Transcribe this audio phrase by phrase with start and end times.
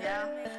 [0.00, 0.53] Yeah.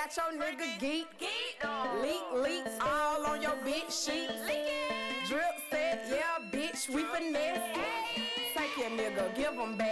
[0.00, 1.06] got your nigga geek.
[1.18, 1.64] geek.
[2.02, 4.30] Leak, all on your bitch sheet.
[5.28, 7.60] Drip set, yeah, bitch, we finesse.
[8.56, 9.89] Take your nigga, give him back.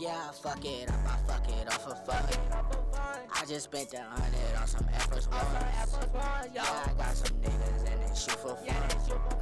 [0.00, 2.24] yeah, I fuck it up, I fuck it off for fun.
[3.34, 5.98] I just spent a hundred on some Air Force Ones.
[6.54, 8.66] Yeah, I got some niggas in this shit for fun.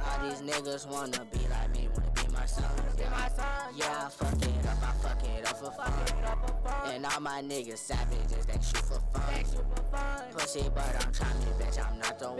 [0.01, 2.95] All these niggas wanna be like me, wanna be my sons.
[2.95, 3.75] Be my sons.
[3.75, 5.91] Yeah, I fuck it up, I fuck it up for fun.
[6.25, 6.87] Up.
[6.87, 9.43] And all my niggas savages, that shoot for fun.
[10.31, 12.39] Pussy, but I'm trying me, bitch, I'm not the one.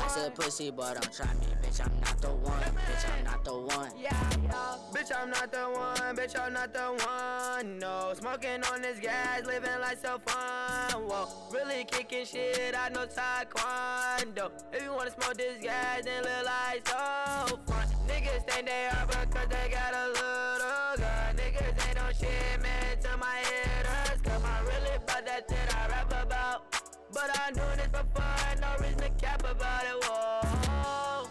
[0.00, 2.60] I said pussy, but I'm trying me, bitch, I'm not the one.
[2.60, 3.90] Bitch, I'm not the one.
[4.00, 4.76] Yeah, yeah.
[4.92, 7.78] Bitch, I'm not the one, bitch, I'm not the one.
[7.78, 11.02] No, smoking on this gas, living life so fun.
[11.02, 14.50] Whoa, really kicking shit, I know Taekwondo.
[14.72, 17.86] If you wanna smoke, all these guys and look like so fun.
[18.06, 21.36] Niggas think they are because they got a little gun.
[21.36, 24.20] Niggas ain't no shit, man, to my hitters.
[24.22, 26.72] Cause I'm really about that shit I rap about.
[27.12, 31.28] But I knew this before, no reason to cap about it, whoa.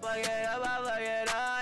[0.00, 1.57] Fuck it up, I fuck it up.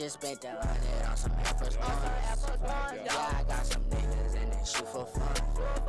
[0.00, 1.90] Just spent the hundred on some Air Force Ones.
[3.04, 5.36] Yeah, I got some niggas and they shoot for fun.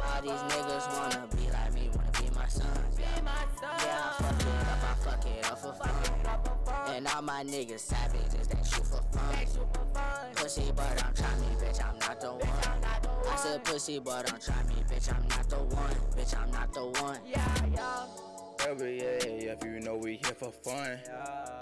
[0.03, 2.99] All these niggas wanna be like me, wanna be my sons.
[2.99, 6.93] Yeah, I fuck it up, I fuck it up for fun.
[6.93, 10.33] And all my niggas savages, that shoot for fun.
[10.35, 13.31] Pussy, but I'm trying me, bitch, I'm not the one.
[13.31, 15.95] I said pussy, but I'm trying me, bitch, I'm not the one.
[16.17, 17.19] Bitch, I'm not the one.
[17.25, 18.30] Yeah, yeah.
[18.63, 20.99] Yeah, if you know we here for fun.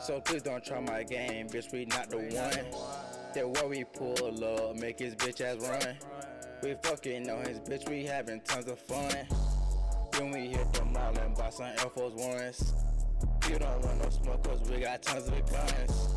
[0.05, 2.29] So please don't try my game, bitch, we not the one.
[3.33, 5.95] That why we pull up, make his bitch ass run.
[6.61, 9.11] We fucking on his bitch, we having tons of fun.
[10.11, 12.73] Then we hit the mall and buy some Air Force Ones.
[13.49, 16.09] You don't want no smoke, cause we got tons of guns.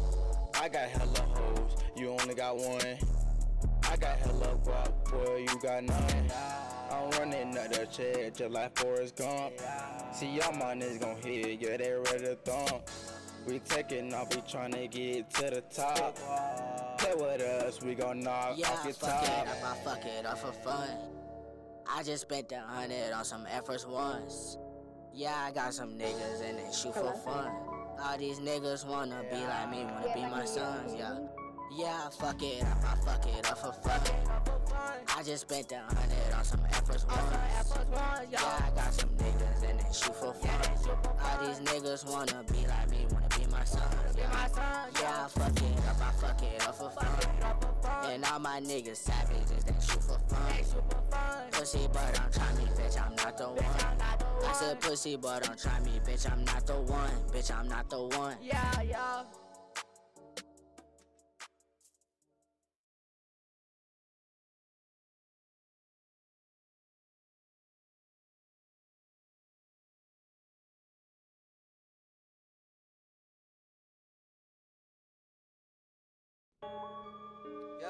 [0.60, 2.98] I got hella hoes, you only got one.
[3.92, 6.32] I got hella guap, boy, you got none.
[6.90, 9.52] I'm running up the check just like Forrest Gump.
[10.14, 12.88] See, y'all my niggas gon' hit, yeah, they ready to thump.
[13.46, 16.16] We taking off, we tryna get to the top.
[16.96, 19.48] Play with us, we gon' knock Yeah, off your fuck it top.
[19.48, 20.88] up, I fuck it up for fun.
[21.86, 24.56] I just spent the hundred on some Air Force Ones.
[25.12, 27.52] Yeah, I got some niggas and they shoot for fun.
[28.00, 31.18] All these niggas wanna be like me, wanna be my sons, yeah.
[31.74, 34.00] Yeah, I fuck it up, I fuck it up for fun.
[35.16, 37.18] I just spent the hundred on some Force Ones.
[38.30, 40.60] Yeah, I got some niggas and they shoot for fun.
[41.22, 43.82] All these niggas wanna be like me, wanna be my son.
[44.18, 44.28] yeah.
[44.34, 48.10] I fuck it up, I fuck it up for fun.
[48.10, 51.50] And all my niggas savages, they shoot for fun.
[51.52, 54.46] Pussy, but I'm trying me, bitch, I'm not the one.
[54.46, 57.10] I said pussy, but I'm trying me, bitch, I'm not the one.
[57.32, 58.36] Bitch, I'm not the one.
[58.42, 59.22] Yeah, yeah.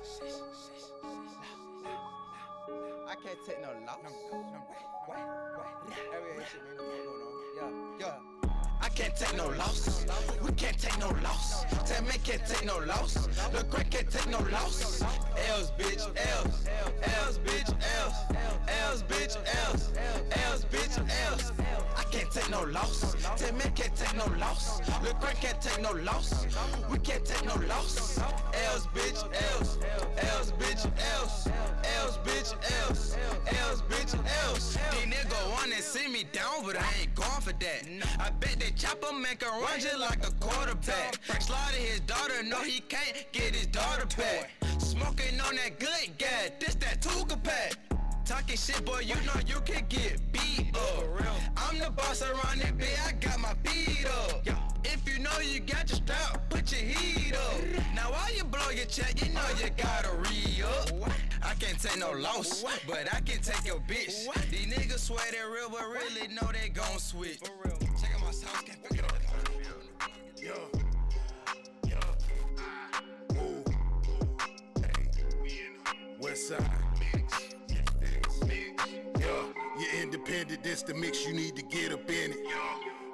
[3.07, 3.99] I can't take no loss.
[6.15, 7.99] Every shit, man, no going on.
[7.99, 8.49] Yeah, yeah.
[8.81, 10.05] I can't take no loss.
[10.43, 11.65] We can't take no loss.
[11.85, 13.27] Tell me can't take no loss.
[13.53, 15.03] Look, Greg can't take no loss.
[15.49, 16.05] L's, bitch,
[16.37, 16.67] L's.
[17.03, 18.15] L's, bitch, L's.
[18.85, 19.37] L's, bitch,
[19.67, 19.91] L's.
[20.49, 20.97] L's, bitch,
[21.31, 21.51] L's.
[21.95, 23.15] I can't take no loss.
[23.37, 24.79] Tell me can't take no loss.
[25.03, 26.45] Look, Greg can't take no loss.
[26.89, 28.19] We can't take no loss.
[28.19, 29.23] L's, bitch,
[29.55, 29.77] L's.
[30.17, 30.85] L's, bitch,
[31.19, 31.47] L's.
[32.01, 32.53] L's, bitch,
[32.87, 33.17] L's.
[33.67, 34.13] L's, bitch,
[34.49, 34.77] L's.
[34.91, 37.83] These niggas wanna see me down, but I ain't going for that.
[38.19, 41.19] I bet they chopper make a run just like a quarterback.
[41.39, 44.51] Slaughter his daughter, no he can't get his daughter back.
[44.79, 47.73] Smoking on that good gas, this that Tuga pack.
[48.25, 51.03] Talking shit, boy, you know you can get beat up.
[51.55, 54.45] I'm the boss around that bitch, I got my feet up.
[54.83, 57.61] If you know you got your strap, put your heat up.
[57.95, 61.11] Now while you blow your check, you know you gotta re up.
[61.43, 64.27] I can't take no loss, but I can take your bitch.
[64.49, 67.41] These niggas swear they real, but really know they gon' switch.
[67.41, 69.21] Check out my sauce, can't forget it.
[70.41, 70.51] Yeah.
[70.73, 70.86] Yeah.
[76.37, 76.59] Side.
[79.19, 79.43] Yeah.
[79.79, 82.37] You're independent, this the mix, you need to get up in it.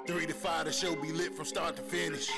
[0.06, 2.28] Three to five, the show be lit from start to finish.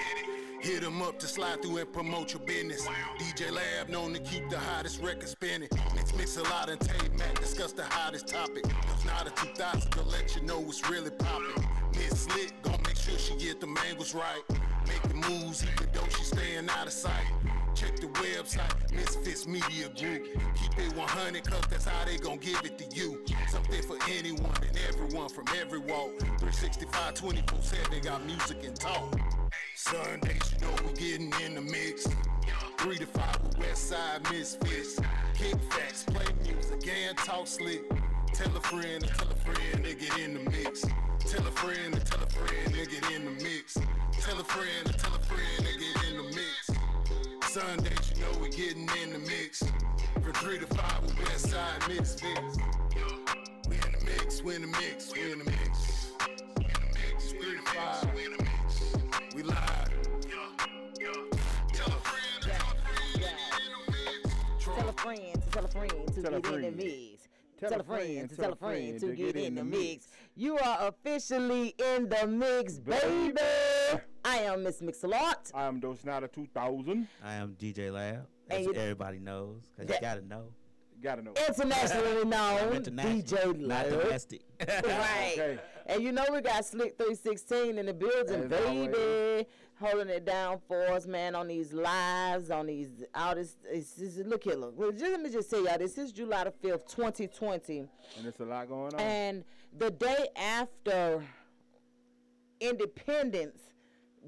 [0.60, 2.86] Hit 'em up to slide through and promote your business.
[3.18, 5.68] DJ Lab known to keep the hottest record spinning.
[5.96, 8.64] Mix mix a lot and Tate Mac discuss the hottest topic.
[8.94, 11.66] It's not a 2000 to let you know what's really poppin'.
[11.96, 14.42] Miss Lit gon' make sure she get the angles right.
[14.86, 17.26] Make the moves even though she staying out of sight.
[17.76, 20.24] Check the website, Misfits Media Group.
[20.54, 23.22] Keep it 100 cause that's how they gon' give it to you.
[23.48, 26.18] Something for anyone and everyone from every walk.
[26.18, 29.20] 365, 24 7 got music and talk.
[29.74, 32.08] Sundays, you know we getting in the mix.
[32.78, 34.98] Three to five with Westside Misfits.
[35.34, 37.82] Kick facts, play music, and talk slick.
[38.32, 40.80] Tell a friend and tell a friend they get in the mix.
[41.18, 43.74] Tell a friend and tell a friend they get in the mix.
[44.18, 46.65] Tell a friend and tell a friend they get in the mix.
[47.56, 49.62] Sundays, you know we getting in the mix.
[50.12, 52.58] From three to five with Westside Misfits.
[53.66, 56.12] We in the mix, we in the mix, we in the mix.
[56.18, 58.14] We in the mix, three to five.
[58.14, 59.34] We in the mix.
[59.34, 59.56] We live.
[61.72, 64.34] Tell a friend, tell a friend, get in the mix.
[64.62, 67.28] Tell a friend to tell a friend to get in the mix.
[67.58, 70.08] Tell a friend to tell a friend to get in the mix.
[70.38, 73.38] You are officially in the mix, baby.
[74.22, 75.50] I am Miss Mix-a-Lot.
[75.54, 77.08] I am Dos Snyder 2000.
[77.24, 80.48] I am DJ Lab, as you- everybody knows, because you gotta know.
[81.02, 81.32] Gotta know.
[81.48, 84.42] internationally known International, DJ not domestic.
[84.68, 85.32] right.
[85.38, 85.58] Okay.
[85.86, 88.88] And you know we got Slick 316 in the building, As always.
[88.88, 89.48] baby.
[89.78, 94.16] Holding it down for us, man, on these lives, on these out this, it's, it's,
[94.18, 94.72] look here, look.
[94.78, 97.78] Well, just, let me just say y'all, this is July the 5th, 2020.
[97.80, 97.88] And
[98.22, 99.00] there's a lot going on.
[99.00, 99.44] And
[99.78, 101.24] the day after
[102.60, 103.58] Independence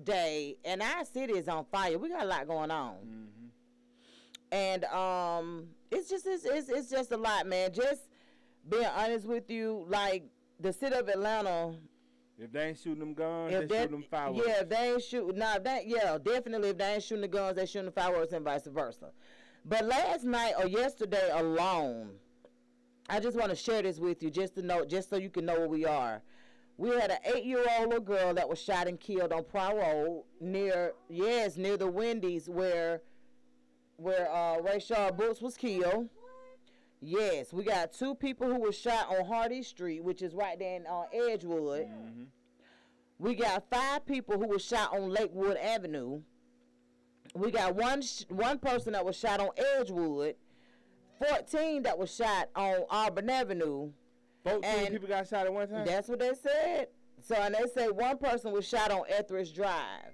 [0.05, 1.99] Day, and our city is on fire.
[1.99, 2.95] We got a lot going on.
[4.52, 7.73] And um, it's just it's, it's it's just a lot, man.
[7.73, 8.02] Just
[8.69, 10.25] being honest with you, like
[10.61, 11.75] the city of Atlanta.
[12.38, 14.47] if they ain't shooting them guns, If they shooting them fireworks.
[14.47, 16.71] yeah, if they ain't shooting, nah, that yeah, definitely.
[16.71, 19.11] If they ain't shooting the guns, they shooting the fireworks and vice versa.
[19.64, 22.11] But last night or yesterday alone,
[23.09, 25.47] I just want to share this with you, just to know, just so you can
[25.47, 26.23] know where we are.
[26.77, 31.57] We had an eight-year-old little girl that was shot and killed on Road near, yes,
[31.57, 33.03] near the Wendy's where,
[33.97, 36.09] where uh, Rayshard Brooks was killed.
[37.00, 40.77] Yes, we got two people who were shot on Hardee Street, which is right there
[40.77, 41.87] in uh, Edgewood.
[43.19, 46.21] We got five people who were shot on Lakewood Avenue.
[47.35, 50.37] We got one sh- one person that was shot on Edgewood.
[51.19, 53.91] Fourteen that was shot on Auburn Avenue.
[54.45, 55.85] 14 and people got shot at one time.
[55.85, 56.89] That's what they said.
[57.23, 60.13] So and they say one person was shot on Etheridge Drive.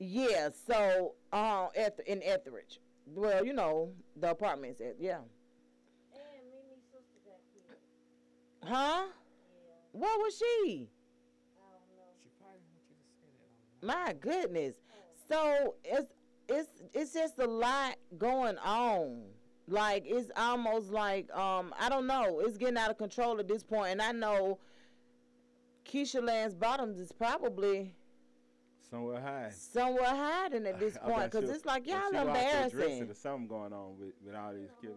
[0.00, 2.80] Yeah, so uh, Eth- in Etheridge.
[3.06, 4.80] Well, you know the apartments.
[4.80, 5.18] At, yeah.
[8.64, 9.06] Huh?
[9.92, 10.44] What was she?
[10.44, 12.12] I don't know.
[12.22, 13.48] She probably wanted to spend it
[13.82, 14.04] on me.
[14.06, 14.76] My goodness.
[15.28, 16.12] So it's
[16.48, 19.22] it's it's just a lot going on.
[19.68, 22.40] Like it's almost like um I don't know.
[22.40, 24.58] It's getting out of control at this point, and I know
[25.84, 27.94] Keisha Lance Bottoms is probably
[28.90, 29.50] Somewhere high.
[29.50, 33.04] somewhere hiding at this point because it's like y'all she was out there embarrassing.
[33.04, 34.94] There's something going on with, with all these kids.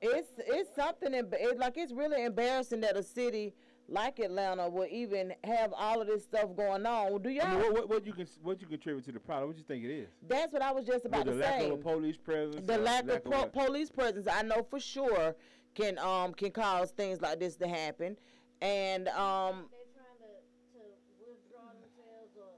[0.00, 3.54] It's it's something it, like it's really embarrassing that a city
[3.88, 7.22] like Atlanta will even have all of this stuff going on.
[7.22, 7.46] Do y'all?
[7.46, 9.48] I mean, what, what, what you can what you contribute to the problem?
[9.50, 10.08] What you think it is?
[10.28, 12.66] That's what I was just about With the to lack of a police presence.
[12.66, 13.52] the or lack, of po- what?
[13.52, 15.34] police presence, I know for sure,
[15.74, 18.16] can um can cause things like this to happen,
[18.60, 20.84] and um They're trying to, to
[21.20, 22.50] withdraw themselves or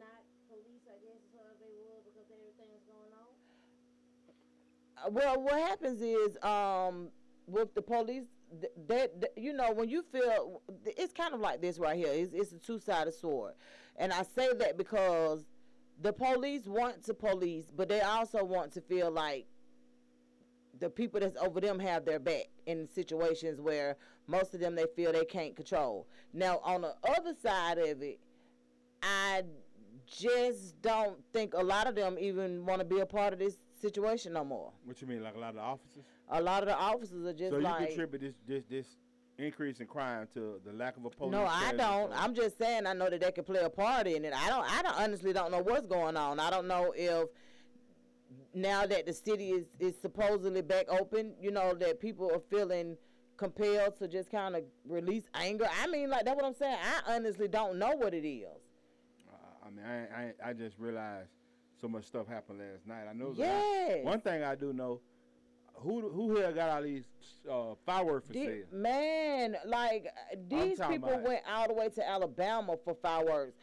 [0.00, 3.30] not police, I guess, as hard as they would because everything's going on.
[5.06, 7.08] Uh, well what happens is um
[7.46, 8.24] with the police
[8.60, 12.10] th- that you know when you feel it's kind of like this right here.
[12.10, 13.52] It's, it's a two-sided sword.
[13.96, 15.44] And i say that because
[16.00, 19.46] the police want to police but they also want to feel like
[20.80, 24.86] the people that's over them have their back in situations where most of them they
[24.96, 26.06] feel they can't control.
[26.32, 28.18] Now on the other side of it
[29.02, 29.42] i
[30.06, 33.56] just don't think a lot of them even want to be a part of this
[33.80, 34.72] situation no more.
[34.84, 36.04] What you mean, like a lot of officers?
[36.32, 37.74] A lot of the officers are just like.
[37.76, 38.86] so you contribute this this this
[39.38, 41.32] increase in crime to the lack of a police.
[41.32, 44.24] no i don't i'm just saying i know that they could play a part in
[44.24, 47.28] it i don't i don't honestly don't know what's going on i don't know if
[48.54, 52.96] now that the city is is supposedly back open you know that people are feeling
[53.38, 57.14] compelled to just kind of release anger i mean like that's what i'm saying i
[57.14, 58.46] honestly don't know what it is
[59.64, 61.30] I mean, I, I I just realized
[61.80, 63.04] so much stuff happened last night.
[63.08, 63.26] I know.
[63.26, 63.48] it was a lot.
[63.48, 64.04] Yes.
[64.04, 65.00] One thing I do know,
[65.74, 67.04] who who here got all these
[67.50, 68.64] uh, fireworks for sale?
[68.72, 70.06] man, like
[70.48, 73.54] these people went all the way to Alabama for fireworks.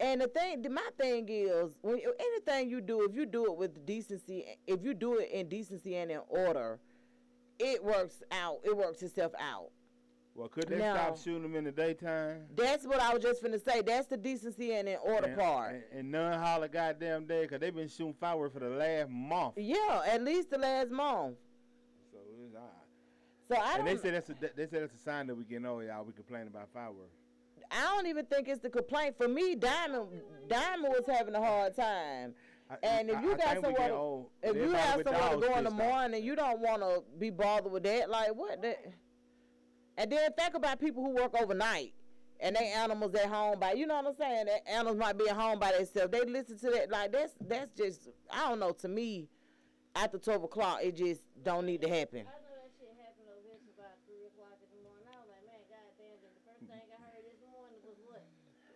[0.00, 3.86] And the thing, my thing is, when anything you do, if you do it with
[3.86, 6.80] decency, if you do it in decency and in order,
[7.60, 8.58] it works out.
[8.64, 9.70] It works itself out.
[10.34, 10.94] Well, could they No.
[10.94, 12.46] stop shooting them in the daytime?
[12.56, 13.82] That's what I was just finna say.
[13.82, 15.74] That's the decency and in order and, part.
[15.74, 19.54] And, and none holler goddamn day, cause they've been shooting fireworks for the last month.
[19.56, 21.36] yeah, at least the last month.
[22.10, 22.70] So it's all right.
[23.48, 23.96] So I And don't.
[23.96, 26.04] they say that's a they say that's a sign that we getting old, y'all.
[26.04, 27.14] We complain about fireworks.
[27.70, 29.16] I don't even think it's the complaint.
[29.18, 30.08] For me, Diamond
[30.48, 32.34] Diamond was having a hard time.
[32.70, 34.30] I- And if I- you got to, old.
[34.42, 37.70] if you have somewhere to go in the morning, you don't want to be bothered
[37.70, 38.08] with that.
[38.08, 38.62] Like what?
[38.62, 38.76] The,
[39.98, 41.92] and then think about people who work overnight
[42.40, 43.72] and they animals at home by.
[43.72, 44.46] You know what I'm saying?
[44.46, 46.10] That animals might be at home by themselves.
[46.10, 46.90] They listen to that.
[46.90, 48.72] Like that's that's just I don't know.
[48.72, 49.28] To me,
[49.94, 52.20] after twelve o'clock, it just don't need to happen.
[52.20, 55.04] I know that shit happened over here till about 3 o'clock in the morning.
[55.12, 58.24] I was like, man, goddamn, the first thing I heard this morning was what?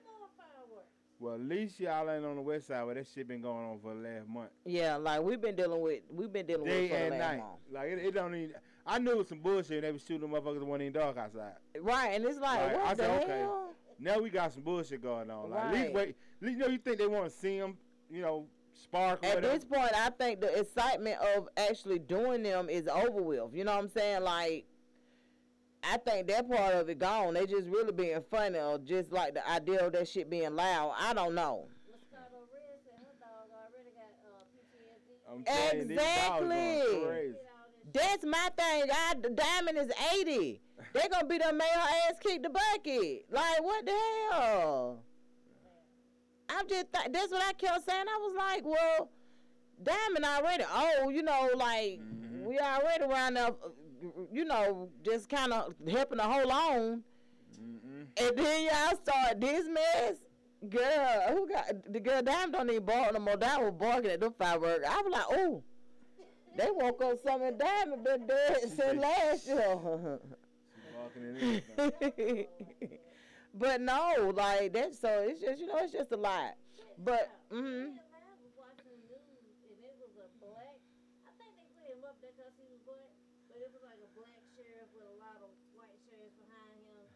[0.07, 0.93] More fireworks.
[1.21, 3.79] Well, at least y'all ain't on the west side where that shit been going on
[3.81, 4.51] for the last month.
[4.65, 7.11] Yeah, like we've been dealing with we've been dealing with Day it for the and
[7.19, 7.39] last night.
[7.39, 7.51] month.
[7.73, 8.55] Like it, it don't even.
[8.87, 9.79] I knew it was some bullshit.
[9.79, 11.53] and They was shooting them motherfuckers when in dark outside.
[11.81, 13.39] Right, and it's like, Like, what I the said, okay.
[13.41, 13.71] hell?
[13.99, 15.51] Now we got some bullshit going on.
[15.51, 15.75] Like, At Right.
[15.83, 16.09] least wait.
[16.41, 17.77] At least, you know you think they want to see them,
[18.09, 19.25] you know, spark.
[19.27, 23.53] At this point, I think the excitement of actually doing them is over with.
[23.53, 24.23] You know what I'm saying?
[24.23, 24.67] Like,
[25.83, 27.35] I think that part of it gone.
[27.35, 30.95] They just really being funny, or just like the idea of that shit being loud.
[30.99, 31.67] I don't know.
[31.91, 35.31] Moscato Red said her dog already got uh, PTSD.
[35.31, 37.07] I'm telling you, these dogs going Exactly.
[37.07, 37.37] crazy.
[37.93, 38.91] That's my thing.
[38.93, 40.61] I, the diamond is 80.
[40.93, 41.81] They're gonna be done made her
[42.11, 43.25] ass kick the bucket.
[43.31, 43.93] Like what the
[44.31, 44.99] hell?
[46.51, 48.05] I'm just th- that's what I kept saying.
[48.09, 49.11] I was like, well,
[49.83, 50.65] diamond already.
[50.71, 52.01] Oh, you know, like
[52.43, 53.51] we already around there.
[54.33, 57.02] You know, just kind of helping to hold on.
[58.17, 60.17] And then y'all start this mess.
[60.69, 62.21] Girl, who got the girl?
[62.23, 63.37] Diamond don't even bark no more.
[63.37, 64.85] Diamond was barking at the fireworks.
[64.88, 65.62] I was like, oh.
[66.59, 69.78] They woke up something diamond been dead since last year.
[69.78, 72.47] Walking in everything.
[73.55, 76.59] but no, like that's so it's just you know it's just a lot.
[76.99, 80.83] But mm Me and Lab was watching the news, and it was a black.
[81.23, 83.14] I think they put him up there because he was black,
[83.47, 87.07] but it was like a black sheriff with a lot of white sheriffs behind him,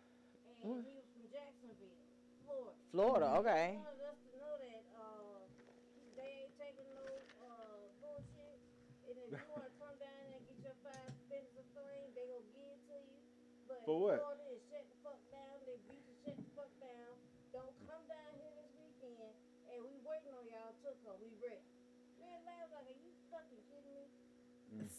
[0.71, 3.25] and he was from Jacksonville, Florida.
[3.25, 3.65] Florida, okay.
[3.73, 5.41] He wanted us to know that uh,
[6.17, 7.05] they ain't taking no
[7.41, 8.59] uh, bullshit,
[9.09, 12.25] and if you want to come down and get your five spins of flame, they
[12.29, 13.17] gonna give it to you.
[13.65, 14.19] But For what?
[14.21, 15.57] Florida is shut the fuck down.
[15.65, 17.13] They beat you shut the fuck down.
[17.57, 19.33] Don't come down here this weekend,
[19.73, 21.17] and we waiting on y'all to come.
[21.25, 21.65] We ready.
[22.21, 24.05] Man, laugh like, are you fucking kidding me?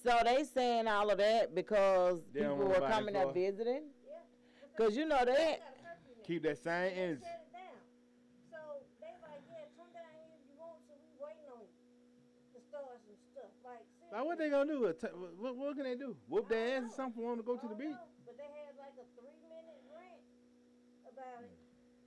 [0.01, 3.29] So they saying all of that because They don't people want were nobody coming there
[3.29, 3.83] for- visiting.
[4.05, 4.21] Yeah.
[4.77, 5.62] Cause you know they
[6.25, 7.19] Keep that same energy.
[7.25, 7.77] shut it down.
[8.53, 8.59] So
[9.03, 10.93] they like, yeah, come down here if you want to.
[11.03, 11.73] We waiting on you
[12.53, 13.51] to start some stuff.
[14.13, 14.86] Like, Like what they gonna do?
[14.86, 15.08] A t-
[15.41, 16.15] what, what can they do?
[16.30, 17.23] Whoop their ass or something?
[17.23, 17.97] Want to go to the beach?
[18.30, 20.21] But they had like a three minute rant
[21.10, 21.58] about it.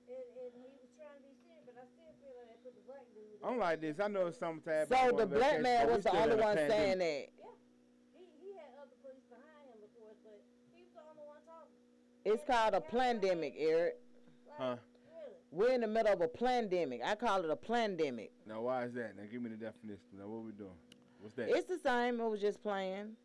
[0.06, 2.78] And, and he was trying to be serious, but I still feel like they put
[2.78, 3.42] the black dude.
[3.42, 3.98] I'm like this.
[3.98, 4.86] I know it's sometimes.
[4.86, 7.26] So the black man was the only one saying that.
[8.14, 10.38] He, he had other police behind him, of course, but
[10.78, 11.74] he was the only one talking.
[12.22, 13.98] It's called a pandemic, Eric.
[14.54, 14.78] Huh?
[15.50, 17.00] We're in the middle of a pandemic.
[17.02, 18.30] I call it a pandemic.
[18.46, 19.16] Now why is that?
[19.18, 20.22] Now give me the definition.
[20.22, 20.70] Now what we doing?
[21.26, 21.48] What's that?
[21.48, 22.20] It's the same.
[22.20, 23.16] It was just playing.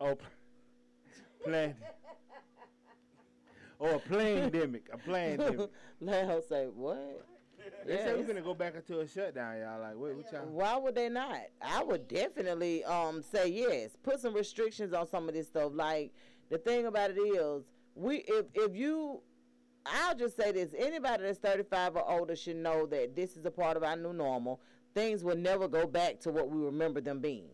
[0.00, 0.26] oh, pl-
[1.44, 1.76] plan.
[3.80, 4.88] Oh, a pandemic.
[4.92, 5.70] A pandemic.
[6.00, 7.24] Leo say what?
[7.86, 9.80] They said we're gonna go back into a shutdown, y'all.
[9.80, 10.46] Like, what, what y'all?
[10.46, 11.42] Why would they not?
[11.62, 13.96] I would definitely um say yes.
[14.02, 15.70] Put some restrictions on some of this stuff.
[15.74, 16.12] Like
[16.50, 17.62] the thing about it is,
[17.94, 19.20] we if if you,
[19.86, 23.46] I'll just say this: anybody that's thirty five or older should know that this is
[23.46, 24.60] a part of our new normal.
[24.94, 27.48] Things will never go back to what we remember them being.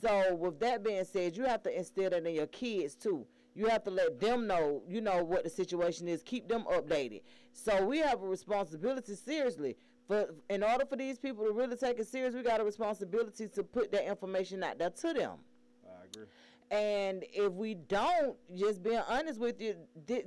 [0.00, 3.26] So with that being said, you have to instill that in your kids too.
[3.54, 6.22] You have to let them know, you know, what the situation is.
[6.22, 7.22] Keep them updated.
[7.52, 11.98] So we have a responsibility, seriously, for in order for these people to really take
[11.98, 15.38] it serious, we got a responsibility to put that information out there to them.
[15.84, 16.26] I agree.
[16.70, 19.74] And if we don't, just being honest with you,
[20.06, 20.24] this,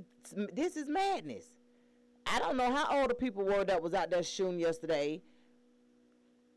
[0.54, 1.46] this is madness.
[2.26, 5.22] I don't know how old the people were that was out there shooting yesterday.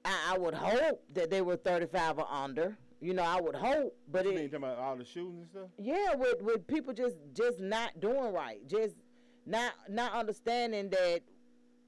[0.05, 2.77] I, I would hope that they were 35 or under.
[3.01, 5.49] You know, I would hope, but You it, mean talking about all the shootings and
[5.51, 5.69] stuff?
[5.79, 8.97] yeah, with with people just just not doing right, just
[9.45, 11.21] not not understanding that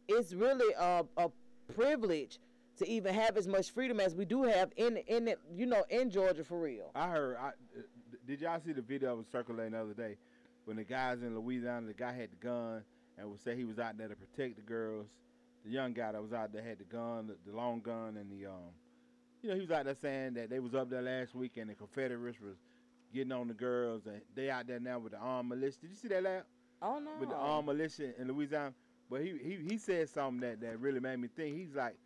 [0.08, 1.30] it's really a a
[1.74, 2.38] privilege
[2.78, 5.84] to even have as much freedom as we do have in in it, you know
[5.88, 6.90] in Georgia for real.
[6.94, 7.36] I heard.
[7.38, 7.52] I,
[8.26, 10.16] did y'all see the video that was circulating the other day
[10.66, 12.82] when the guys in Louisiana, the guy had the gun
[13.16, 15.06] and would say he was out there to protect the girls.
[15.66, 18.30] The young guy that was out there had the gun, the, the long gun, and
[18.30, 18.70] the um,
[19.42, 21.68] you know, he was out there saying that they was up there last week and
[21.68, 22.56] the Confederates was
[23.12, 25.78] getting on the girls and they out there now with the armed militia.
[25.80, 26.44] Did you see that lab?
[26.82, 27.10] Oh no.
[27.18, 28.72] With the armed militia in Louisiana.
[29.10, 31.56] But he, he he said something that, that really made me think.
[31.56, 31.96] He's like,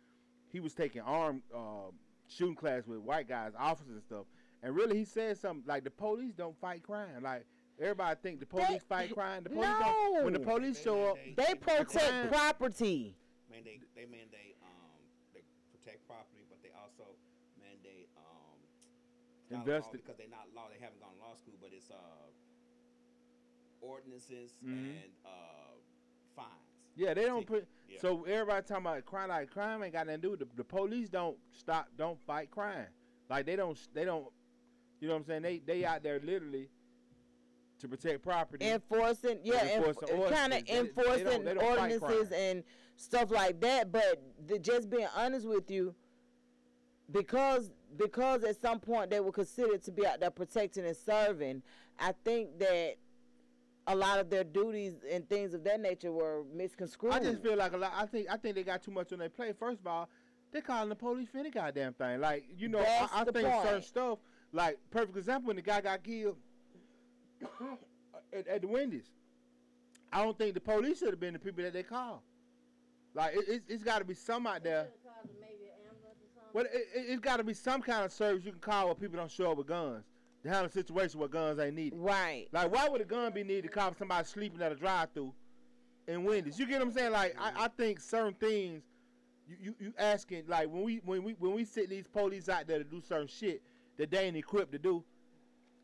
[0.51, 1.89] he was taking armed uh,
[2.27, 4.25] shooting class with white guys, officers and stuff.
[4.63, 7.23] And really, he said something like the police don't fight crime.
[7.23, 7.45] Like
[7.79, 9.43] everybody think the police fight crime.
[9.43, 10.23] The police don't.
[10.25, 13.15] When the police show up, They protect crime- property.
[13.51, 14.97] Mandate they mandate um
[15.35, 15.43] they
[15.75, 17.05] protect property, but they also
[17.59, 18.57] mandate um
[19.43, 20.71] it's not law Investi- because they're not law.
[20.71, 22.27] They haven't gone to law school, but it's uh
[23.81, 24.95] ordinances Mhm.
[25.03, 25.75] and uh
[26.35, 26.49] fines.
[26.95, 27.67] Yeah, they don't put.
[27.89, 27.99] Yeah.
[27.99, 30.63] So everybody talking about crime, like crime ain't got nothing to do with the, the
[30.63, 31.09] police.
[31.09, 32.87] Don't stop, don't fight crime.
[33.29, 34.27] Like they don't, they don't.
[34.99, 35.41] You know what I'm saying?
[35.41, 36.69] They they out there literally
[37.79, 38.63] to protect property.
[38.65, 40.67] enforcing yeah enforcing kind of ordinances.
[40.67, 42.63] They- they enforcing don't- they don't ordinances and
[43.01, 45.93] stuff like that but the, just being honest with you
[47.11, 51.61] because because at some point they were considered to be out there protecting and serving
[51.99, 52.95] i think that
[53.87, 57.57] a lot of their duties and things of that nature were misconstrued I just feel
[57.57, 57.91] like a lot.
[57.95, 59.57] I think I think they got too much on their plate.
[59.57, 60.07] First of all,
[60.51, 62.21] they calling the police for any goddamn thing.
[62.21, 64.19] Like you know, That's I, I think certain stuff.
[64.53, 66.37] Like perfect example when the guy got killed
[68.33, 69.09] at, at the Wendy's.
[70.13, 72.19] I don't think the police should have been the people that they called.
[73.13, 74.87] Like it, it's, it's got to be some out there.
[76.53, 78.95] Well, it, it, it's got to be some kind of service you can call where
[78.95, 80.03] people don't show up with guns
[80.43, 81.97] to handle a situation where guns ain't needed.
[81.97, 82.47] Right.
[82.51, 85.33] Like, why would a gun be needed to call somebody sleeping at a drive-through
[86.07, 86.59] in Wendy's?
[86.59, 87.11] You get what I'm saying?
[87.11, 88.83] Like, I, I think certain things
[89.47, 92.67] you, you you asking like when we when we when we sit these police out
[92.67, 93.61] there to do certain shit
[93.97, 95.03] that they ain't equipped to do.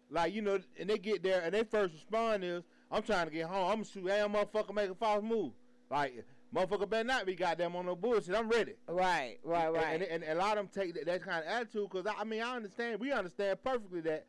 [0.09, 3.33] Like you know, and they get there and their first response is, "I'm trying to
[3.33, 3.65] get home.
[3.65, 4.07] I'm gonna shoot.
[4.07, 5.51] Hey, motherfucker, make a false move.
[5.89, 8.35] Like, motherfucker better not be goddamn on no bullshit.
[8.35, 10.01] I'm ready." Right, right, right.
[10.01, 12.23] And, and, a lot of them take that, that kind of attitude because I, I
[12.23, 14.25] mean I understand we understand perfectly that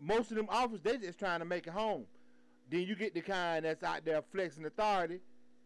[0.00, 2.04] most of them officers they just trying to make it home.
[2.70, 5.20] Then you get the kind that's out there flexing authority,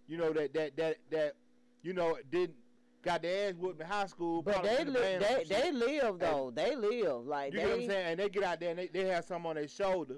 [0.08, 1.34] you know that that that that
[1.82, 2.56] you know didn't
[3.02, 4.42] got their ass whooped in high school.
[4.42, 6.52] But they in the li- they they live though.
[6.54, 7.64] They live like You they.
[7.64, 8.06] get what I'm saying?
[8.06, 10.16] And they get out there and they, they have something on their shoulder,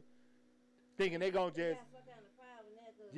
[0.96, 1.78] thinking they gonna just.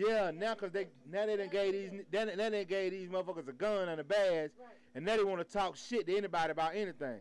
[0.01, 3.49] Yeah, now cause they now they done gave these then now they gave these motherfuckers
[3.49, 4.53] a gun and a badge,
[4.95, 7.21] and now they want to talk shit to anybody about anything.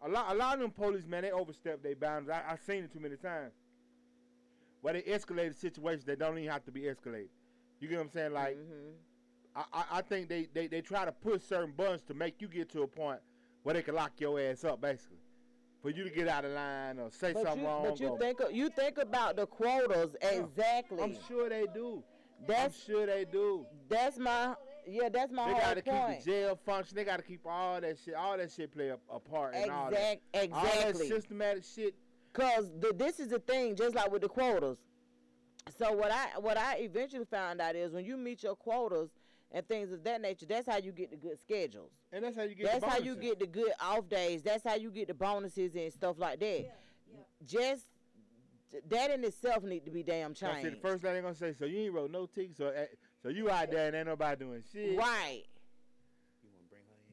[0.00, 2.38] A lot a lot of them police man they overstep their boundaries.
[2.48, 3.52] I I seen it too many times.
[4.80, 7.28] Where they escalate situations that don't even have to be escalated.
[7.80, 8.32] You get what I'm saying?
[8.32, 8.94] Like mm-hmm.
[9.54, 12.48] I, I I think they, they they try to push certain buttons to make you
[12.48, 13.20] get to a point
[13.62, 15.18] where they can lock your ass up basically.
[15.86, 17.84] For you to get out of line or say but something you, wrong.
[17.84, 21.00] but you think you think about the quotas exactly.
[21.00, 22.02] I'm sure they do.
[22.44, 23.64] That's I'm sure they do.
[23.88, 25.10] That's my yeah.
[25.10, 26.16] That's my They whole gotta point.
[26.16, 26.96] keep the jail function.
[26.96, 28.14] They gotta keep all that shit.
[28.14, 30.18] All that shit play a, a part in all that.
[30.52, 31.94] All that systematic shit.
[32.32, 34.78] Cause the, this is the thing, just like with the quotas.
[35.78, 39.10] So what I what I eventually found out is when you meet your quotas
[39.52, 41.92] and things of that nature, that's how you get the good schedules.
[42.12, 42.66] And that's how you get.
[42.66, 44.42] That's the how you get the good off days.
[44.42, 46.70] That's how you get the bonuses and stuff like that.
[47.46, 47.86] Just
[48.88, 50.76] that in itself need to be damn That's it, changed.
[50.76, 51.52] the first thing they gonna say.
[51.52, 52.58] So you ain't wrote no tickets.
[52.58, 52.86] So eh,
[53.22, 54.98] so you out there and ain't nobody doing shit.
[54.98, 55.44] Right.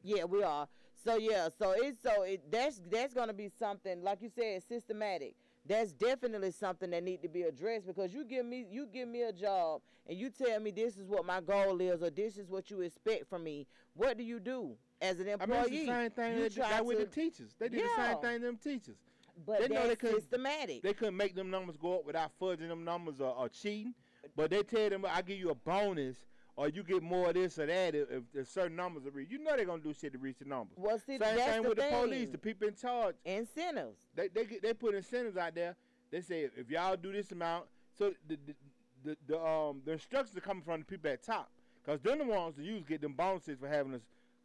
[0.02, 0.68] Yeah, we are.
[1.04, 5.34] So yeah, so it's so it that's that's gonna be something like you said, systematic.
[5.66, 9.22] That's definitely something that need to be addressed because you give me you give me
[9.22, 12.50] a job and you tell me this is what my goal is or this is
[12.50, 13.66] what you expect from me.
[13.94, 15.58] What do you do as an employee?
[15.58, 17.54] I mean, it's the same thing You that, try that with the teachers.
[17.58, 18.96] They did the same thing them teachers.
[19.46, 20.82] But they know they couldn't, systematic.
[20.82, 23.94] They couldn't make them numbers go up without fudging them numbers or, or cheating.
[24.36, 26.16] But they tell them, I give you a bonus
[26.56, 29.32] or you get more of this or that if, if certain numbers are reached.
[29.32, 30.76] You know they're gonna do shit to reach the numbers.
[30.76, 33.16] Well, see, Same thing the with the police, the people in charge.
[33.24, 33.98] Incentives.
[34.14, 35.76] They they get, they put incentives out there.
[36.10, 37.66] They say if y'all do this amount,
[37.98, 38.54] so the the,
[39.04, 41.50] the, the um the instructions are coming from the people at top,
[41.84, 44.02] cause they're the ones that use get them bonuses for having a s-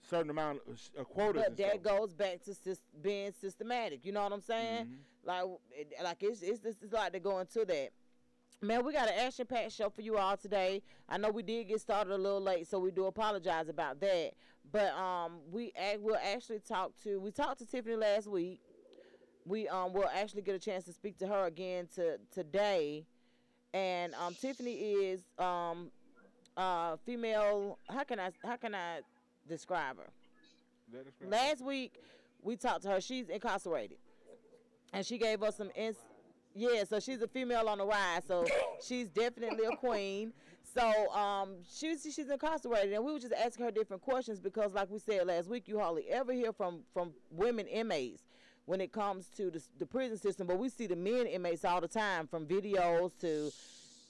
[0.10, 1.44] certain amount of uh, quotas.
[1.48, 1.84] But that stuff.
[1.84, 4.04] goes back to sys- being systematic.
[4.04, 4.86] You know what I'm saying?
[4.86, 4.96] Mm-hmm.
[5.26, 7.90] Like, it, like it's, it's it's it's like to go into that.
[8.62, 10.82] Man, we got an action packed show for you all today.
[11.08, 14.32] I know we did get started a little late, so we do apologize about that.
[14.70, 18.60] But um, we act, we'll actually talk to we talked to Tiffany last week.
[19.46, 23.06] We um will actually get a chance to speak to her again to today,
[23.74, 25.90] and um Tiffany is um
[26.58, 27.80] uh female.
[27.90, 29.00] How can I how can I
[29.48, 30.10] describe her?
[31.30, 31.94] Last week
[32.42, 33.00] we talked to her.
[33.00, 34.00] She's incarcerated,
[34.92, 35.96] and she gave us some ins.
[36.56, 38.46] Yeah, so she's a female on the rise, so
[38.86, 40.34] she's definitely a queen.
[40.74, 44.90] So um, she's she's incarcerated, and we were just asking her different questions because, like
[44.90, 48.24] we said last week, you hardly ever hear from from women inmates
[48.66, 51.82] when it comes to the, the prison system, but we see the men inmates all
[51.82, 53.52] the time, from videos to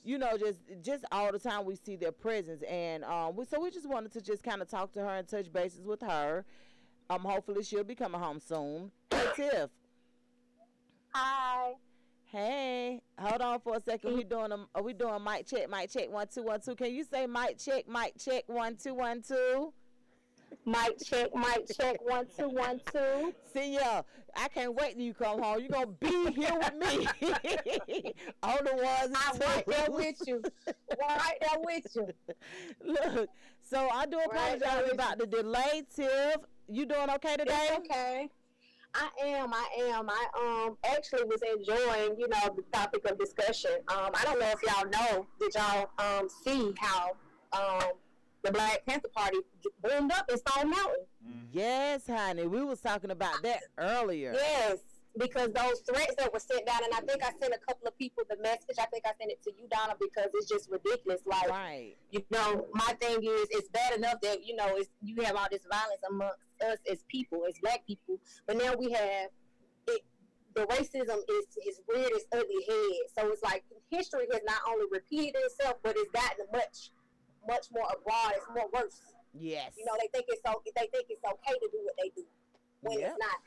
[0.03, 3.59] you know, just just all the time we see their presence, and um, we, so
[3.59, 6.45] we just wanted to just kind of talk to her and touch bases with her.
[7.09, 8.91] Um, hopefully she'll be coming home soon.
[9.11, 9.69] Hey Tiff.
[11.13, 11.73] Hi.
[12.31, 14.13] Hey, hold on for a second.
[14.13, 14.29] We mm.
[14.29, 16.75] doing a, are we doing mic check, mic check, one two one two.
[16.75, 19.73] Can you say mic check, mic check, one two one two?
[20.63, 23.33] Mic check, mic check, one two one two.
[23.51, 24.03] See ya.
[24.35, 25.59] I can't wait till you come home.
[25.59, 27.07] You're gonna be here with me.
[28.43, 29.17] All the ones.
[29.27, 30.43] I'm right there with you.
[30.99, 32.07] Right there with you.
[32.85, 33.29] Look,
[33.63, 36.37] so I do apologize with about the delay, Tiff.
[36.67, 37.69] You doing okay today?
[37.71, 38.29] It's okay.
[38.95, 39.53] I am.
[39.53, 40.09] I am.
[40.09, 43.71] I um actually was enjoying, you know, the topic of discussion.
[43.87, 45.27] Um, I don't know if y'all know.
[45.39, 47.11] Did y'all um see how
[47.53, 47.91] um
[48.43, 49.37] the Black Panther Party
[49.83, 51.05] boomed up in Stone Mountain?
[51.51, 52.47] Yes, honey.
[52.47, 54.33] We was talking about that earlier.
[54.33, 54.79] Yes.
[55.19, 57.97] Because those threats that were sent down, and I think I sent a couple of
[57.97, 58.79] people the message.
[58.79, 61.21] I think I sent it to you, Donna, because it's just ridiculous.
[61.25, 61.95] Like, right.
[62.09, 65.47] you know, my thing is, it's bad enough that you know, it's you have all
[65.51, 69.29] this violence amongst us as people, as black people, but now we have
[69.87, 70.01] it.
[70.55, 73.03] The racism is is reared its ugly head.
[73.13, 76.91] So it's like history has not only repeated itself, but it's gotten much,
[77.47, 78.33] much more abroad.
[78.35, 79.01] It's more worse.
[79.33, 79.73] Yes.
[79.77, 80.61] You know, they think it's so.
[80.65, 82.25] They think it's okay to do what they do
[82.81, 83.09] when Yep.
[83.11, 83.37] it's not.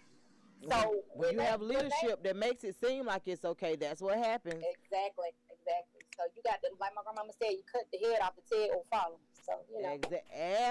[0.70, 4.00] So when you they- have when leadership that makes it seem like it's okay, that's
[4.00, 4.54] what happens.
[4.62, 6.00] Exactly, exactly.
[6.16, 8.70] So you got to, like my grandmama said, you cut the head off the tail
[8.76, 9.18] or follow.
[9.42, 9.88] So you know.
[9.98, 10.22] Exa-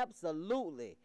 [0.01, 0.97] absolutely.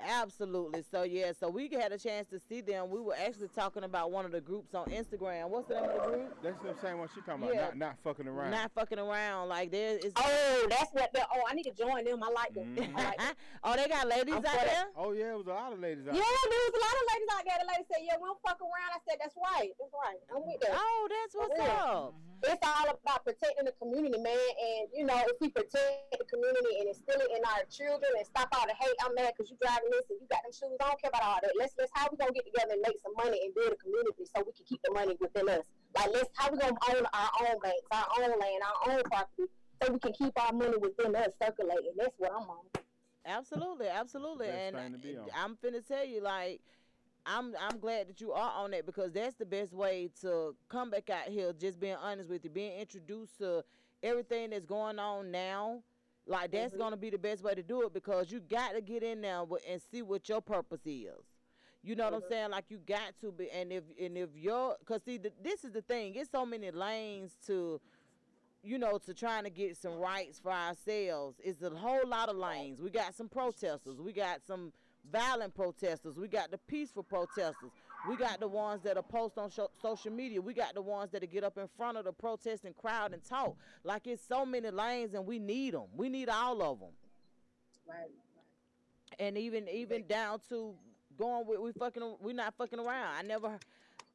[0.00, 0.82] Absolutely.
[0.90, 2.90] So yeah, so we had a chance to see them.
[2.90, 5.48] We were actually talking about one of the groups on Instagram.
[5.48, 6.42] What's the name of the group?
[6.42, 7.54] That's the same one she talking about.
[7.54, 7.60] Yeah.
[7.72, 8.50] Not, not fucking around.
[8.50, 9.48] Not fucking around.
[9.48, 11.12] Like there is Oh, that's what.
[11.14, 12.22] The, oh, I need to join them.
[12.22, 12.74] I like them.
[12.76, 12.96] Mm-hmm.
[12.98, 13.34] I like them.
[13.64, 14.66] oh, they got ladies I'm out for that.
[14.66, 14.86] there?
[14.96, 16.50] Oh yeah, it was a lot of ladies out Yeah, there.
[16.50, 17.58] there was a lot of ladies out there.
[17.62, 19.70] The lady said, "Yeah, we don't fuck around." I said, "That's right.
[19.78, 20.20] That's right.
[20.34, 22.12] I'm with that." Oh, that's For what's real.
[22.12, 22.14] up.
[22.44, 24.36] It's all about protecting the community, man.
[24.36, 28.26] And you know, if we protect the community and instill it in our children and
[28.26, 30.76] stop all the hate, I'm mad because you driving this and you got them shoes.
[30.80, 31.52] I don't care about all that.
[31.58, 34.24] Let's let's how we gonna get together and make some money and build a community
[34.30, 35.64] so we can keep the money within us.
[35.96, 39.46] Like let's how we gonna own our own banks, our own land, our own property,
[39.82, 41.92] so we can keep our money within us circulating.
[41.96, 42.64] That's what I'm on.
[43.26, 44.48] Absolutely, absolutely.
[44.48, 45.26] Best and to.
[45.34, 46.60] I'm finna tell you, like,
[47.26, 50.90] I'm I'm glad that you are on that because that's the best way to come
[50.90, 51.52] back out here.
[51.52, 53.64] Just being honest with you, being introduced to
[54.02, 55.82] everything that's going on now.
[56.26, 56.78] Like that's Mhm.
[56.78, 59.44] gonna be the best way to do it because you got to get in there
[59.68, 61.22] and see what your purpose is.
[61.82, 62.28] You know what I'm Mhm.
[62.28, 62.50] saying?
[62.50, 65.72] Like you got to be, and if and if you're, cause see, the, this is
[65.72, 66.14] the thing.
[66.14, 67.80] It's so many lanes to
[68.62, 71.38] you know, to trying to get some rights for ourselves.
[71.44, 72.80] It's a whole lot of lanes.
[72.80, 74.00] We got some protesters.
[74.00, 74.72] We got some
[75.12, 76.16] violent protesters.
[76.16, 77.70] We got the peaceful protesters.
[78.08, 80.40] We got the ones that are post on sho- social media.
[80.40, 83.56] We got the ones that get up in front of the protesting crowd and talk.
[83.82, 85.86] Like it's so many lanes, and we need them.
[85.96, 86.90] We need all of them.
[87.88, 88.10] Right.
[89.18, 90.74] And even even down to
[91.18, 93.14] going with we fucking we not fucking around.
[93.18, 93.58] I never.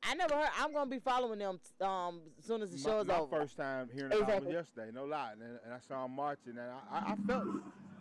[0.02, 0.49] I never heard.
[0.58, 3.38] I'm gonna be following them um as soon as the my, show's my over.
[3.41, 4.45] first time hearing about Exactly.
[4.45, 7.45] them yesterday, no lie, and, and I saw them marching, and I, I, I felt.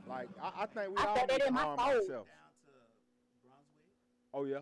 [0.08, 2.08] Like I, I think we I all felt need to in my harm ourselves.
[2.08, 2.28] Down to
[4.32, 4.58] Oh yeah.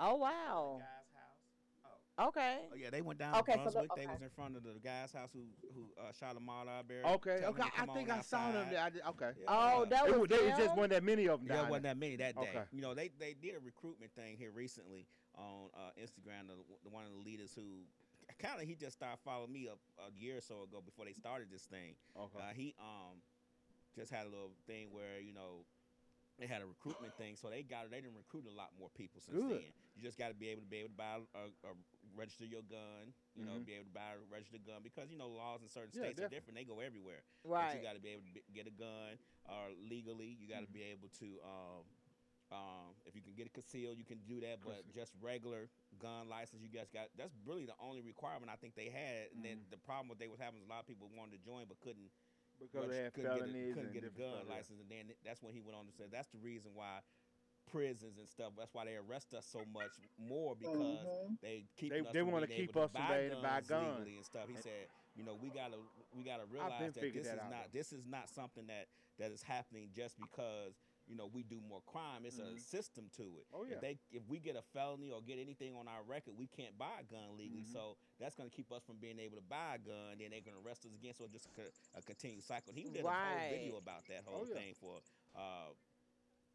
[0.00, 0.18] They was in Brunswick.
[0.18, 0.78] Oh The wow.
[0.80, 2.28] guy's house.
[2.28, 2.56] Okay.
[2.72, 3.96] Oh yeah, they went down Okay, to so the- Brunswick.
[3.96, 7.04] They was in front of the guy's house who who uh, shot Ahmaud Arbery.
[7.04, 7.68] Okay, telling okay.
[7.78, 8.66] I think on I saw them.
[8.70, 8.80] There.
[8.80, 9.30] I did, okay.
[9.40, 9.46] Yeah.
[9.48, 10.76] Oh, that It was was, there was just them?
[10.76, 12.48] wasn't that many of them There wasn't that many that day.
[12.50, 12.64] Okay.
[12.72, 16.48] You know, they they did a recruitment thing here recently on uh, Instagram.
[16.48, 17.84] The, the one of the leaders who
[18.38, 21.12] kind of he just started following me a, a year or so ago before they
[21.12, 21.94] started this thing.
[22.16, 22.38] Okay.
[22.38, 23.20] Uh, he um
[23.96, 25.64] just had a little thing where you know
[26.40, 27.90] they had a recruitment thing, so they got it.
[27.92, 29.60] they didn't recruit a lot more people since Good.
[29.60, 29.72] then.
[29.94, 31.72] You just got to be able to be able to buy a, a
[32.16, 33.12] register your gun.
[33.36, 33.66] You know, Mhm.
[33.68, 36.20] be able to buy a registered gun because you know laws in certain Yeah, states
[36.24, 36.56] are different.
[36.56, 37.20] They go everywhere.
[37.44, 37.76] But Right.
[37.76, 40.32] you got to be able to be, get a gun or legally.
[40.40, 41.28] You got to be able to.
[41.44, 41.84] Um,
[42.50, 44.58] um, if you can get it concealed, you can do that.
[44.64, 45.70] But just regular
[46.02, 47.06] gun license, you guys got.
[47.16, 49.30] That's really the only requirement I think they had.
[49.36, 51.42] And then the problem what they was having is a lot of people wanted to
[51.46, 52.10] join but couldn't
[52.60, 55.14] Because reg- they had couldn't get a, couldn't get a gun stuff, license, and then
[55.24, 57.00] that's when he went on to say that's the reason why
[57.70, 58.52] prisons and stuff.
[58.58, 61.40] That's why they arrest us so much more because Mhm.
[61.40, 63.68] they keep They- they wanna keep us to from buy being able to buy guns
[63.68, 63.98] guns.
[63.98, 64.48] legally and stuff.
[64.48, 65.78] He said, you know, we gotta
[66.12, 69.30] we gotta realize that this that is out, not this is not something that that
[69.30, 70.74] is happening just because.
[71.10, 72.24] You know, we do more crime.
[72.24, 72.60] It's a Mhm.
[72.60, 73.46] system to it.
[73.52, 73.74] Oh, yeah.
[73.74, 76.78] If they if we get a felony or get anything on our record, we can't
[76.78, 77.64] buy a gun legally.
[77.64, 77.72] Mhm.
[77.72, 80.18] So that's going to keep us from being able to buy a gun.
[80.18, 81.12] Then they're going to arrest us again.
[81.14, 82.72] So it's just a, a continued cycle.
[82.72, 84.54] He did a whole video about that Oh, whole yeah.
[84.54, 85.00] thing for
[85.34, 85.70] uh,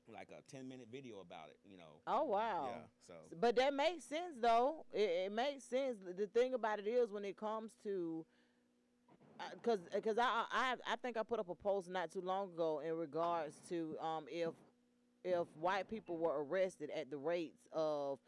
[0.07, 1.59] like a ten minute video about it.
[1.65, 1.99] You know.
[2.07, 2.69] Oh wow.
[2.71, 2.87] Yeah.
[3.07, 3.13] So.
[3.37, 4.85] But that makes sense though.
[4.93, 5.97] It, it makes sense.
[6.15, 8.25] The thing about it is when it comes to
[9.62, 12.82] because because I, I I think I put up a post not too long ago
[12.86, 14.52] in regards to um if
[15.24, 18.19] if white people were arrested at the rates of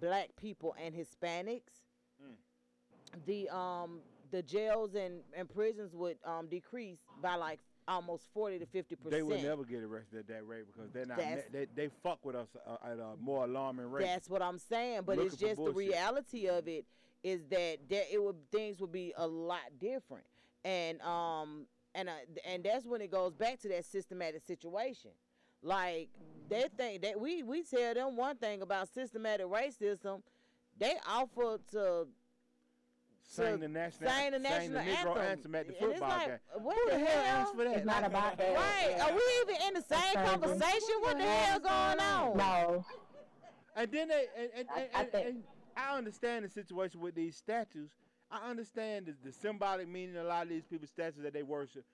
[0.00, 1.82] black people and Hispanics,
[2.22, 3.24] Mm.
[3.26, 4.00] the um
[4.30, 9.12] the jails and, and prisons would um decrease by like almost forty to fifty percent.
[9.12, 11.18] They would never get arrested at that rate because they're not.
[11.18, 14.04] That's- they, they fuck with us uh, at a more alarming rate.
[14.06, 15.02] That's what I'm saying.
[15.04, 16.86] But it's Looking for just the reality of it
[17.22, 20.24] is that there it would things would be a lot different.
[20.66, 22.12] And um and uh,
[22.44, 25.12] and that's when it goes back to that systematic situation.
[25.62, 26.08] Like
[26.48, 30.22] they think that we we tell them one thing about systematic racism,
[30.76, 32.08] they offer to
[33.28, 35.24] Sing the national, sing the sing national the Negro anthem.
[35.24, 36.38] anthem at the And football like, game.
[36.62, 37.36] what Who the the hell hell?
[37.42, 37.76] asked for that?
[37.76, 38.54] It's not about that.
[38.54, 38.96] Right?
[39.00, 40.30] Are we even in the same crazy.
[40.30, 40.94] conversation?
[41.00, 42.36] What the hell going on?
[42.36, 42.84] No.
[43.76, 45.42] And then they and and, I- and, I and, and
[45.76, 47.90] I understand the situation with these statues.
[48.30, 51.42] I understand the, the symbolic meaning of a lot of these people's statues that they
[51.42, 51.84] worship.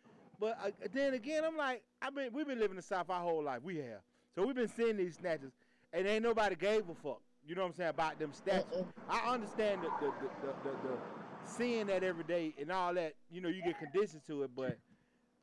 [0.41, 3.21] But uh, then again, I'm like, I've been we've been living in the South our
[3.21, 3.63] whole life.
[3.63, 4.01] We have.
[4.35, 5.53] So we've been seeing these statues,
[5.93, 7.21] and ain't nobody gave a fuck.
[7.47, 8.85] You know what I'm saying about them statues.
[9.09, 10.99] I understand the the, the, the, the, the
[11.45, 13.15] seeing that every day and all that.
[13.31, 14.79] You know, you get conditioned to it, but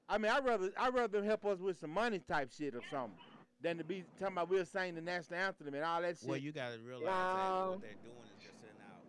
[0.07, 2.81] I mean, I rather I rather them help us with some money type shit or
[2.89, 3.17] something
[3.61, 6.27] than to be talking about we're saying the national anthem and all that shit.
[6.27, 9.03] Well, you got to realize that what they're doing is just sending out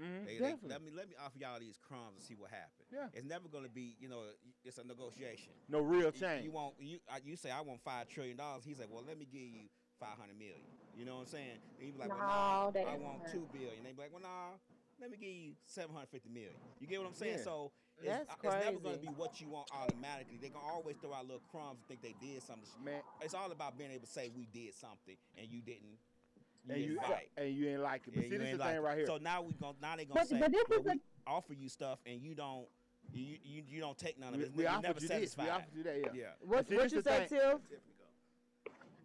[0.00, 0.20] crumbs.
[0.22, 2.88] Mhm, They- they- let me let me offer y'all these crumbs and see what happens.
[2.90, 3.08] Yeah.
[3.12, 4.24] It's never going to be, you know,
[4.64, 5.52] it's a negotiation.
[5.68, 6.44] No real change.
[6.44, 8.64] You want you I- you say I want five trillion dollars.
[8.64, 10.64] He's like, well, let me give you five hundred million.
[10.96, 11.58] You know what I'm saying?
[11.78, 13.32] And you be like, well, No, nah, I want work.
[13.32, 13.84] two billion.
[13.84, 14.58] They be like, well, nah,
[14.98, 16.54] let me give you seven hundred fifty million.
[16.80, 17.38] You get what I'm saying?
[17.38, 17.44] Yeah.
[17.44, 20.38] So it's, That's uh, it's never going to be what you want automatically.
[20.38, 22.68] They can always throw out little crumbs and think they did something.
[22.82, 23.02] Man.
[23.20, 25.98] It's all about being able to say we did something and you didn't.
[26.68, 27.30] You and you like.
[27.36, 28.14] and you ain't like it.
[28.14, 28.80] But Yeah, see, this is the like thing it.
[28.80, 29.06] right here.
[29.06, 31.00] So now we gon' now they gonna But- say but this well, is we a-
[31.30, 32.66] offer you stuff and you don't
[33.12, 34.52] you you, you don't take none of it.
[34.54, 36.08] we You're offered never you this, we offered you that, yeah.
[36.14, 36.24] Yeah.
[36.46, 37.38] What, see, what this you say, thing.
[37.38, 37.58] Tiff?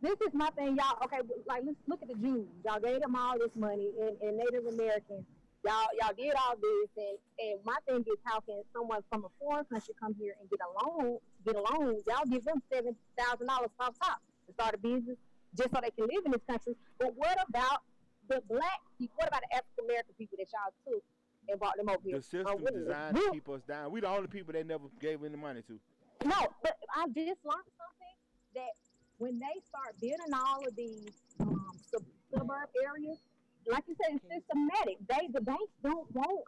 [0.01, 0.97] this is my thing, y'all.
[1.05, 2.45] Okay, like let's look at the Jews.
[2.63, 5.25] Y'all gave them all this money, and, and Native Americans.
[5.65, 9.29] Y'all, y'all did all this, and, and my thing is, how can someone from a
[9.39, 11.17] foreign country come here and get a loan?
[11.43, 11.97] Get a loan?
[12.07, 15.17] Y'all give them seven thousand dollars off top to start a business,
[15.55, 16.75] just so they can live in this country.
[16.99, 17.81] But what about
[18.27, 19.15] the black people?
[19.17, 21.03] What about the African American people that y'all took
[21.49, 22.17] and brought them over here?
[22.17, 23.91] the system Uh, designed we- to keep us down.
[23.91, 25.79] We the only people they never gave any money to.
[26.25, 28.15] No, but I just learned something
[28.55, 28.73] that
[29.17, 33.19] when they start building all of these um, sub- suburb areas,
[33.67, 34.97] like you said, it's systematic.
[35.07, 36.45] They the banks don't want.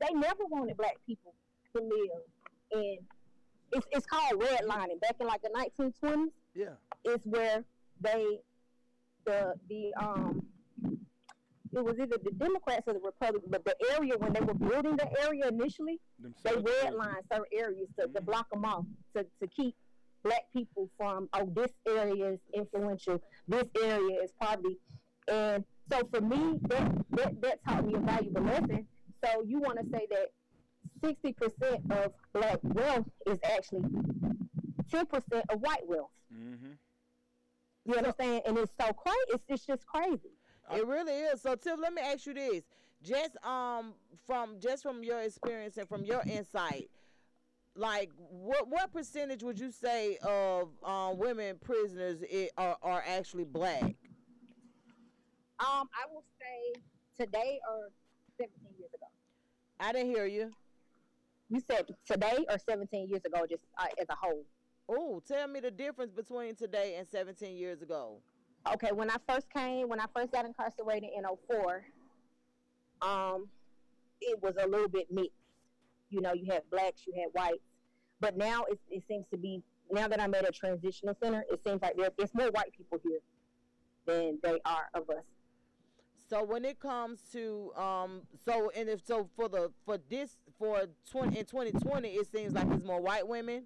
[0.00, 1.34] They never wanted black people
[1.74, 2.22] to live
[2.82, 2.98] in.
[3.72, 5.00] It's it's called redlining.
[5.00, 6.74] Back in like the 1920s, Yeah.
[7.04, 7.64] is where
[8.00, 8.40] they
[9.26, 10.42] the the um
[11.72, 14.96] it was either the Democrats or the Republicans, but the area when they were building
[14.96, 19.46] the area initially, Them they redlined certain areas to, to block them off to, to
[19.48, 19.74] keep
[20.24, 24.78] black people from oh this area is influential, this area is poverty,
[25.30, 28.86] and so for me that that, that taught me a valuable lesson.
[29.24, 30.28] So you want to say that
[31.04, 33.84] sixty percent of black wealth is actually
[34.90, 36.10] ten percent of white wealth.
[36.32, 36.72] Mm-hmm.
[37.86, 38.42] You understand?
[38.46, 39.16] And it's so crazy.
[39.28, 40.32] It's, it's just crazy.
[40.74, 41.42] It really is.
[41.42, 42.62] So Tiff, let me ask you this.
[43.02, 43.94] Just um
[44.26, 46.90] from just from your experience and from your insight,
[47.76, 53.44] like what what percentage would you say of um, women prisoners i are are actually
[53.44, 53.82] black?
[55.58, 56.82] Um, I will say
[57.18, 57.90] today or
[58.38, 59.06] 17 years ago.
[59.80, 60.52] I didn't hear you.
[61.48, 64.44] You said today or 17 years ago, just uh, as a whole.
[64.88, 68.18] Oh, tell me the difference between today and 17 years ago.
[68.72, 71.84] Okay, when I first came, when I first got incarcerated in 04,
[73.02, 73.48] um,
[74.20, 75.30] it was a little bit mixed.
[76.10, 77.64] You know, you had blacks, you had whites,
[78.20, 79.62] but now it, it seems to be.
[79.90, 82.98] Now that I'm at a transitional center, it seems like there, there's more white people
[83.04, 83.20] here
[84.04, 85.24] than they are of us.
[86.28, 90.86] So when it comes to um, so and if so for the for this for
[91.10, 93.64] 20 in 2020, it seems like it's more white women.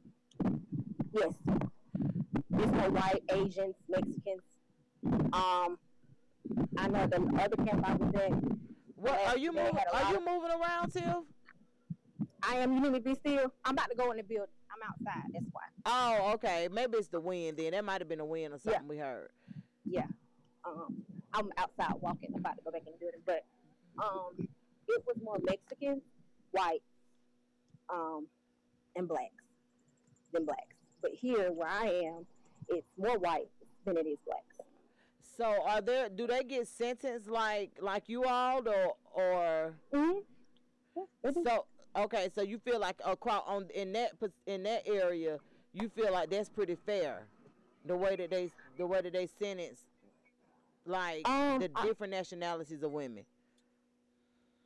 [1.12, 4.42] Yes, it's more white, Asians, Mexicans.
[5.33, 5.79] Um,
[6.77, 8.33] I know the other camp I was at.
[8.96, 9.77] What they- are you moving?
[9.92, 11.25] Are you moving around, Tiff?
[12.42, 12.73] I am.
[12.75, 13.53] You need me to be still.
[13.64, 14.49] I'm about to go in the building.
[14.70, 15.31] I'm outside.
[15.33, 15.62] That's why.
[15.87, 16.68] Oh, okay.
[16.70, 17.57] Maybe it's the wind.
[17.59, 19.31] Then that might have been the wind or something we heard.
[19.85, 20.07] Yeah.
[20.64, 22.31] Um, I'm outside walking.
[22.35, 23.44] I'm about to go back in the building, but
[23.99, 24.49] um,
[24.88, 26.01] it was more Mexican,
[26.53, 26.83] white,
[27.88, 28.27] um,
[28.96, 29.44] and blacks
[30.33, 30.75] than blacks.
[31.03, 32.27] But here, where I am,
[32.69, 33.49] it's more white
[33.85, 34.45] than it is blacks.
[35.37, 36.09] So are there?
[36.09, 39.74] Do they get sentenced like like you all or or?
[41.45, 41.64] So
[41.97, 44.12] okay, so you feel like across on in that
[44.47, 45.39] in that area,
[45.72, 47.22] you feel like that's pretty fair,
[47.87, 49.81] the way that they the way that they sentence
[50.85, 53.24] like Um, the I- different nationalities of women.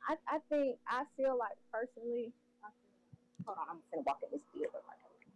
[0.09, 2.31] I, I think I feel like personally.
[2.63, 4.69] I feel, hold on, I'm gonna walk in this building.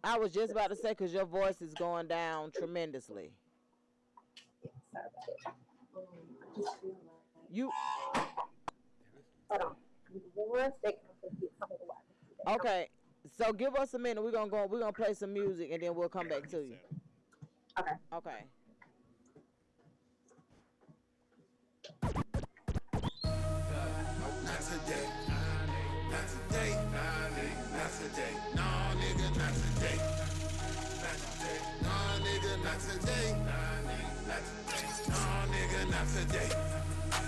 [0.04, 0.14] Right now.
[0.14, 3.32] I was just about to say because your voice is going down tremendously.
[4.62, 5.36] Sorry about it.
[5.96, 6.02] Um,
[6.42, 7.70] I just feel like You
[9.48, 9.76] hold on.
[10.34, 10.98] One second.
[11.12, 12.56] I'm gonna get something to watch.
[12.60, 12.88] okay?
[13.36, 14.22] So give us a minute.
[14.22, 14.66] We're gonna go.
[14.70, 16.76] We're gonna play some music and then we'll come back to you.
[17.78, 17.92] Okay.
[18.14, 18.44] Okay.
[22.02, 22.26] Not today.
[24.44, 25.19] Not today.
[27.80, 28.34] Not today.
[28.54, 28.68] No,
[29.00, 29.96] nigga, not today.
[31.00, 31.60] Not today.
[31.80, 33.26] No, nigga, not today.
[35.08, 36.50] No, nigga, not today.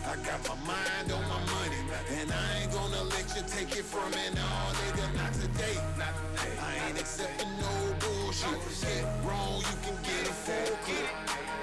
[0.05, 1.81] I got my mind on my money,
[2.21, 4.29] and I ain't gonna let you take it from me.
[4.35, 4.45] No,
[4.77, 5.77] nigga, not today.
[5.97, 6.53] Not today.
[6.61, 8.61] I ain't accepting no bullshit.
[8.83, 11.09] Get wrong, you can get a full clip.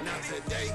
[0.04, 0.74] Not today.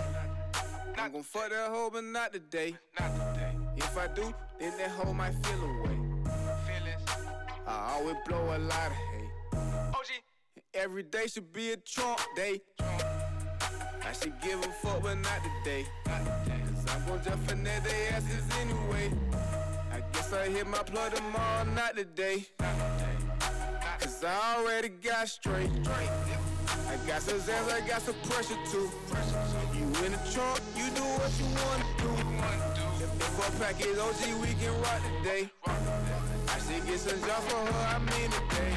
[0.98, 2.78] I'm gon' fuck that hoe, but not today.
[2.98, 3.52] Not today.
[3.76, 5.95] If I do, then that hoe might feel away.
[7.76, 9.60] I always blow a lot of hate.
[9.94, 10.10] OG.
[10.74, 12.62] Every day should be a Trump day.
[12.80, 15.86] I should give a fuck, but not today.
[16.06, 19.12] Cause I'm gon' just finesse their asses anyway.
[19.92, 22.46] I guess I hit my plug tomorrow, not today.
[24.00, 25.70] Cause I already got straight.
[25.90, 28.90] I got some zans, I got some pressure too.
[29.74, 32.10] You in the trunk, you do what you wanna do.
[33.20, 35.52] If I pack is OG, we can rock today.
[36.76, 38.76] Should get some job for her, I mean today.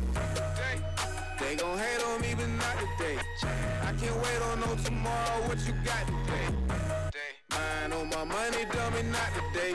[1.40, 3.18] They gon' hate on me, but not today.
[3.82, 6.48] I can't wait on no tomorrow, what you got today?
[7.50, 9.74] Mine on my money, dummy, not today.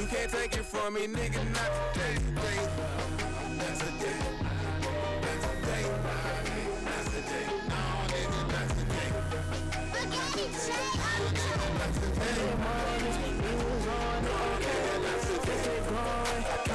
[0.00, 2.16] You can't take it from me, nigga, not today.
[2.16, 2.58] Today.
[3.58, 4.18] Not today.
[5.20, 5.84] Not today.
[7.68, 9.12] No, nigga, not today.
[16.64, 16.71] We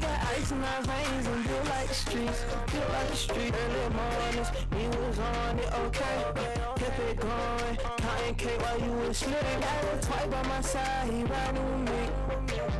[0.00, 3.54] got ice in our veins and built like the streets, built like the street.
[3.54, 6.24] Early mornings, we was on it, okay.
[6.76, 9.60] Kept it going, cotton cake while you was slipping.
[9.60, 12.77] Got a twice by my side, he riding with me.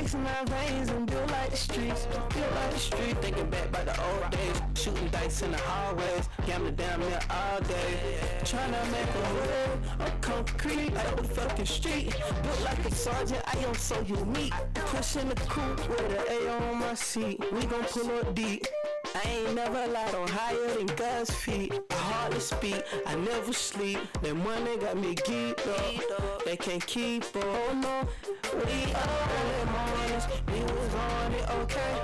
[0.00, 3.16] Ice in my veins and built like the streets, built like the street.
[3.22, 7.60] Thinking back about the old days, shooting dice in the hallways, gambling down there all
[7.60, 8.18] day.
[8.40, 12.14] Tryna make a way on concrete, like the fucking street.
[12.42, 14.54] Built like a sergeant, I am so unique.
[14.74, 17.40] Pushing the coupe with an A on my seat.
[17.52, 18.66] We gon' pull up deep.
[19.14, 21.72] I ain't never lied on higher than God's feet.
[21.90, 23.98] I hardly speak, I never sleep.
[24.22, 26.44] That money got me geeked up.
[26.44, 27.44] They can't keep up.
[27.44, 28.08] Oh no,
[28.54, 30.26] we up early mornings.
[30.48, 31.94] We was on it, okay.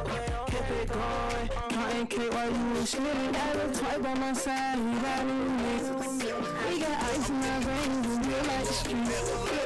[0.46, 1.48] Kept it going.
[1.70, 3.32] Cotton cake while you was slipping.
[3.32, 4.78] Got a twice by my side.
[4.78, 6.32] We with me.
[6.68, 8.06] We got ice in our veins.
[8.06, 9.10] We feel like the streets.
[9.10, 9.60] Feel the.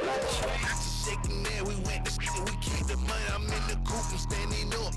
[1.05, 3.27] Shaking there, we went to shit, we keep the money.
[3.31, 4.93] I'm in the coop, I'm standing up.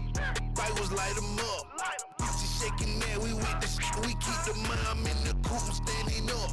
[0.57, 2.18] Fight was light 'em up.
[2.61, 5.11] Shaking there, we with the shit, we keep the money.
[5.11, 6.53] In the I'm standing up.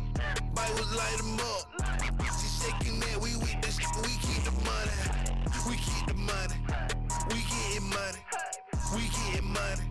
[0.56, 1.66] Was light 'em up.
[2.40, 4.98] She shaking there, we with the shit, we keep the money.
[5.68, 6.56] We keep the money.
[7.32, 8.22] We getting money.
[8.94, 9.86] We getting money.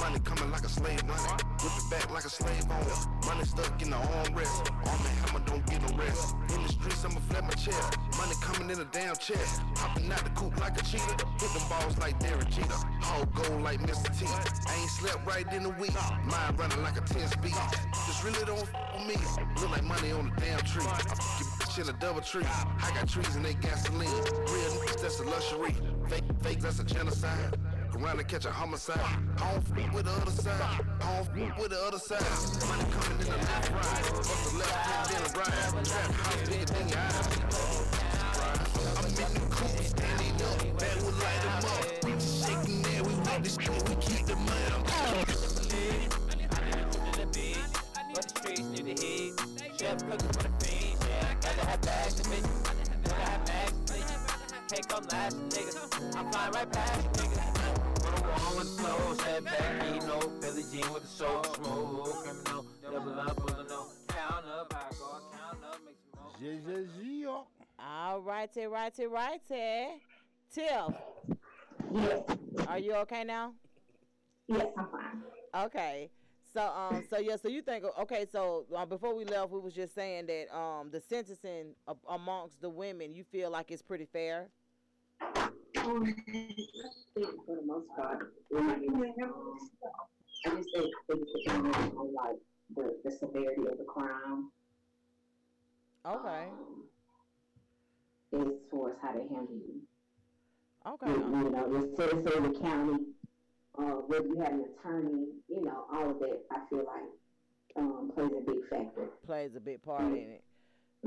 [0.00, 1.22] Money coming like a slave money.
[1.62, 2.98] Whip it back like a slave owner.
[3.26, 4.70] Money stuck in the armrest.
[4.88, 6.34] Arm and hammer don't get no rest.
[6.56, 7.98] In the streets, I'ma flap my chest.
[8.16, 9.60] Money coming in a damn chest.
[9.76, 11.20] Hopping out the coop like a cheetah.
[11.38, 12.80] Hit them balls like Derek Jeter.
[13.02, 14.08] Whole gold like Mr.
[14.18, 14.24] T.
[14.26, 15.94] I ain't slept right in a week.
[16.24, 17.54] Mind running like a 10 speed.
[18.06, 19.16] This really don't f with me.
[19.60, 20.82] Look like money on a damn tree.
[20.86, 22.44] I in a double tree.
[22.44, 24.08] I got trees and they gasoline.
[24.08, 25.74] Real that's a luxury.
[26.08, 27.56] Fake, fake, that's a genocide.
[28.02, 28.98] Around and catch a homicide.
[28.98, 30.60] I don't f with the other side.
[30.62, 32.22] I don't f with the other side.
[32.66, 34.12] Money coming in the left, right.
[34.16, 35.52] Bust the left, hand, then the right.
[35.84, 37.26] Trap house, bigger than your eyes.
[38.96, 40.58] I'm in the coupe, standing up.
[40.78, 41.84] That will light 'em up.
[42.20, 44.60] Shaking there, we with the shit, we keep the money.
[48.14, 49.30] But the streets need to hit.
[49.78, 51.34] Chef cooking for the fiends, yeah.
[51.42, 52.48] Gotta have bags to bitch.
[53.12, 54.10] Have bags to bitch.
[54.70, 55.76] Can't come last, niggas.
[56.16, 57.89] I'm flying right past you,
[58.20, 58.28] niggas.
[58.28, 60.40] Run along with the flow, step back.
[60.40, 62.66] Billy Jean with the soul, smoke, criminal.
[62.82, 63.86] Double up, a no.
[64.08, 67.44] Count up, I go, count up, make some more.
[67.78, 70.02] All righty, righty, righty.
[70.52, 70.94] Tiff.
[72.68, 73.54] Are you okay now?
[74.48, 75.22] Yes, I'm fine.
[75.64, 76.10] Okay.
[76.52, 79.72] So um so yeah so you think okay so uh, before we left we was
[79.72, 81.76] just saying that um the sentencing
[82.08, 84.48] amongst the women you feel like it's pretty fair.
[85.20, 85.32] I
[87.14, 88.86] think for the most part, women,
[90.46, 92.36] I just think they depend on, on like
[92.74, 94.50] the, the severity of the crime.
[96.06, 96.48] Okay.
[98.32, 99.82] Um, as far as how they handle you.
[100.86, 101.10] Okay.
[101.10, 103.04] You, you know, the citizen of the county,
[103.78, 107.10] uh, whether you have an attorney, you know, all of that, I feel like
[107.76, 109.08] um, plays a big factor.
[109.26, 110.44] Plays a big part in it.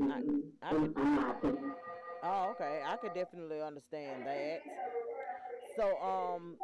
[0.00, 1.72] I in, could- in my opinion.
[2.24, 2.80] Oh, okay.
[2.86, 4.62] I could definitely understand that.
[5.76, 6.56] So, um,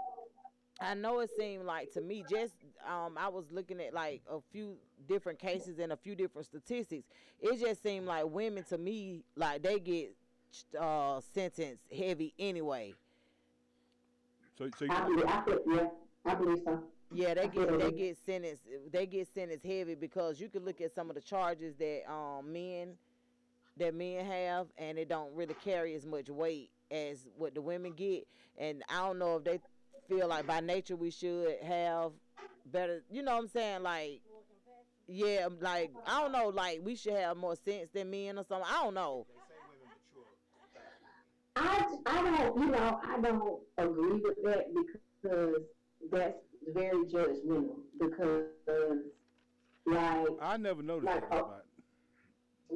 [0.80, 2.54] I know it seemed like to me, just
[2.88, 7.06] um, I was looking at like a few different cases and a few different statistics.
[7.40, 10.14] It just seemed like women to me, like they get
[10.80, 12.94] uh sentenced heavy anyway.
[14.58, 15.86] So, so I you, believe, I feel, yeah,
[16.26, 16.82] I believe so.
[17.12, 20.94] Yeah, they get they get sentenced they get sentenced heavy because you can look at
[20.94, 22.94] some of the charges that um men
[23.76, 27.92] that men have and it don't really carry as much weight as what the women
[27.92, 28.26] get.
[28.58, 29.60] And I don't know if they
[30.08, 32.12] feel like by nature we should have
[32.66, 33.82] better you know what I'm saying?
[33.82, 34.20] Like
[35.08, 38.44] yeah, um, like I don't know, like we should have more sense than men or
[38.44, 38.68] something.
[38.70, 39.26] I don't know.
[41.56, 45.56] I, I don't, you know, I don't agree with that because
[46.12, 46.38] that's
[46.72, 47.76] very judgmental.
[47.98, 48.44] Because,
[49.86, 51.38] like, I never noticed Like, that.
[51.40, 51.59] about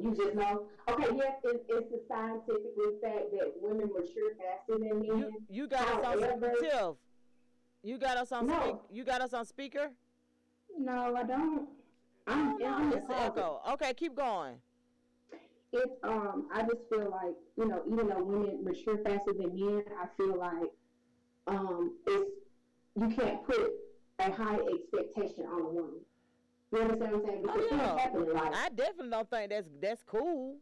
[0.01, 4.99] you just know, okay, yes, it, it's a scientific fact that women mature faster than
[4.99, 5.17] men.
[5.19, 6.95] You, you got us on However- Tiff.
[7.83, 8.59] You got us on No.
[8.61, 9.89] speak, you got us on speaker?
[10.77, 11.69] No, I don't.
[12.27, 13.61] I'm, I'm It's an echo.
[13.73, 14.55] Okay, keep going.
[15.71, 19.83] it's um I just feel like you know even though women mature faster than men,
[20.01, 20.71] I feel like
[21.47, 22.31] um it's
[22.99, 23.71] you can't put
[24.19, 25.99] a high expectation on a woman.
[26.75, 27.41] You understand what I'm saying?
[27.41, 27.99] Because Oh, yeah.
[27.99, 28.53] happen in life.
[28.53, 30.55] I definitely don't think that's that's cool.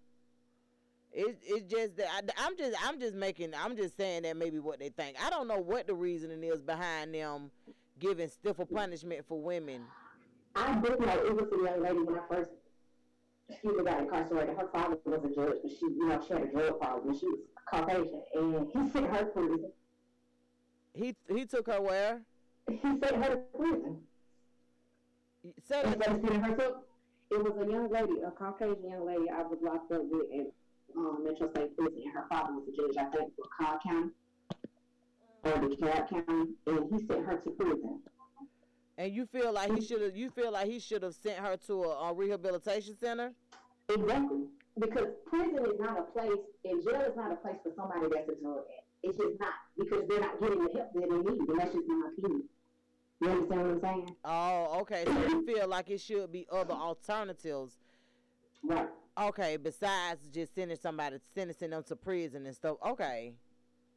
[1.12, 2.08] It, it's just that
[2.38, 5.18] I, am just I'm just making I'm just saying that maybe what they think.
[5.24, 7.52] I don't know what the reasoning is behind them
[8.00, 9.82] giving stiffer punishment for women.
[10.56, 12.52] I do know it was a young lady when I first
[13.50, 14.56] excuse me got incarcerated.
[14.58, 17.20] Her father was a judge, but she you know she had a drug problem and
[17.20, 17.40] she was
[17.70, 19.72] Caucasian and he sent her to prison.
[20.94, 22.22] He he took her where?
[22.70, 23.98] He sent her to prison.
[25.64, 26.76] Said Instead of sending her to
[27.32, 30.48] it was a young lady, a Caucasian young lady I was locked up with in
[30.96, 34.12] um, Metro State Prison and her father was a judge, I think, for Cobb County
[35.44, 38.00] or DeKalb County, and he sent her to prison.
[38.98, 41.58] And you feel like he should have you feel like he should have sent her
[41.68, 43.34] to a, a rehabilitation center?
[43.90, 44.44] Exactly.
[44.80, 48.30] Because prison is not a place, and jail is not a place for somebody that's
[48.30, 48.88] a drug addict.
[49.04, 51.88] It's just not because they're not getting the help that they need, and that's just
[51.88, 52.44] my opinion.
[53.24, 54.16] You understand what I'm saying?
[54.26, 55.04] Oh, okay.
[55.06, 57.74] So you feel like it should be other alternatives.
[58.64, 58.88] Right.
[59.18, 62.78] Okay, besides just sending somebody sentencing them to prison and stuff.
[62.86, 63.34] Okay.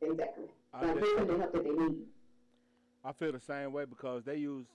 [0.00, 0.44] Exactly.
[0.72, 1.96] I Like did- them the help that they need.
[3.04, 4.66] I feel the same way because they use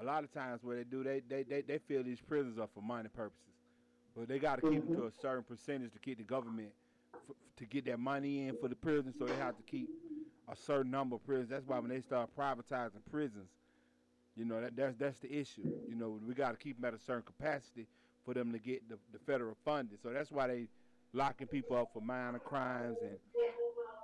[0.00, 2.68] a lot of times where they do they they they, they feel these prisons are
[2.74, 3.54] for money purposes,
[4.16, 6.70] but they got to keep them to a certain percentage to keep the government
[7.14, 9.88] f- to get that money in for the prison, so they have to keep
[10.48, 11.50] a certain number of prisons.
[11.50, 13.48] That's why when they start privatizing prisons,
[14.36, 15.68] you know that that's that's the issue.
[15.88, 17.86] You know we got to keep them at a certain capacity
[18.24, 19.98] for them to get the, the federal funding.
[20.02, 20.68] So that's why they
[21.12, 23.18] locking people up for minor crimes and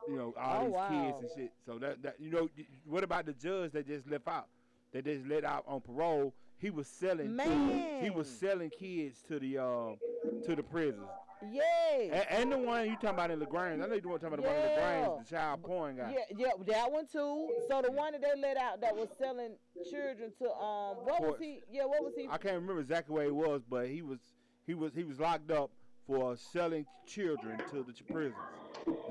[0.09, 0.89] you know all Oh, these wow.
[0.89, 1.53] kids and shit.
[1.67, 2.49] So that that you know
[2.85, 4.49] what about the judge that just left out?
[4.93, 6.35] That just let out on parole.
[6.59, 7.37] He was selling.
[7.37, 7.85] Man.
[8.01, 9.97] He was selling kids to the um
[10.47, 11.09] to the prisons.
[11.43, 12.11] Yay.
[12.13, 13.83] And, and the one you talking about in Lagrange.
[13.83, 16.15] I know you want talking about the one in Lagrange, the child porn guy.
[16.15, 17.49] Yeah, yeah, that one too.
[17.69, 19.57] So the one that they let out that was selling
[19.91, 23.25] children to um what was he yeah, what was he I can't remember exactly where
[23.25, 24.19] he was, but he was
[24.67, 25.71] he was he was locked up
[26.07, 28.35] for selling children to the prisons.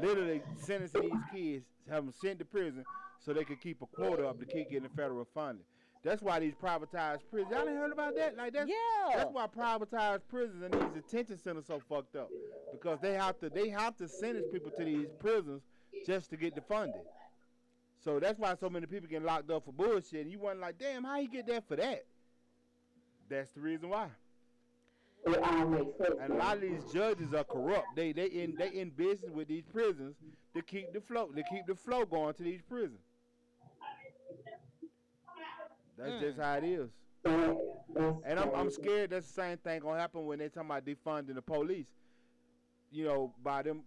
[0.01, 2.83] Literally sentencing these kids, have them sent to prison
[3.19, 5.65] so they could keep a quota up to keep getting federal funding.
[6.03, 7.51] That's why these privatized prisons.
[7.51, 8.37] Y'all ain't heard about that?
[8.37, 9.17] Like that's Yeah.
[9.17, 12.29] That's why privatized prisons and these detention centers so fucked up
[12.71, 15.61] because they have to they have to sentence people to these prisons
[16.05, 17.01] just to get the funding.
[18.03, 20.21] So that's why so many people get locked up for bullshit.
[20.21, 22.05] And you wasn't like, damn, how you get that for that?
[23.29, 24.07] That's the reason why.
[25.25, 27.87] And a lot of these judges are corrupt.
[27.95, 30.15] They they in they in business with these prisons
[30.55, 32.99] to keep the flow to keep the flow going to these prisons.
[35.97, 36.89] That's just how it is.
[38.23, 41.35] And I'm I'm scared that's the same thing gonna happen when they talking about defunding
[41.35, 41.87] the police.
[42.91, 43.83] You know, by them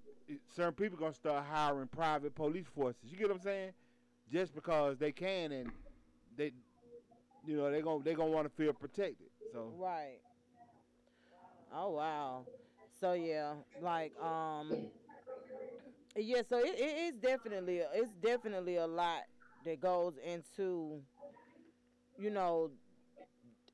[0.55, 3.03] certain people gonna start hiring private police forces.
[3.11, 3.73] You get what I'm saying?
[4.33, 5.73] Just because they can and
[6.37, 6.53] they
[7.47, 9.29] you know, they gonna they gonna want to feel protected.
[9.53, 10.21] So Right.
[11.73, 12.47] Oh wow.
[13.01, 14.91] So yeah, like um
[16.17, 19.23] yeah, so it, it is definitely it's definitely a lot
[19.65, 21.03] that goes into
[22.21, 22.71] you know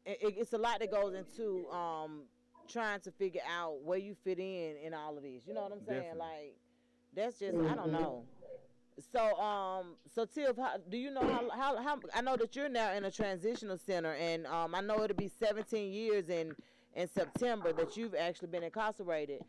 [0.04, 2.22] it, it- it's a lot that goes into um
[2.68, 5.46] trying to figure out where you fit in in all of these.
[5.46, 6.02] You know what I'm saying?
[6.02, 6.18] Definitely.
[6.18, 6.56] Like
[7.14, 7.92] that's just I don't Mhm.
[7.92, 8.26] know.
[9.12, 12.68] So um so Tiff, how, do you know how, how how I know that you're
[12.68, 16.56] now in a transitional center and um I know it'll be 17 years in
[16.94, 19.42] in September that you've actually been incarcerated.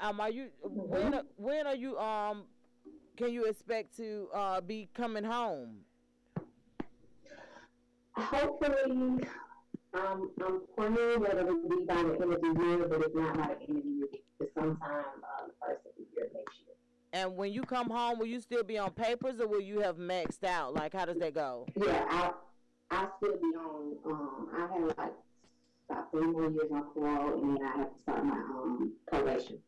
[0.00, 0.50] Um are you
[0.88, 2.44] when are- when are you um
[3.16, 5.84] can you expect to uh be coming home?
[8.20, 9.20] Hopefully,
[9.94, 13.36] um, I'm praying that it'll be by the end of the year, but if not
[13.36, 14.06] by the end of the year,
[14.40, 16.76] it's sometime uh, the first of the year next year.
[17.12, 19.96] And when you come home, will you still be on papers or will you have
[19.96, 20.74] maxed out?
[20.74, 21.66] Like how does that go?
[21.76, 22.40] Yeah, I'll,
[22.90, 23.96] I still be on.
[24.06, 25.12] Um, I have like
[25.88, 29.58] about three more years on parole, and then I have to start my um probation.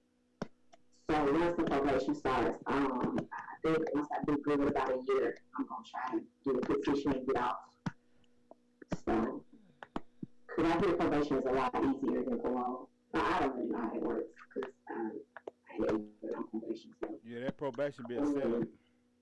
[1.10, 5.36] So once the probation starts, um, I think once I do good about a year,
[5.58, 7.56] I'm gonna try to do a petition and get off.
[9.06, 9.42] So,
[10.56, 12.88] cause I hear probation is a lot easier than parole.
[13.12, 14.24] But I don't really know how it works,
[14.54, 15.12] cause um,
[15.68, 16.90] I ain't been probation.
[17.00, 17.08] So.
[17.24, 18.68] Yeah, that probation be a setup.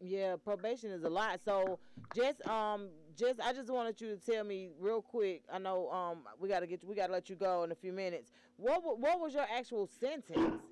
[0.01, 1.41] Yeah, probation is a lot.
[1.45, 1.79] So
[2.15, 5.43] just um just I just wanted you to tell me real quick.
[5.53, 8.33] I know um we gotta get we gotta let you go in a few minutes.
[8.57, 10.63] What what was your actual sentence?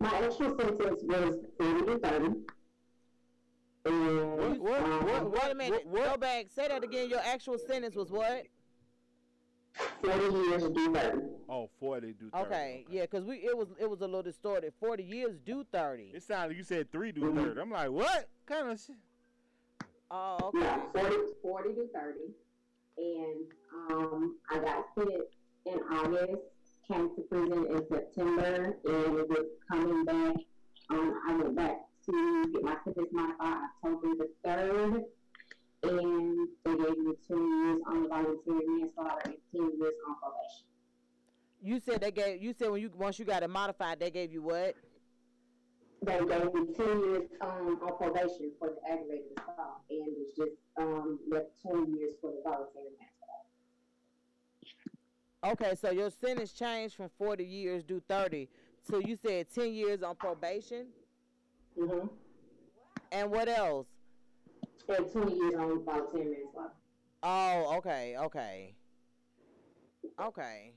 [0.00, 2.59] My actual sentence was 40 to 30.
[3.84, 5.92] And, What, what, what, wait a minute.
[5.92, 6.46] Go back.
[6.54, 7.08] Say that again.
[7.08, 8.44] Your actual sentence was what?
[10.02, 11.18] 40 years do 30.
[11.48, 12.44] Oh, 40 do 30.
[12.44, 14.72] Okay, yeah, cause we it was it was a little distorted.
[14.80, 16.10] Forty years do thirty.
[16.12, 17.60] It sounded like you said three do 30.
[17.60, 18.96] I'm like, what kind of shit?
[20.10, 20.58] Oh, okay.
[20.58, 22.18] Yeah, 40, 40 to 30.
[22.98, 23.46] And
[23.92, 25.30] um, I got hit
[25.66, 26.42] in August,
[26.88, 30.34] came to prison in September, and it was coming back.
[30.90, 31.76] Um, I went back
[32.12, 35.04] to get my sentence modified October the 3rd,
[35.82, 40.66] and they gave me two years on the voluntary manslaughter and 10 years on probation.
[41.62, 42.42] You said they gave.
[42.42, 44.74] You said when you once you got it modified, they gave you what?
[46.02, 50.52] They gave me 10 years um, on probation for the aggravated assault, and it's just
[50.78, 53.10] um, left 20 years for the voluntary manslaughter.
[55.44, 58.48] Okay, so your sentence changed from forty years to thirty.
[58.82, 60.86] So you said ten years on probation.
[61.78, 62.06] Mm-hmm.
[63.12, 63.86] And what else?
[64.88, 66.74] And 20 years on minutes left.
[67.22, 68.74] Oh, okay, okay,
[70.20, 70.72] okay.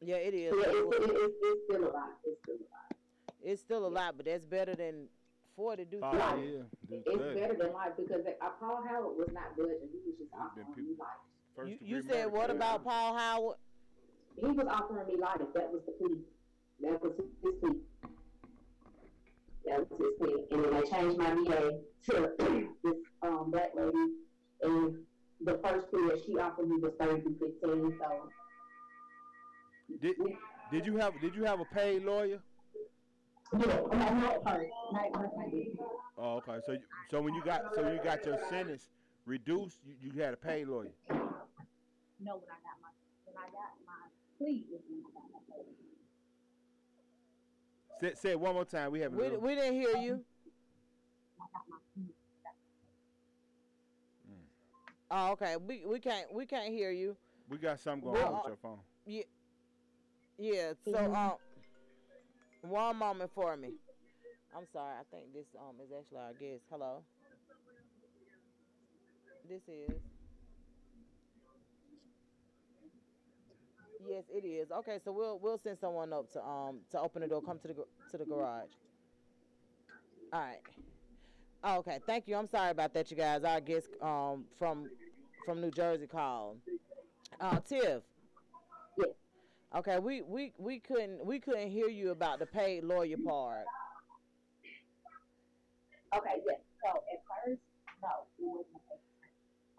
[0.00, 0.52] Yeah, it is.
[0.54, 2.10] Yeah, it's, it, it's, it's still a lot.
[2.24, 2.94] It's still a lot.
[3.42, 5.06] It's still a lot, but that's better than
[5.56, 6.42] forty do Five thirty.
[6.46, 7.40] years do It's 30.
[7.40, 9.88] better than life because they, uh, Paul Howard was not budging.
[9.92, 11.08] He was just offering me life.
[11.56, 12.52] First You, you said what murder.
[12.54, 13.56] about Paul Howard?
[14.38, 15.40] He was offering me life.
[15.54, 16.18] That was the plea.
[16.82, 17.80] That was his plea.
[19.66, 20.44] That was his plea.
[20.50, 21.78] And then I changed my VA
[22.10, 22.32] to
[22.84, 24.12] this um, black lady.
[24.62, 24.96] And
[25.40, 27.98] the first plea that she offered me was 30 to 15.
[27.98, 28.30] So
[30.00, 30.16] Did,
[30.70, 32.40] did you have did you have a paid lawyer?
[33.58, 34.70] Yeah, not, not at first.
[34.92, 35.78] Not at first I did.
[36.18, 36.58] Oh, okay.
[36.66, 36.78] So you-
[37.10, 38.88] so when you got so you got your sentence
[39.26, 40.90] reduced, you, you had a paid lawyer.
[41.10, 42.88] No, when I got my
[43.26, 44.08] when I got my
[44.38, 45.83] plea was when I got my plea.
[48.04, 48.92] Say, say it one more time.
[48.92, 49.18] We haven't.
[49.18, 50.20] We, we didn't hear you.
[55.10, 55.56] Oh, okay.
[55.56, 57.16] We we can't we can't hear you.
[57.48, 58.78] we got something going Well, on with uh, your phone.
[59.06, 59.22] Yeah.
[60.38, 60.72] Yeah.
[60.84, 61.16] So Mhm.
[61.16, 61.38] um,
[62.62, 63.72] one moment for me.
[64.54, 64.96] I'm sorry.
[64.98, 66.64] I think this um is actually our guest.
[66.70, 67.02] Hello.
[69.48, 70.13] This is.
[74.06, 74.70] Yes, it is.
[74.70, 77.42] Okay, so we'll we'll send someone up to um to open the door.
[77.42, 78.70] Come to the gar- to the garage.
[80.32, 80.60] All right.
[81.64, 82.00] Okay.
[82.06, 82.36] Thank you.
[82.36, 83.44] I'm sorry about that, you guys.
[83.44, 84.90] Our guest um from
[85.44, 86.60] from New Jersey called.
[87.40, 88.02] Uh, Tiff.
[88.98, 89.08] Yes.
[89.74, 93.66] Okay, we, we we couldn't we couldn't hear you about the paid lawyer part.
[96.14, 96.60] Okay, yes.
[96.82, 97.60] So at first,
[98.02, 98.94] no, it wasn't a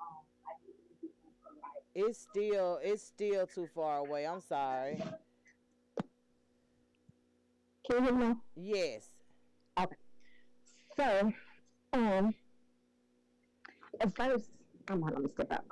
[0.03, 1.84] um, I didn't get one for life.
[1.95, 4.27] It's still it's still too far away.
[4.27, 5.01] I'm sorry.
[7.89, 8.35] Can you hear me?
[8.55, 9.09] Yes.
[9.79, 9.95] Okay.
[10.97, 11.31] So,
[11.93, 12.33] um,
[14.01, 14.49] at first,
[14.87, 15.65] I'm on, let me step out.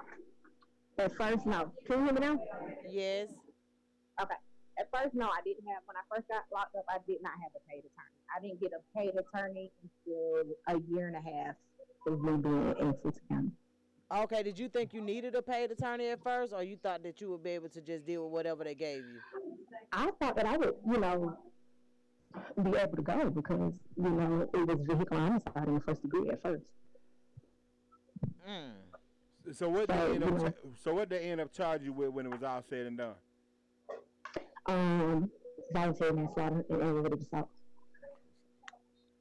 [0.97, 1.71] At first, no.
[1.87, 2.39] Can you hear me now?
[2.87, 3.29] Yes.
[4.21, 4.35] Okay.
[4.79, 7.33] At first, no, I didn't have, when I first got locked up, I did not
[7.41, 8.19] have a paid attorney.
[8.35, 11.55] I didn't get a paid attorney until a year and a half
[12.07, 12.93] of me being in
[13.29, 13.51] County.
[14.15, 17.19] Okay, did you think you needed a paid attorney at first, or you thought that
[17.19, 19.19] you would be able to just deal with whatever they gave you?
[19.91, 21.37] I thought that I would, you know,
[22.63, 26.29] be able to go because, you know, it was vehicle homicide in the first degree
[26.29, 26.63] at first.
[28.47, 29.53] Mm.
[29.53, 30.53] So what they end up you know-
[30.83, 33.15] so what they end up charging you with when it was all said and done?
[34.67, 35.31] Um,
[35.71, 37.49] voluntary manslaughter and aggravated assault.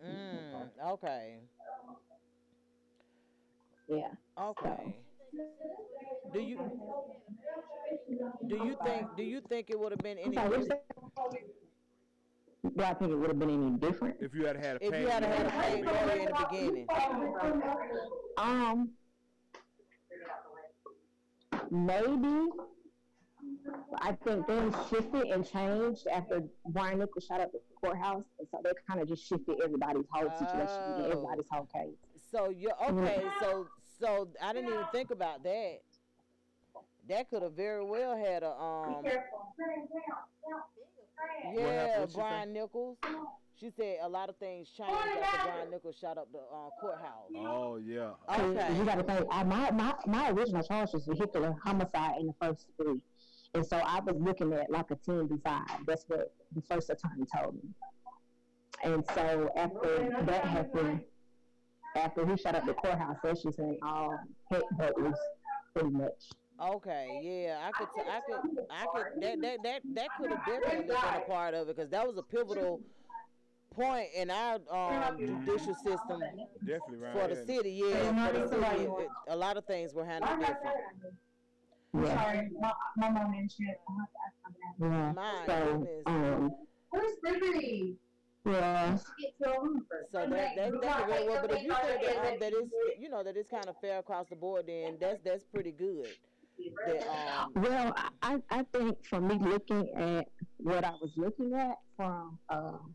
[0.05, 0.69] Mm.
[0.91, 1.39] Okay.
[3.89, 4.09] Yeah.
[4.41, 4.95] Okay.
[6.33, 6.59] Do you
[8.49, 10.73] do you think do you think it would have been any sorry, what'd you
[12.77, 14.17] Do I think it would have been any different?
[14.21, 16.47] If you had had a if you had had a lawyer, paid lawyer in the
[16.51, 16.87] beginning?
[18.39, 18.91] Um,
[21.71, 22.51] maybe,
[24.01, 28.61] I think things shifted and changed after Brian Nichols shot up the courthouse, and so
[28.63, 31.11] they kind of just shifted everybody's whole situation and Oh.
[31.11, 31.97] everybody's whole case.
[32.33, 33.23] So you're okay.
[33.41, 33.67] So
[34.01, 35.81] so I didn't even think about that.
[37.09, 39.05] That could have very well had a um.
[41.45, 42.19] Yeah, What'd she say?
[42.21, 42.99] Brian Nichols.
[43.61, 47.31] She said a lot of things changed after Brian Nichols shot up the uh, courthouse.
[47.37, 48.11] Oh yeah.
[48.29, 48.77] Okay.
[48.77, 49.27] You got to think.
[49.31, 53.01] I, my, my my original charge was vehicular homicide in the first degree,
[53.55, 55.87] and so I was looking at like a ten to five.
[55.87, 57.63] That's what the first attorney told me.
[58.83, 61.03] And so after that happened,
[61.97, 64.19] after he shut up the courthouse, that's just saying all
[64.51, 65.19] heck broke loose,
[65.75, 66.31] pretty much.
[66.61, 69.23] Okay, yeah, I could, t- I could, I could.
[69.23, 72.17] That that that that could have definitely been a part of it because that was
[72.19, 72.81] a pivotal
[73.75, 76.21] point in our um, judicial system
[76.61, 77.13] Definitely right.
[77.15, 77.83] for the city.
[77.85, 80.61] Yeah, for the city, it- a lot of things were handled different.
[81.95, 82.23] Yeah.
[82.23, 83.77] Sorry, my, my mom didn't share.
[84.81, 85.13] Yeah.
[85.15, 86.03] My so, goodness.
[86.07, 86.51] um,
[86.91, 87.97] Where's Liberty?
[88.45, 88.99] Yeah.
[89.21, 90.13] Get to a room first.
[90.13, 92.69] So that that that could very well, but if you say that that is
[92.99, 96.09] you know that it's kind of fair across the board, then that's that's pretty good.
[96.87, 100.29] That um, Well, I, I I think for me looking at
[100.59, 102.95] what I was looking at from um,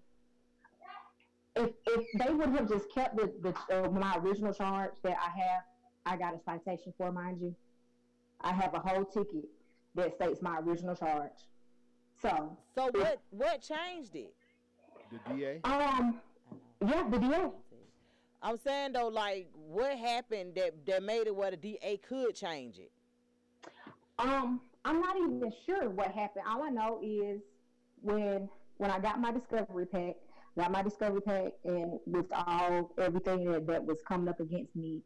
[1.56, 3.34] if if they would have just kept the,
[3.70, 5.64] the uh, my original charge that I have,
[6.06, 7.56] I got a citation for, mind you.
[8.41, 9.45] I have a whole ticket
[9.95, 11.32] that states my original charge.
[12.22, 14.34] So so what what changed it?
[15.12, 15.60] The DA.
[15.64, 16.20] um
[16.86, 17.49] yeah the DA
[18.41, 22.78] I'm saying though, like what happened that that made it where the DA could change
[22.78, 22.91] it.
[24.20, 26.45] Um, I'm not even sure what happened.
[26.47, 27.41] All I know is
[28.01, 28.47] when
[28.78, 30.16] when I got my discovery pack,
[30.58, 35.01] got my discovery pack, and with all everything that, that was coming up against me,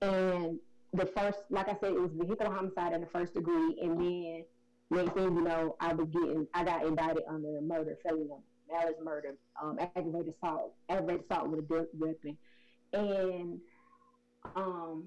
[0.00, 0.58] and
[0.92, 4.44] the first, like I said, it was vehicular homicide in the first degree, and then
[4.90, 8.30] next thing you know, I was getting, I got indicted under a murder, felony
[8.70, 12.36] malice murder, um, aggravated assault, aggravated assault with a deadly weapon,
[12.92, 13.60] and
[14.56, 15.04] um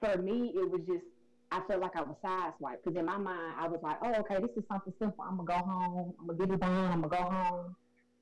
[0.00, 1.04] for me, it was just
[1.50, 4.40] I felt like I was sideswiped because in my mind I was like, oh, okay,
[4.40, 5.24] this is something simple.
[5.24, 6.14] I'm gonna go home.
[6.20, 6.92] I'm gonna get it done.
[6.92, 7.76] I'm gonna go home.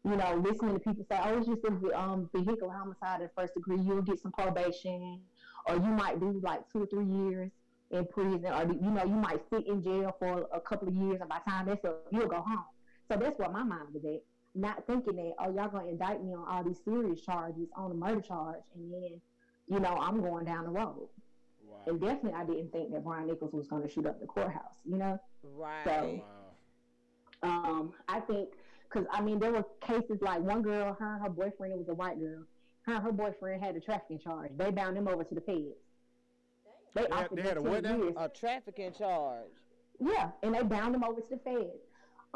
[0.05, 3.55] You know, listening to people say, oh, it's just a um, vehicular homicide at first
[3.55, 3.81] degree.
[3.81, 5.19] You'll get some probation,
[5.67, 7.51] or you might do like two or three years
[7.91, 11.19] in prison, or you know, you might sit in jail for a couple of years,
[11.21, 12.65] and by the time that's up, you'll go home.
[13.09, 14.23] So that's what my mind was at.
[14.55, 17.95] Not thinking that, oh, y'all gonna indict me on all these serious charges on a
[17.95, 19.21] murder charge, and then,
[19.69, 21.09] you know, I'm going down the road.
[21.87, 24.63] And definitely, I didn't think that Brian Nichols was going to shoot up the courthouse.
[24.85, 25.21] You know.
[25.45, 25.85] Right.
[25.85, 26.25] So,
[27.43, 28.49] um, I think
[28.89, 31.89] because I mean there were cases like one girl, her and her boyfriend it was
[31.89, 32.43] a white girl.
[32.83, 34.51] Her and her boyfriend had a trafficking charge.
[34.57, 35.61] They bound them over to the feds.
[36.95, 38.13] They, They had- they had a what now?
[38.17, 39.45] A trafficking charge.
[40.01, 41.79] Yeah, and they bound them over to the feds.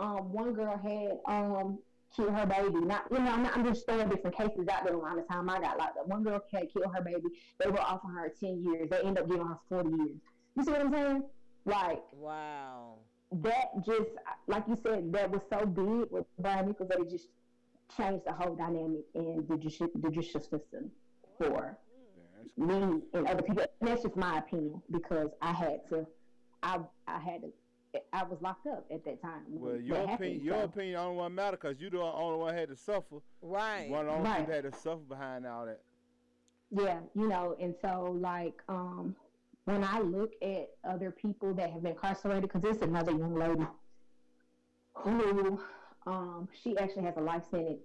[0.01, 1.79] Um, one girl had um
[2.15, 2.81] killed her baby.
[2.81, 5.49] Not you know, I'm, not, I'm just throwing different cases out there around the time
[5.49, 6.09] I got locked up.
[6.09, 7.29] One girl had killed her baby.
[7.59, 8.89] They were offering her ten years.
[8.91, 10.21] They end up giving her forty years.
[10.57, 11.23] You see what I'm saying?
[11.67, 12.95] Like wow,
[13.33, 14.11] that just
[14.47, 17.29] like you said, that was so big with Brian Nichols that it just
[17.97, 20.91] changed the whole dynamic in the judicial, judicial system
[21.39, 21.77] for
[22.57, 23.65] me and other people.
[23.81, 26.07] And that's just my opinion because I had to,
[26.63, 27.53] I I had to,
[28.13, 29.43] I was locked up at that time.
[29.49, 32.39] Well, your that happened, opinion, your so- opinion, only one matter because you the only
[32.39, 33.17] one had to suffer.
[33.43, 33.89] Right.
[33.91, 34.49] One of the only Right.
[34.49, 35.81] had to suffer behind all that.
[36.71, 39.17] Yeah, you know, and so like um
[39.65, 43.67] when I look at other people that have been incarcerated, because there's another young lady
[44.95, 45.61] who
[46.07, 47.81] um she actually has a life sentence.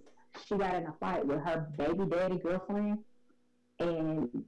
[0.46, 2.98] She got in a fight with her baby daddy girlfriend,
[3.80, 4.44] and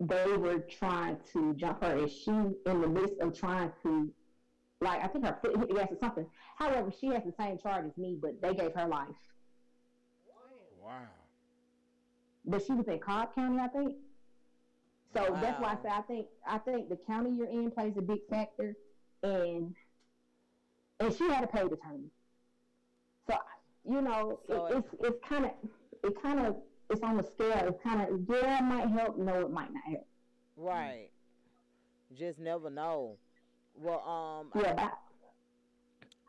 [0.00, 4.12] they were trying to jump her, and she in the midst of trying to.
[4.80, 6.26] Like I think her foot hit the gas or something.
[6.56, 9.08] However, she has the same charge as me, but they gave her life.
[10.82, 11.08] Wow.
[12.44, 13.96] but she was in Cobb County, I think.
[15.14, 18.02] So that's why I say I think I think the county you're in plays a
[18.02, 18.74] big factor,
[19.22, 19.74] and
[21.00, 22.10] and she had a paid attorney.
[23.28, 23.36] So
[23.88, 25.50] you know So it, it's it's kind of
[26.04, 26.56] it kind of
[26.90, 27.68] it's on the scale.
[27.68, 29.18] It's kind of yeah, it might help.
[29.18, 30.06] No, it might not help.
[30.56, 31.10] Right.
[32.16, 33.18] Just never know.
[33.76, 34.90] Well, um, Yeah,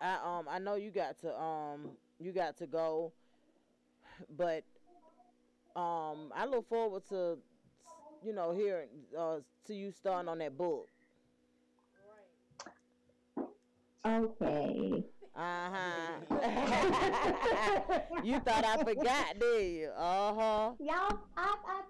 [0.01, 3.11] I, I um I know you got to um you got to go,
[4.37, 4.63] but
[5.75, 7.37] um I look forward to
[8.23, 10.87] you know hearing uh to you starting on that book.
[14.05, 15.03] Okay.
[15.35, 16.11] Uh huh.
[18.23, 19.87] you thought I forgot, did you?
[19.95, 20.71] Uh huh.
[20.79, 21.81] Y'all, I, I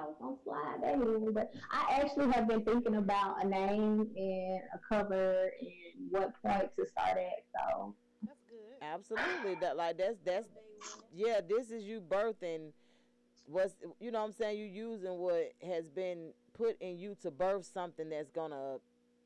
[0.00, 3.44] I didn't know y'all was gonna slide that but I actually have been thinking about
[3.44, 7.44] a name and a cover and what point to start at.
[7.54, 8.82] So that's good.
[8.82, 9.54] Absolutely.
[9.60, 10.48] That like that's that's
[11.14, 11.40] yeah.
[11.46, 12.72] This is you birthing.
[13.46, 14.58] What's you know what I'm saying?
[14.58, 18.76] You using what has been put in you to birth something that's gonna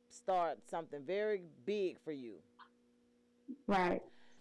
[0.08, 2.36] start something very big for you.
[3.66, 4.00] right.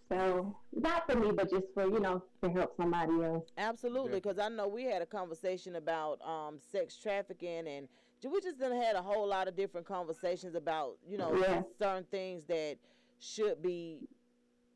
[0.10, 3.45] So not for me, but just for you know to help somebody else.
[3.58, 7.88] Absolutely, because I know we had a conversation about um, sex trafficking, and
[8.24, 11.62] we just done had a whole lot of different conversations about you know Yeah.
[11.80, 12.78] certain things that
[13.20, 14.01] should be,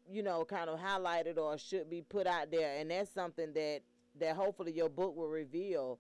[0.10, 3.82] you know, kind of highlighted or should be put out there, and that's something that
[4.20, 6.00] that hopefully your book will reveal.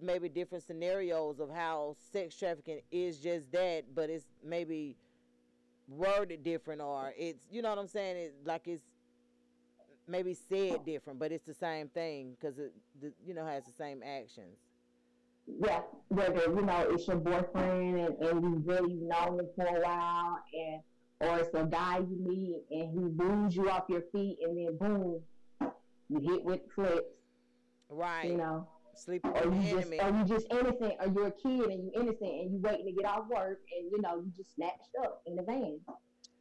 [0.00, 4.96] Maybe different scenarios of how sex trafficking is just that, but it's maybe
[5.88, 8.16] worded different, or it's you know what I'm saying.
[8.16, 8.82] It's like it's
[10.08, 13.72] maybe said different, but it's the same thing because it, the, you know, has the
[13.72, 14.58] same actions.
[15.46, 19.80] Yeah, whether you know it's your boyfriend and, and you've really known him for a
[19.80, 20.82] while, and
[21.20, 24.76] or it's a guy you meet and he moves you off your feet, and then
[24.76, 25.20] boom,
[26.08, 27.06] you hit with flips.
[27.88, 28.30] Right.
[28.30, 28.68] You know.
[28.94, 30.00] Sleeping or you just, enemy.
[30.00, 32.92] or you just innocent, or you're a kid and you innocent and you waiting to
[32.92, 35.80] get off work, and you know you just snatched up in the van,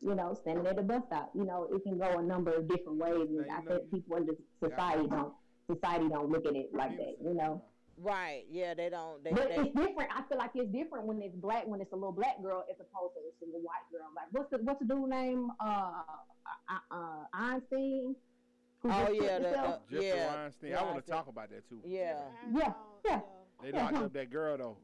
[0.01, 1.31] you know, standing at the bus stop.
[1.33, 4.25] You know, it can go a number of different ways, and I think people in
[4.25, 5.33] the society don't
[5.69, 7.15] society don't look at it like that.
[7.23, 7.63] You know.
[7.97, 8.45] Right.
[8.49, 9.23] Yeah, they don't.
[9.23, 10.09] They, But they, it's different.
[10.15, 12.77] I feel like it's different when it's black, when it's a little black girl, as
[12.79, 14.07] opposed to a little white girl.
[14.15, 15.51] Like what's the what's the dude name?
[15.59, 16.01] Uh,
[16.69, 18.15] uh, uh Einstein.
[18.81, 19.67] Who Oh, yeah, the, himself?
[19.75, 20.35] uh, Jeffrey yeah.
[20.35, 20.73] Weinstein.
[20.75, 21.79] I want to talk about that too.
[21.85, 22.15] Yeah.
[22.53, 22.73] Yeah,
[23.05, 23.19] yeah.
[23.61, 24.77] They locked up that girl though.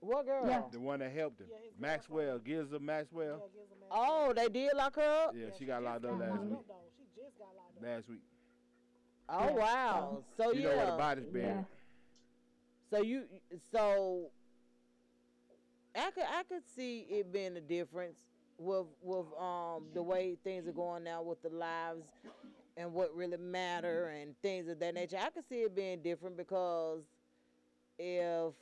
[0.00, 0.44] What girl?
[0.46, 0.62] Yeah.
[0.72, 1.46] The one that helped him.
[1.78, 3.48] Maxwell, Ghislaine Maxwell.
[3.90, 5.34] Oh, they did lock her up.
[5.36, 6.58] Yeah, she got locked up last week.
[7.82, 8.20] Last week.
[9.28, 10.24] Oh wow.
[10.36, 10.68] So you yeah.
[10.70, 11.64] know where the body's buried.
[12.90, 13.24] So you
[13.72, 14.30] so
[15.94, 18.16] I could I could see it being a difference
[18.58, 22.04] with with um the way things are going now with the lives
[22.76, 24.22] and what really matter mm-hmm.
[24.22, 25.16] and things of that nature.
[25.20, 27.02] I could see it being different because
[27.98, 28.52] if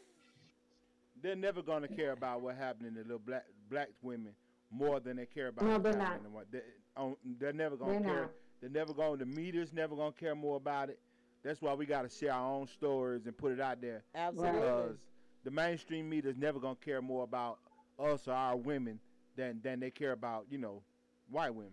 [1.22, 4.32] They're never gonna care about what happened to little black black women
[4.70, 6.30] more than they care about No, what's they're not.
[6.30, 6.60] what- They,
[6.96, 8.20] on, they're never gonna They're care.
[8.22, 8.30] not.
[8.60, 9.18] They're never going.
[9.18, 10.98] The media's never gonna care more about it.
[11.42, 14.04] That's why we gotta share our own stories and put it out there.
[14.14, 14.60] Absolutely.
[14.60, 14.96] Because
[15.44, 17.58] the mainstream media's never gonna care more about
[17.98, 18.98] us or our women
[19.36, 20.82] than than they care about you know
[21.30, 21.72] white women.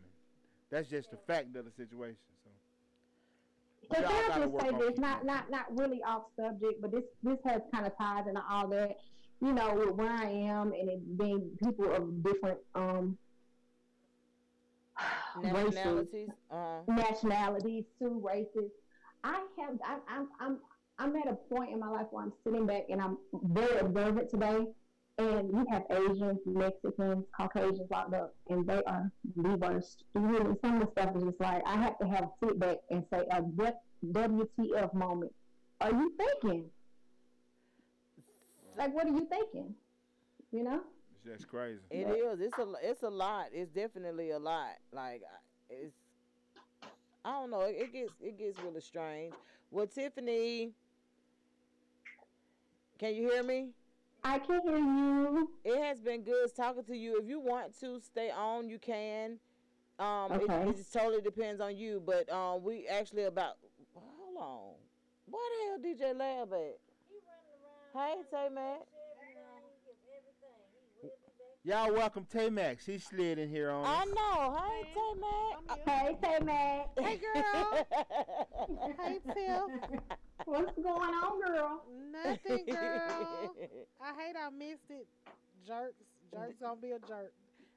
[0.70, 2.18] That's just the fact of the situation.
[3.94, 4.02] So.
[4.02, 6.24] But Y'all I gotta just work say on this, keeping not not not really off
[6.40, 8.98] subject, but this this has kind of ties into all that.
[9.42, 13.18] You know, with where I am and it being people of different um
[15.38, 18.72] races, nationalities, uh nationalities, two races.
[19.24, 20.60] I have I, I'm I'm
[21.00, 24.30] I'm at a point in my life where I'm sitting back and I'm very observant
[24.30, 24.66] today.
[25.22, 30.04] And you have Asians, Mexicans, Caucasians locked up, and they are the worst.
[30.16, 30.56] You hear me?
[30.64, 33.24] Some of the stuff is just like I have to have sit back and say
[33.30, 35.32] a what WTF moment.
[35.80, 36.66] Are you thinking?
[38.76, 39.76] Like, what are you thinking?
[40.52, 40.82] You know?
[41.14, 41.82] It's just crazy.
[41.92, 42.40] It is.
[42.40, 42.74] It's a.
[42.82, 43.50] It's a lot.
[43.54, 44.78] It's definitely a lot.
[44.92, 45.22] Like
[45.70, 45.94] it's.
[47.24, 47.62] I don't know.
[47.62, 48.14] It, it gets.
[48.20, 49.34] It gets really strange.
[49.70, 50.72] Well, Tiffany,
[52.98, 53.70] can you hear me?
[54.24, 55.50] I can hear you.
[55.64, 57.20] It has been good talking to you.
[57.22, 59.40] If you want to stay on, you can.
[60.00, 60.70] Um, it- Okay.
[60.70, 62.02] it, just totally depends on you.
[62.06, 63.58] But um, we actually about.
[63.96, 64.74] Hold on.
[65.26, 65.42] Where
[65.82, 66.78] the hell DJ Lab at?
[67.94, 68.82] Hey, Tay Mac.
[71.64, 72.88] Y'all welcome Tay Max.
[72.88, 73.86] He slid in here on.
[73.86, 74.58] I know.
[74.66, 75.88] Hey, Tay Mac.
[75.88, 76.90] Hey, Tay Mac.
[76.98, 77.86] Hey, girl.
[79.06, 80.02] hey, Tiff.
[80.46, 81.84] What's going on, girl?
[82.12, 83.54] Nothing, girl.
[84.02, 85.08] I hate I missed it.
[85.68, 86.04] Jerks.
[86.34, 87.32] Jerks gonna be a jerk.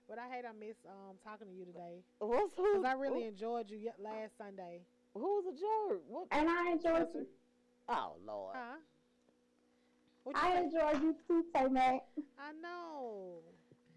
[0.08, 2.00] But I hate I missed um talking to you today.
[2.20, 2.78] What's who?
[2.78, 4.80] Because I really enjoyed you last Sunday.
[5.12, 6.00] Who's a jerk?
[6.08, 6.28] What?
[6.30, 7.26] And I enjoyed you.
[7.90, 8.56] Oh Lord.
[8.56, 8.78] Huh?
[10.34, 12.00] I enjoyed you too, Tay Mac.
[12.38, 13.40] I know.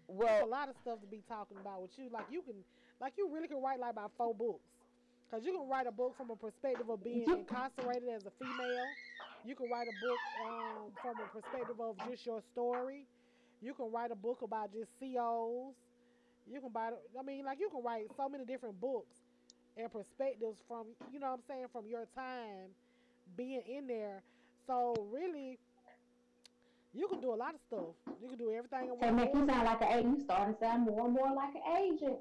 [0.08, 2.08] Well, There's a lot of stuff to be talking about with you.
[2.10, 2.56] Like you can,
[3.00, 4.64] like you really can write like about four books.
[5.30, 8.88] Cause you can write a book from a perspective of being incarcerated as a female.
[9.44, 13.04] You can write a book um, from a perspective of just your story.
[13.60, 15.74] You can write a book about just COs.
[16.50, 16.90] You can buy.
[17.18, 19.16] I mean, like you can write so many different books
[19.76, 22.72] and perspectives from you know what I'm saying from your time
[23.36, 24.22] being in there.
[24.66, 25.58] So really,
[26.98, 27.94] you can do a lot of stuff.
[28.20, 30.18] You can do everything in make you sound like an agent.
[30.18, 32.18] You starting to sound more and more like an agent.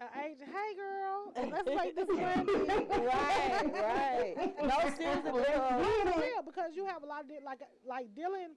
[0.00, 2.96] an agent, hey girl, and let's make this money.
[3.06, 4.34] Right, right.
[4.62, 8.54] No, seriously, because- real, because you have a lot of like like dealing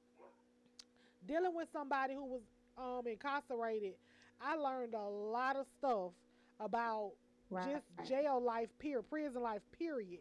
[1.28, 2.42] dealing with somebody who was
[2.78, 3.94] um incarcerated.
[4.42, 6.12] I learned a lot of stuff
[6.60, 7.12] about
[7.52, 7.68] Right.
[7.98, 10.20] just jail life, period, prison life, period.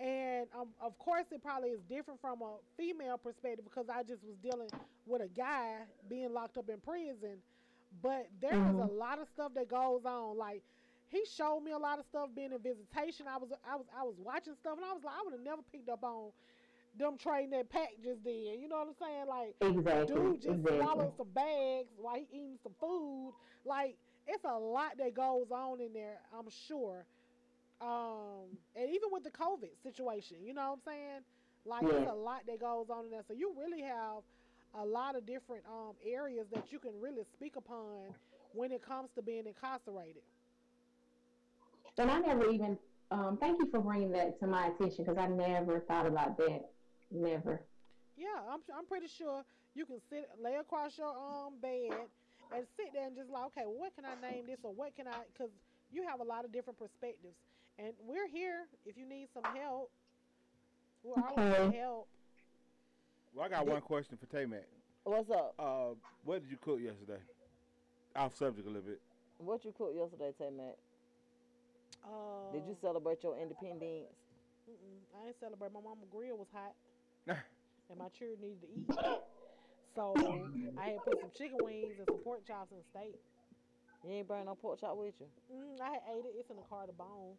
[0.00, 4.24] And um, of course, it probably is different from a female perspective because I just
[4.24, 4.70] was dealing
[5.06, 5.78] with a guy
[6.08, 7.38] being locked up in prison.
[8.02, 8.90] But there is a Mhm.
[8.90, 10.36] lot of stuff that goes on.
[10.36, 10.62] Like
[11.08, 13.26] he showed me a lot of stuff being in visitation.
[13.28, 15.42] I was I was I was watching stuff and I was like, I would have
[15.44, 16.30] never picked up on
[16.96, 18.58] them trading that pack just then.
[18.60, 19.26] You know what I'm saying?
[19.28, 20.74] Like Exactly, dude just exactly.
[20.74, 23.34] swallowed some bags while he eating some food.
[23.64, 23.96] Like
[24.26, 27.06] it's a lot that goes on in there, I'm sure.
[27.80, 31.20] Um, and even with the COVID situation, you know what I'm saying?
[31.64, 32.00] Like Yeah.
[32.00, 33.22] it's a lot that goes on in there.
[33.26, 34.22] So you really have
[34.74, 38.14] a lot of different um areas that you can really speak upon
[38.52, 40.22] when it comes to being incarcerated.
[41.98, 42.78] And I never even,
[43.10, 46.70] um, thank you for bringing that to my attention because I never thought about that.
[47.10, 47.60] Never.
[48.16, 52.08] Yeah, I'm I'm pretty sure you can sit lay across your um bed
[52.54, 54.94] and sit there and just like, okay, well, what can I name this or what
[54.96, 55.24] can I?
[55.32, 55.50] Because
[55.90, 57.36] you have a lot of different perspectives,
[57.80, 59.90] and we're here if you need some help.
[61.02, 61.78] We're always here Okay.
[61.78, 62.08] help.
[63.34, 64.66] Well, I got one question for Tay Mac.
[65.04, 65.54] What's up?
[65.58, 67.20] Uh, what did you cook yesterday?
[68.16, 69.00] Off subject a little bit.
[69.38, 70.76] What you cooked yesterday, Tay Mac?
[72.04, 74.12] Uh, Did you celebrate your independence?
[74.68, 75.72] Mm-mm, I ain't celebrate.
[75.72, 76.74] My mama grill was hot,
[77.88, 78.88] and my children needed to eat.
[79.94, 80.16] So
[80.78, 83.16] I had put some chicken wings and some pork chops and steak.
[84.04, 85.26] You ain't bring no pork chop with you?
[85.52, 86.32] Mm, I had ate it.
[86.36, 87.36] It's in the car to bone.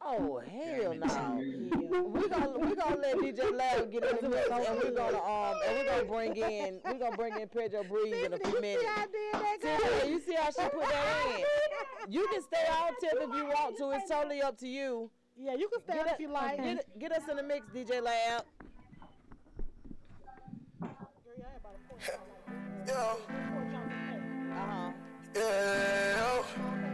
[0.00, 1.06] Oh hell no!
[1.06, 2.00] Yeah.
[2.00, 5.76] We gonna we gonna let DJ Lab get into this, and we're gonna um and
[5.76, 8.82] we're gonna bring in we gonna bring in Pedro Breeze in a few minutes.
[8.82, 11.26] See, yeah, you see how she put that
[12.06, 12.12] in?
[12.12, 13.90] You can stay on tip if you want to.
[13.90, 15.10] It's totally up to you.
[15.36, 16.62] Yeah, you can stay get on if you like.
[16.62, 18.44] Get, get us in the mix, DJ Lab.
[22.86, 23.18] Yo.
[24.54, 24.92] Uh-huh.
[25.36, 26.87] Yeah.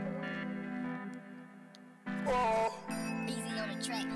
[2.27, 2.73] Oh.
[3.29, 4.07] Easy on the track.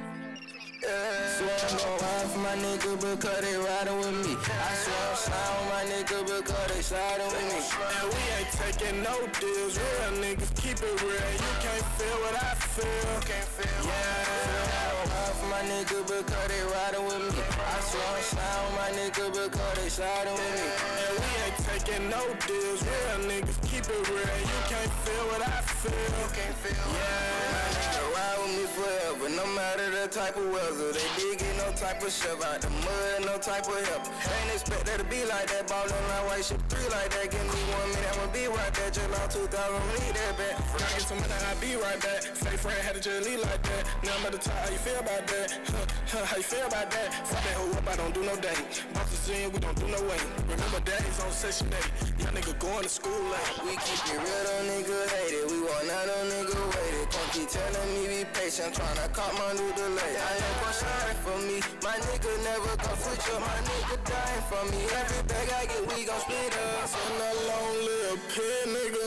[0.81, 1.29] Yeah.
[1.37, 4.33] Swear I'm gon' ride for my nigga because they riding with me.
[4.33, 7.61] I swear I'm sliding with my nigga because they sliding with me.
[7.61, 9.77] And we ain't taking no deals.
[9.77, 11.29] Real niggas keep it real.
[11.37, 13.13] You can't feel what I feel.
[13.29, 13.93] Can't feel Yeah.
[13.93, 17.43] I gon' ride for my nigga because they riding with me.
[17.45, 20.69] I swear I'm sliding with my nigga because they sliding with me.
[21.05, 21.58] And we ain't
[21.89, 22.83] taking no deals.
[22.83, 24.39] Real niggas keep it real.
[24.41, 26.29] You can't feel what I feel.
[26.37, 30.93] Can't feel Yeah, ride with me forever, no matter the type of weather.
[30.93, 34.05] They digging no type of shove out the mud, no type of help.
[34.07, 37.31] Ain't expect that to be like that, ballin' like white shit three like that.
[37.31, 38.91] Give me one minute, I'ma be right there.
[38.91, 40.55] Just lost 2,000, need that back.
[40.79, 42.21] Gotta get some money, I be right back.
[42.23, 43.83] Fake friend had to just leave like that.
[44.05, 45.47] Now I'm at the top, how you feel about that?
[45.67, 47.09] Huh, huh, how you feel about that?
[47.27, 48.69] Fuck that hoe up, I don't do no dating.
[48.93, 50.33] Bosses in, we don't do no waiting.
[50.49, 52.23] Remember daddy's on session 8.
[52.25, 53.55] Young nigga going to school late.
[53.65, 55.45] We keep it real, though nigga hate it.
[55.51, 57.09] We want out, though nigga wait it.
[57.11, 60.13] Don't keep telling me be patient, tryna caught my new delay.
[60.19, 61.57] I ain't gon' shine for me.
[61.83, 63.41] My nigga never gon' switch up.
[63.41, 64.81] My nigga dying for me.
[64.91, 66.91] Every bag I get, we gon' split up.
[67.09, 69.07] In that long little pin, nigga.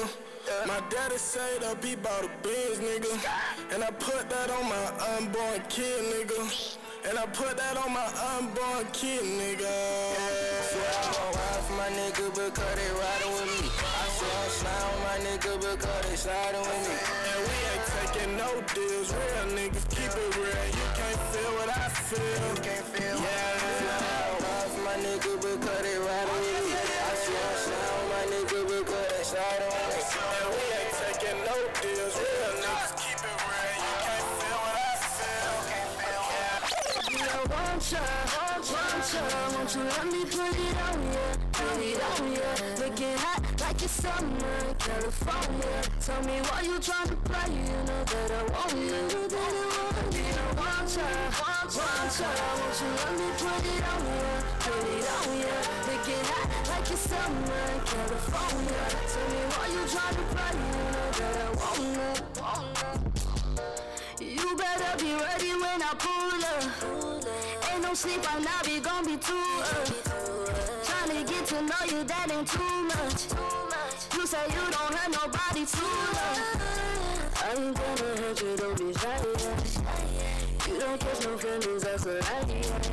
[0.67, 3.13] My daddy said up he bought a Benz, nigga.
[3.73, 6.77] And I put that on my unborn kid, nigga.
[7.03, 8.05] And I put that on my
[8.37, 9.73] unborn kid, nigga.
[10.69, 13.69] Swear I'm gon' ride for my nigga because they riding with me.
[13.73, 16.97] I swear I'm sliding with my nigga because they sliding with me.
[17.01, 19.09] And we ain't taking no deals.
[19.17, 20.65] Real niggas keep it real.
[20.77, 22.47] You can't feel what I feel.
[22.61, 23.17] Can't feel.
[23.17, 26.77] Yeah, I'm ride for my nigga because they riding with me.
[26.77, 29.90] I swear I'm sliding with my nigga because they sliding with me.
[37.51, 38.01] One time,
[38.63, 42.49] one time, won't you let me put it on ya, put it on ya
[42.79, 48.03] Looking hot like it's summer in California Tell me why you tryna play, you know
[48.07, 51.31] that I want you You didn't want me, yeah, one time,
[51.75, 54.31] one time Won't you let me put it on ya,
[54.63, 55.55] put it on ya
[55.91, 61.09] Looking hot like it's summer in California Tell me why you tryna play, you know
[61.19, 61.99] that I want you,
[62.39, 62.65] want
[64.21, 67.00] you You better be ready when I pull up
[67.91, 69.85] No sleep, I'm not be gon' be too up.
[70.87, 73.27] Tryna get to know you, that ain't too much.
[74.15, 75.83] You say you don't hurt nobody too
[76.15, 76.39] much.
[77.35, 79.09] I ain't gonna hurt you, don't be shy.
[80.15, 80.71] yeah.
[80.71, 82.45] You don't catch no feelings, that's a lie.
[82.47, 82.87] yeah.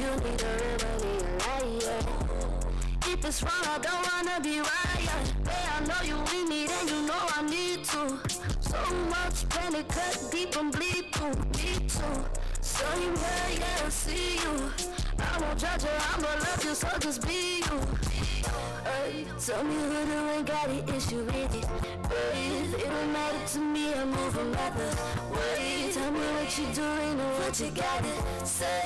[0.00, 1.84] You need a remedy, a lie.
[1.84, 3.00] yeah.
[3.02, 5.04] keep this wrong, I don't wanna be right.
[5.44, 8.18] Yeah, I know you need me, then you know I need to.
[8.60, 8.80] So
[9.10, 12.43] much pain, it cut deep and bleed through me too.
[12.64, 14.72] So you yeah, yeah, see you.
[15.18, 18.73] I won't judge you, I'ma love you, so just be you.
[18.84, 21.64] Tell me who do ain't got an issue with it.
[22.10, 24.90] Hey, it don't matter to me, I'm moving other
[25.32, 25.90] way.
[25.92, 28.82] Tell me what you doing and what you gotta say.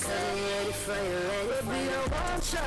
[0.00, 2.00] Cause I'm ready for you, ready for you.
[2.14, 2.62] Want ya,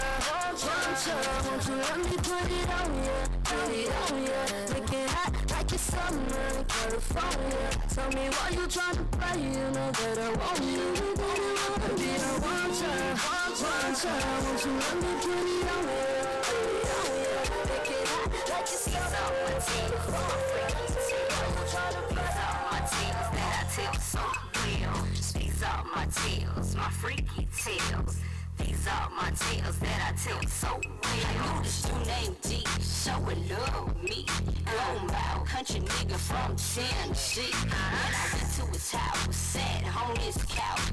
[0.64, 1.16] want ya,
[1.46, 4.40] won't you let me put it on ya, put it on ya.
[4.76, 7.70] It hot like it's summer in California.
[7.94, 10.92] Tell me why you tryna play, you know that I want you.
[11.92, 12.94] Baby, I want ya,
[13.64, 16.13] want ya, won't you let me put it on ya,
[22.38, 22.80] are my
[23.34, 24.20] that I tell so
[24.66, 24.94] real.
[25.94, 26.06] My
[26.76, 28.23] my freaky.
[28.86, 31.26] Are my tales that I tell so real.
[31.26, 34.26] I knew this you named D, showing love with me.
[34.66, 37.54] Go mouth, country nigga from Tennessee.
[37.64, 40.92] When I went to his house, sat on his couch,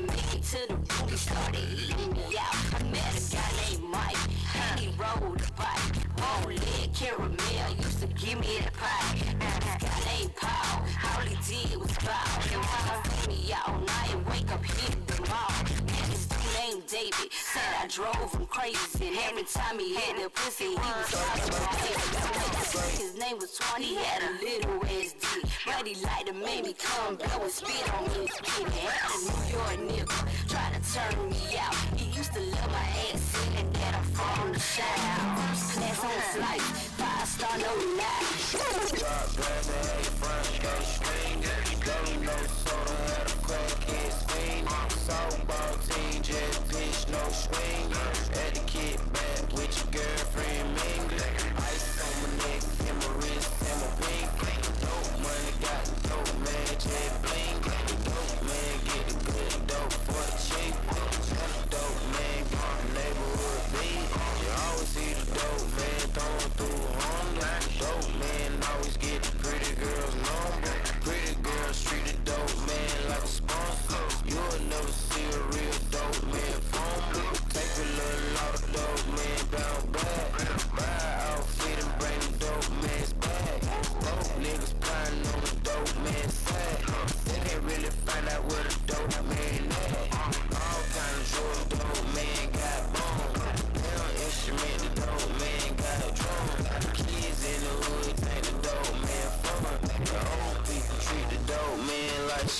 [0.00, 2.54] make it to the room, he started eating me out.
[2.74, 4.22] I met a guy named Mike,
[4.54, 5.94] and he rode a bike.
[6.20, 9.14] Long leg caramel, used to give me the pie.
[9.16, 12.40] This guy named Paul, all he did was bow.
[12.52, 15.93] And wanna feed me all night and wake up hitting the mall.
[16.64, 19.08] Named David said I drove him crazy.
[19.08, 21.52] And every time he hit the pussy, he was talking
[22.98, 25.44] His name was Twan, he had a little SD.
[25.66, 28.28] But he liked to make me come blow and spit on me.
[28.80, 31.74] Had a New York nigga, try to turn me out.
[31.96, 35.74] He used to love my ass, saying that I'm from the south.
[35.74, 36.93] Class on his life,
[37.24, 38.24] five star, no lie.
[45.04, 47.90] Softball team, just pitch, no swing.
[48.32, 51.36] Had kick back with your girlfriend, mingling.
[51.58, 54.28] Ice on my neck, and my wrist, and my pink.
[54.80, 57.56] Dope money, got dope man, just bling.
[58.04, 59.23] Dope man, get the
[64.84, 67.52] see the dope man throwing through Honda.
[67.80, 70.74] Dope man always get the pretty girls number.
[71.00, 74.04] Pretty girls treat the dope man like a sponsor.
[74.28, 77.32] You'll never see a real dope man fumble.
[77.56, 80.28] Take a little out of dope man down back.
[80.76, 81.00] Buy
[81.32, 83.60] outfit and bring the dope man's back.
[84.04, 86.80] Dope niggas plotting on the dope man's side.
[87.24, 89.53] They can't really find out where the dope man
[102.44, 102.50] They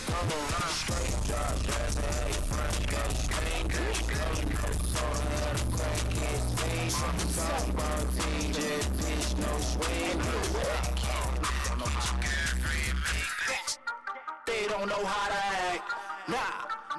[14.68, 15.92] don't know how to act.
[16.28, 16.38] Nah,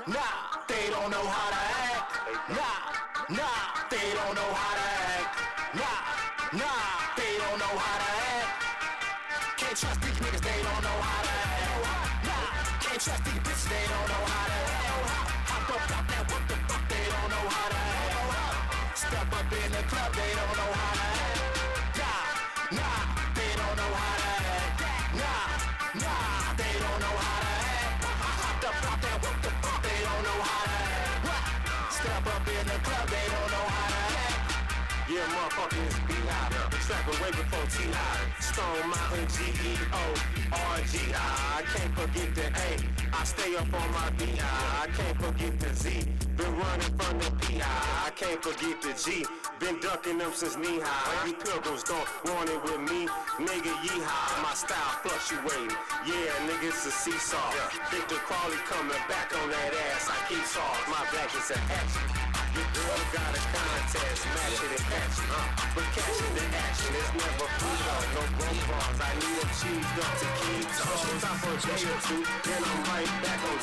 [0.07, 0.21] nah,
[0.67, 2.49] they don't know how to act.
[2.49, 4.94] Nah, nah, they don't know how to act.
[32.65, 35.09] In the club, they don't know how to act.
[35.09, 36.49] Yeah, motherfuckers, be out.
[36.49, 38.41] The away before T.I.
[38.41, 40.03] Stone Mountain G-E-O,
[40.51, 41.29] R-G-I.
[41.57, 42.69] I can't forget the A.
[43.13, 44.57] I stay up on my B-I.
[44.81, 46.05] I can't forget the Z.
[46.37, 48.05] Been running from the P.I.
[48.05, 49.25] I can't forget the G.
[49.59, 51.27] Been ducking them since knee high.
[51.27, 53.07] You pilgrims don't want it with me.
[53.41, 54.41] Nigga, yeehaw.
[54.41, 55.75] My style fluctuating.
[56.05, 57.51] Yeah, nigga, it's a seesaw.
[57.91, 60.09] Victor Crawley coming back on that ass.
[60.09, 60.85] I keep sauce.
[60.89, 62.24] My back is an action.
[63.16, 65.30] Got a contest, match it and catch it.
[65.76, 68.03] But catching the action is never though.
[68.16, 71.22] No broke bars, I need a cheese up to keep toes.
[71.22, 73.56] Top for a day or two, then I'm right back on.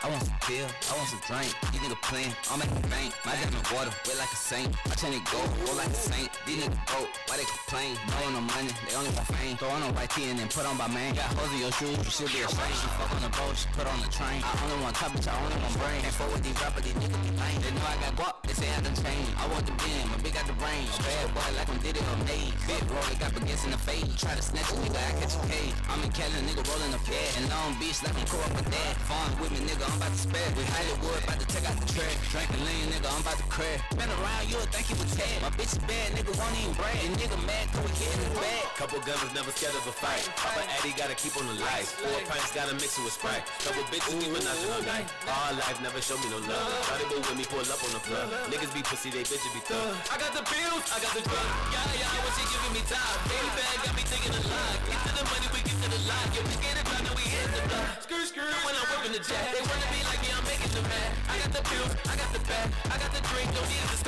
[0.00, 1.52] I want some pill, I want some drink.
[1.72, 3.12] These niggas playing, I'm making bank.
[3.26, 4.72] My diamond water, wet like a saint.
[4.88, 6.30] My chain it gold, roll like a saint.
[6.48, 8.00] These niggas broke, why they complain?
[8.08, 9.60] No one no money, they only want fame.
[9.60, 11.12] Throw on a white tee and then put on by man.
[11.14, 12.78] Got hoes in your shoes, you should be ashamed.
[12.80, 14.40] She fuck on the boat, she put on the train.
[14.40, 16.00] I only want top, bitch, I only want brain.
[16.00, 17.60] Ain't fuck with these rappers, these niggas be lame.
[17.60, 19.34] They know I got guap, they say I done changed.
[19.34, 20.86] I want the bin, my big got the brain.
[21.02, 22.54] Bad boy like I'm Diddy or Nate.
[22.70, 24.06] Big roll, they got baguettes in the face.
[24.14, 25.74] Try to snatch a nigga, I catch a K.
[25.90, 27.30] I'm in Cali, nigga rolling a pad.
[27.42, 28.94] In Long Beach, like I'm cool up with that.
[29.10, 30.50] Farm with me, nigga, I'm about to spare.
[30.54, 32.14] We Hollywood, about to check out the track.
[32.30, 33.82] Drinking lean, nigga, I'm about to crash.
[33.98, 35.42] Been around, you would think you was tad.
[35.42, 36.94] My bitch is bad, nigga, won't even brag.
[37.10, 38.70] And nigga mad, cause we get in his bag.
[38.78, 40.30] Couple gunners never scared of a fight.
[40.38, 41.90] Papa Addy gotta keep on the lights.
[41.98, 43.42] Four pints gotta mix it with Sprite.
[43.66, 45.10] Couple bitches keep a notch all night.
[45.26, 46.70] All life never show me no love.
[46.86, 48.28] Try to go with me, pull up on the plug.
[48.52, 49.94] Niggas be pussy, they bitches be thug.
[50.12, 51.48] I got the pills, I got the drug.
[51.72, 53.16] Yeah, yeah, when she giving me time.
[53.24, 54.76] Baby bag got me thinking a lot.
[54.84, 56.28] Get to the money, we get to the line.
[56.36, 58.04] Yeah, we get it done, now we hit the block.
[58.04, 58.52] Skirt, skirt.
[58.66, 61.10] When I'm whipping the jet, they wanna be like me, I'm making them mad.
[61.30, 63.90] I got the pills, I got the bag, I got the drink, don't need it
[63.90, 64.00] to.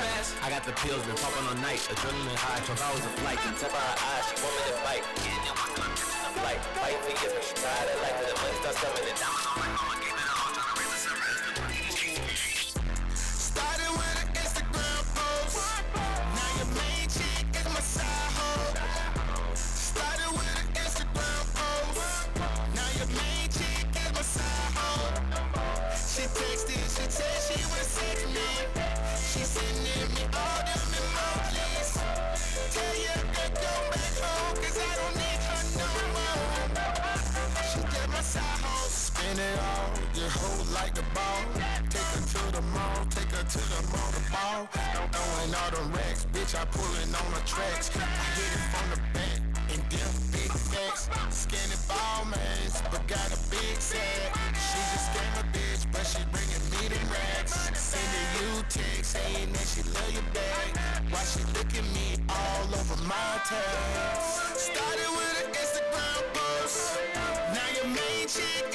[0.43, 1.81] I got the pills, been popping all night.
[1.87, 3.39] Adrenaline high, 12 hours of flight.
[3.57, 5.03] Tip of her eyes, she want me to fight.
[5.23, 6.61] Getting it, catching the flight.
[6.83, 8.17] Fight for years, but she tired of life.
[8.21, 9.15] The money starts coming in.
[9.17, 9.92] Diamonds on right,
[27.13, 28.49] said she was sex me.
[29.31, 31.91] She sending me all them emojis.
[32.73, 36.49] Tell your girl go back home, cause I don't need her no more.
[37.69, 38.89] She get my side hoe.
[38.89, 41.43] Spin it all, your hoe like the ball.
[41.93, 44.61] Take her to the mall, take her to the mall, the ball.
[45.13, 47.91] Throwing all the racks, bitch, I pullin' on the tracks.
[47.95, 48.01] I
[48.37, 49.41] hit it from the back,
[49.73, 51.09] and them big facts.
[51.31, 54.31] Skinny ball mains, but got a big sack.
[54.53, 57.57] She just scam a bitch, but she bringing me them racks.
[57.79, 60.69] Sending you text, saying that she love you back.
[61.11, 64.61] Why she look at me all over my tags?
[64.61, 66.99] Started with an Instagram post.
[67.55, 68.72] Now your main chick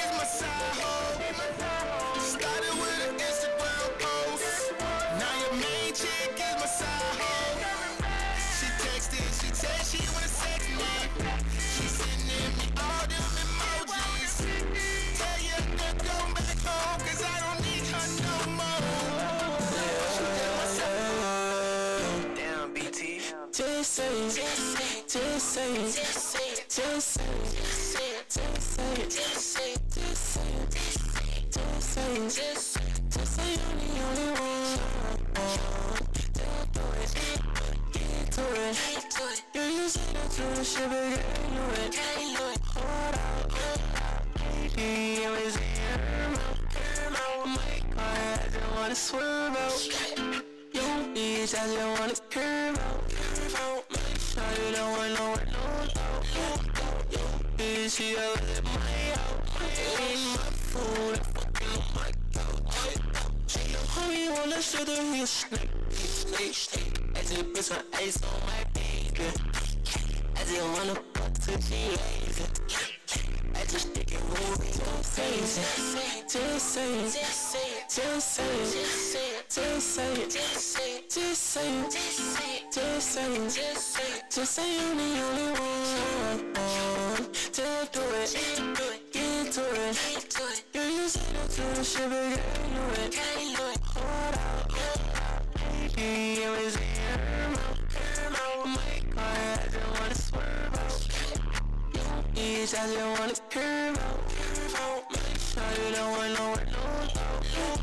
[23.58, 24.36] Just say it.
[24.36, 25.08] Just say it.
[25.08, 25.90] Just say it.
[25.90, 26.70] Just say it.
[26.70, 28.30] Just say it.
[28.30, 29.10] Just say it.
[29.10, 29.90] Just say it.
[29.90, 30.46] Just say
[31.42, 31.50] it.
[31.50, 33.10] Just say it.
[33.10, 34.78] Just say you're the only one.
[35.34, 37.10] Just do it.
[37.94, 39.44] Get to it.
[39.56, 41.02] You used to do to the shit, but
[41.50, 42.62] you know it.
[42.62, 43.50] Hold out.
[44.36, 46.60] Baby, it was in your mouth.
[47.18, 50.57] Oh my God, I just wanna swerve out.
[50.78, 53.84] Yo, bitch, I just wanna curve out, curve out.
[53.90, 55.62] Make sure you don't want no one, no
[55.96, 56.22] doubt.
[57.10, 57.22] Yo,
[57.58, 59.38] bitch, you ever let my out.
[60.00, 63.58] Ain't my food, I'm fucking on my couch.
[63.58, 67.00] Hey, yo, homie, wanna shoot the real snake, snake, snake.
[67.16, 69.77] I just put some ice on my baby.
[70.38, 72.46] I just wanna fuck to G-Lazy.
[73.56, 74.86] I just think it moving so
[75.16, 75.62] crazy.
[76.28, 81.10] Just say it, just say it, just say it, just say it, just say it,
[81.10, 81.92] just say it,
[82.72, 86.40] just say it, just say it, just say you're the only one.
[87.52, 88.30] Just do it,
[89.12, 89.96] get to it.
[90.74, 91.22] You used to
[91.56, 92.16] do the shit, but
[92.62, 93.80] you know it.
[93.84, 94.70] Hold out,
[95.56, 97.77] baby, it was in your mouth.
[102.68, 105.04] I just wanna curve out, curve out.
[105.10, 106.82] Make sure you don't want no one, no
[107.14, 107.80] doubt.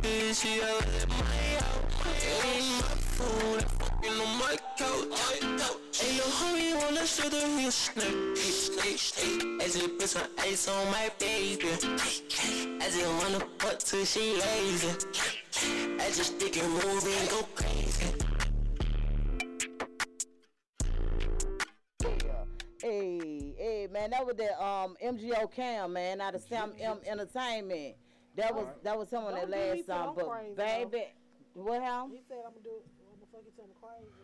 [0.00, 1.82] Bitch, you ever let my out?
[2.42, 6.00] Ain't my food, I'm fucking on my couch.
[6.00, 8.16] Hey, yo, homie, wanna shoot the real snake.
[9.60, 11.68] I just put some ice on my baby.
[11.68, 14.88] I just wanna fuck till she lazy.
[16.00, 18.21] I just think it move and go crazy.
[24.02, 27.94] Man, that was the um MGO Cam, man, out of Sam M Entertainment.
[28.36, 30.54] That was that was some of that Don't do me last song, I'm but crazy,
[30.56, 31.04] baby,
[31.54, 32.12] what happened?
[32.14, 32.86] He said I'm gonna do it.
[33.06, 34.21] I'm gonna fuck you till I'm crazy.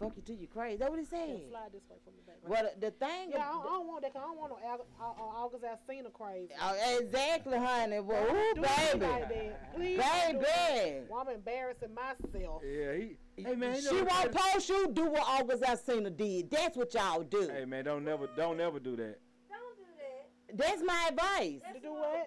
[0.00, 0.78] Fuck you till you crazy.
[0.78, 1.40] That what he Yeah, said?
[1.50, 2.36] slide this way from the back.
[2.48, 3.30] Well, the, the thing.
[3.32, 4.12] Yeah, I don't, I don't want that.
[4.14, 6.52] 'cause I don't want no Al- August Alsina crazy.
[6.58, 8.00] Uh, exactly, honey.
[8.00, 9.74] Well, Don't ooh, do me baby, like that.
[9.76, 10.88] Please don't do baby.
[10.88, 11.06] it.
[11.10, 12.62] Well, I'm embarrassing myself.
[12.64, 13.16] Yeah, he.
[13.36, 14.88] Hey man, She never won't said- post you.
[14.92, 16.50] Do what August Alsina did.
[16.50, 17.48] That's what y'all do.
[17.52, 19.18] Hey man, don't never, don't never do that.
[19.50, 20.56] Don't do that.
[20.56, 21.60] That's my advice.
[21.74, 22.26] To do what?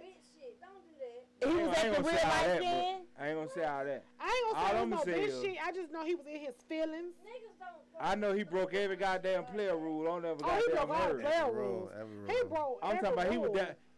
[1.43, 3.01] He I was ain't at the gonna real say all life that, then.
[3.17, 4.03] but I ain't gonna say all that.
[4.19, 5.57] I ain't gonna All say I'ma no say bitch shit.
[5.65, 7.13] I just know he was in his feelings.
[7.99, 11.07] I know he broke every goddamn player rule on every Oh, he goddamn broke all
[11.09, 11.21] word.
[11.21, 11.91] player rules.
[12.27, 13.51] He broke I'm every talking about he was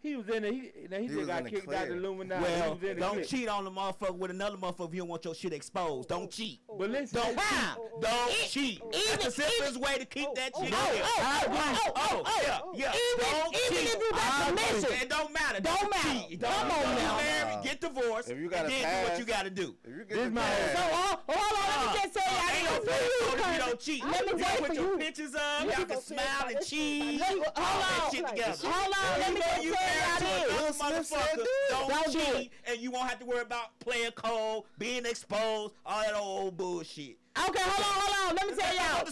[0.06, 0.53] he was in there.
[0.53, 2.44] He, he, he just got kicked out the Illuminati.
[2.44, 5.52] Well, don't cheat on the motherfucker with another motherfucker if you don't want your shit
[5.52, 6.10] exposed.
[6.10, 6.60] Don't cheat.
[6.77, 7.73] But listen, don't lie.
[7.76, 8.84] Don't, don't cheat.
[8.94, 10.72] Even, That's the simplest way to keep that shit.
[10.72, 12.94] Oh, oh, oh, oh, yeah, yeah.
[12.94, 13.95] Even, don't even cheat.
[13.95, 15.61] if you got permission, it don't matter.
[15.61, 16.27] Don't matter.
[16.30, 16.41] Cheat.
[16.41, 17.18] Come on now.
[17.18, 18.30] Marry, get divorced.
[18.30, 19.76] If you got to do what you got to do.
[19.84, 21.65] If you get this my so hold on.
[21.65, 23.53] Let me just say, I ain't no for you.
[23.53, 24.06] You don't cheat.
[24.06, 24.68] Let me wait for you.
[24.68, 25.65] Put your pictures up.
[25.65, 27.22] Y'all can smile and cheese.
[27.23, 27.64] Hold on.
[28.06, 29.19] Hold on.
[29.19, 29.95] Let me just say.
[30.66, 31.40] Will Smith said.
[31.70, 36.02] Don't that cheat, and you won't have to worry about playing cold, being exposed, all
[36.02, 37.18] that old bullshit.
[37.38, 38.36] Okay, hold on, hold on.
[38.36, 39.06] Let me tell y'all.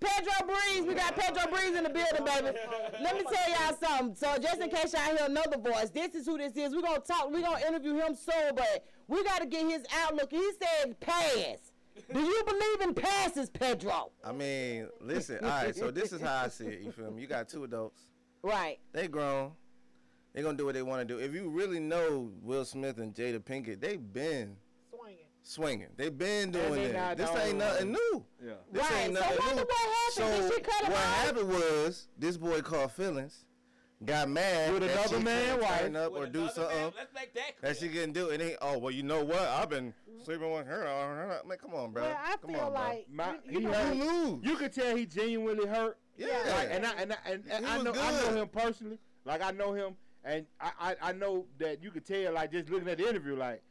[0.00, 2.58] Pedro Breeze, we got Pedro Breeze in the building, baby.
[3.02, 4.14] Let me tell y'all something.
[4.14, 6.74] So just in case y'all hear another voice, this is who this is.
[6.74, 10.30] We're gonna talk, we're gonna interview him soon, but we gotta get his outlook.
[10.30, 11.72] He said pass.
[12.12, 14.10] Do you believe in passes, Pedro?
[14.24, 17.22] I mean, listen, all right, so this is how I see it, you feel me?
[17.22, 18.00] You got two adults.
[18.42, 18.78] Right.
[18.92, 19.52] They grown.
[20.36, 21.18] They're gonna do what they want to do.
[21.18, 24.56] If you really know Will Smith and Jada Pinkett, they've been
[24.90, 25.16] swinging.
[25.42, 25.86] Swinging.
[25.96, 27.16] They've been doing they it.
[27.16, 28.24] This ain't nothing new.
[28.44, 28.52] Yeah.
[28.70, 29.04] This right.
[29.04, 30.50] ain't nothing so what happened?
[30.50, 33.46] So she cut what happened was this boy called feelings,
[34.04, 36.76] got mad with another man wife up or do something.
[36.80, 38.28] Man, that, that she couldn't do.
[38.28, 38.58] It ain't.
[38.60, 39.40] Oh well, you know what?
[39.40, 40.86] I've been sleeping with her.
[40.86, 42.02] I mean, come on, bro.
[42.02, 44.40] Well, I come feel on, like My, you, you, know, you lose.
[44.44, 45.96] You could tell he genuinely hurt.
[46.18, 46.26] Yeah.
[46.44, 46.54] yeah.
[46.54, 48.02] Like, and I and I, and, and I know good.
[48.02, 48.98] I know him personally.
[49.24, 49.96] Like I know him
[50.26, 53.36] and I, I, I know that you could tell, like just looking at the interview,
[53.36, 53.62] like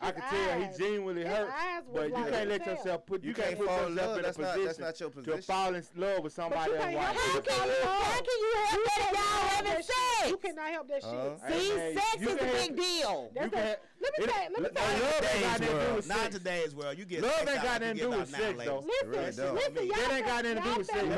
[0.00, 0.30] his I could eyes.
[0.30, 1.50] tell he genuinely hurt,
[1.92, 2.74] but you can't let tail.
[2.74, 4.58] yourself put you, you can't, can't, put yourself in a that's position.
[4.58, 6.84] Not, that's not your position to fall in love with somebody else.
[6.84, 7.74] How can you?
[7.82, 10.30] How can you help you that y'all having sex?
[10.30, 11.18] You cannot help that uh, shit.
[11.18, 11.52] Uh-huh.
[11.52, 13.30] See, hey, sex is a big deal.
[13.34, 13.52] That's.
[13.52, 14.36] Let me tell.
[14.52, 14.96] Let me tell.
[14.96, 16.08] you, Love ain't got nothing to do with it.
[16.08, 16.94] Not today, as well.
[16.94, 18.84] You get love ain't got nothing to do with sex though.
[19.06, 19.96] Listen, listen, y'all.
[19.96, 21.08] That ain't got nothing to do with sex.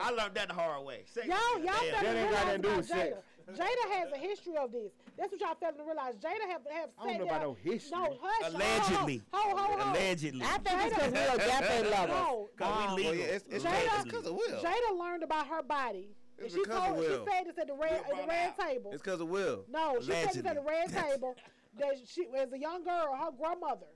[0.00, 1.04] I learned that the hard way.
[1.16, 3.14] Y'all, y'all better realize about Jada.
[3.54, 4.92] Jada has a history of this.
[5.16, 6.14] That's what y'all failing to realize.
[6.16, 7.98] Jada have have I don't know about no history.
[7.98, 8.52] No, hush.
[8.52, 9.22] Allegedly.
[9.32, 9.92] Ho, ho, ho, ho.
[9.92, 10.42] Allegedly.
[10.44, 13.60] I think it's because we are Gaffey No, Because we legal.
[13.60, 14.60] Jada, because of Will.
[14.62, 16.08] Jada learned about her body.
[16.38, 18.90] It's and she told, She said this at the red, at the red table.
[18.92, 19.64] It's because of Will.
[19.68, 20.14] No, Allegedly.
[20.14, 21.34] she said this at the red table
[21.78, 23.86] that she, as a young girl, her grandmother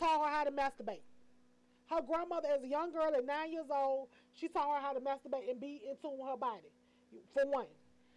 [0.00, 1.02] taught her how to masturbate.
[1.90, 5.00] Her grandmother, as a young girl at nine years old, she taught her how to
[5.00, 6.72] masturbate and be in tune with her body.
[7.34, 7.66] For one,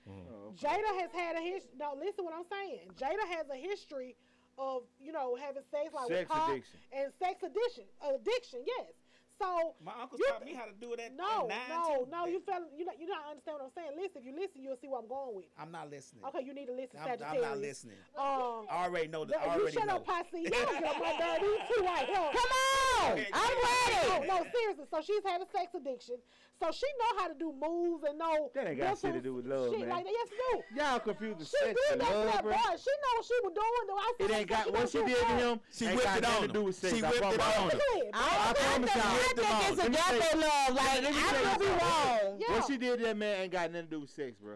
[0.09, 0.55] Mm.
[0.55, 1.71] Jada has had a history.
[1.77, 2.89] No, listen what I'm saying.
[2.99, 4.15] Jada has a history
[4.57, 6.79] of you know having sex like sex with Paul addiction.
[6.93, 8.61] and sex addiction, addiction.
[8.65, 8.93] Yes.
[9.37, 11.11] So my uncle taught me how to do that.
[11.15, 12.25] No, no, no.
[12.25, 12.63] You fell.
[12.77, 12.95] You not.
[12.99, 13.91] You not understand what I'm saying.
[13.99, 15.51] Listen, if you listen, you'll see where I'm going with.
[15.59, 16.23] I'm not listening.
[16.23, 16.99] Okay, you need to listen.
[17.03, 17.97] I'm, I'm not listening.
[18.15, 19.35] Um, I already know that.
[19.59, 19.97] You shut know.
[19.97, 20.27] up, posse.
[20.39, 22.07] Y'all get my dirty two white.
[22.07, 24.27] Come on, okay, I'm ready.
[24.27, 24.85] No, no, seriously.
[24.89, 26.15] So she's had a sex addiction.
[26.61, 28.49] So she know how to do moves and know.
[28.55, 29.89] That ain't got shit to do with love, shit man.
[29.89, 30.05] like.
[30.05, 30.61] Yes, do.
[30.77, 32.51] Y'all confused the she sex did and that love, for.
[32.51, 33.85] She know what she was doing.
[33.87, 33.97] Though.
[33.97, 35.59] I it ain't got what she did to him.
[35.71, 36.47] She whipped it on him.
[36.47, 36.71] To do.
[36.71, 37.79] She whipped it on him.
[38.13, 39.03] I promise y'all.
[39.03, 40.75] I think it's love.
[40.75, 42.39] Like I could be wrong.
[42.47, 44.55] What she did to that man ain't got nothing to do with sex, bro.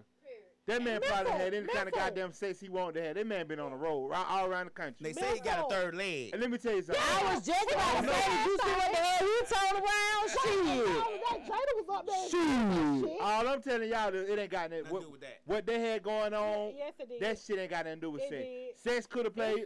[0.70, 1.10] That man Mental.
[1.10, 1.76] probably had any Mental.
[1.76, 3.16] kind of goddamn sex he wanted to have.
[3.16, 4.98] That man been on the road all around the country.
[5.02, 6.30] They say he got a third leg.
[6.32, 7.04] And let me tell you something.
[7.04, 9.84] Yeah, I was just about to say, did you see what the hell he turned
[9.84, 10.30] around?
[10.30, 11.10] Shit.
[11.50, 12.32] Jada was.
[12.32, 13.22] Shit.
[13.22, 15.40] All I'm telling y'all, it ain't got nothing what, to do with that.
[15.46, 17.22] What they had going on, yes, it did.
[17.22, 18.44] that shit ain't got nothing to do with it sex.
[18.44, 18.94] Did.
[18.94, 19.66] Sex could have played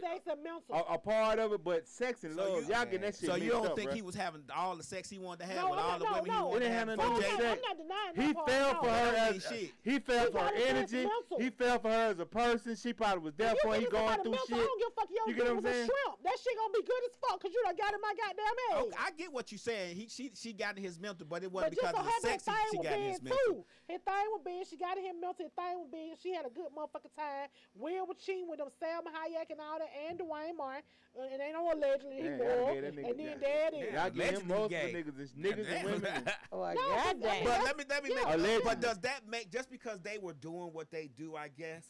[0.70, 3.28] a, a, part of it, but sex and so love, you, all getting that shit
[3.28, 3.94] So you don't up, think bro.
[3.94, 5.98] he was having all the sex he wanted to have no, with I'm all not,
[5.98, 6.34] the women no.
[6.34, 6.86] he wanted to have?
[6.86, 8.26] No, didn't have nothing to do that.
[8.26, 9.70] He fell for her.
[9.84, 10.93] He fell for her energy.
[11.38, 12.76] He fell for her as a person.
[12.76, 14.56] She probably was there for him going through shit.
[14.56, 15.08] I don't give a fuck.
[15.10, 15.88] You, you get what I'm saying?
[15.90, 16.14] Shrimp.
[16.22, 18.82] That shit gonna be good as fuck because you done got in my goddamn ass.
[18.84, 19.96] Okay, I get what you saying.
[19.96, 22.44] He she she got in his mental, but it wasn't but because of the sex
[22.44, 23.66] thing she got in his mental.
[23.88, 25.44] His thing was being she got in his mental.
[25.44, 27.48] His thing was being she had a good motherfucking time.
[27.74, 30.82] We was cheating with them Salma Hayek and all that and Duane Martin?
[31.16, 32.82] Uh, and they no allegedly he was.
[32.84, 33.96] And then daddy.
[33.96, 35.18] I get him most niggas.
[35.20, 36.22] It's niggas and women.
[36.52, 38.64] Oh, but let me let me make.
[38.64, 41.84] But does that make just because they were doing what what they do, I guess.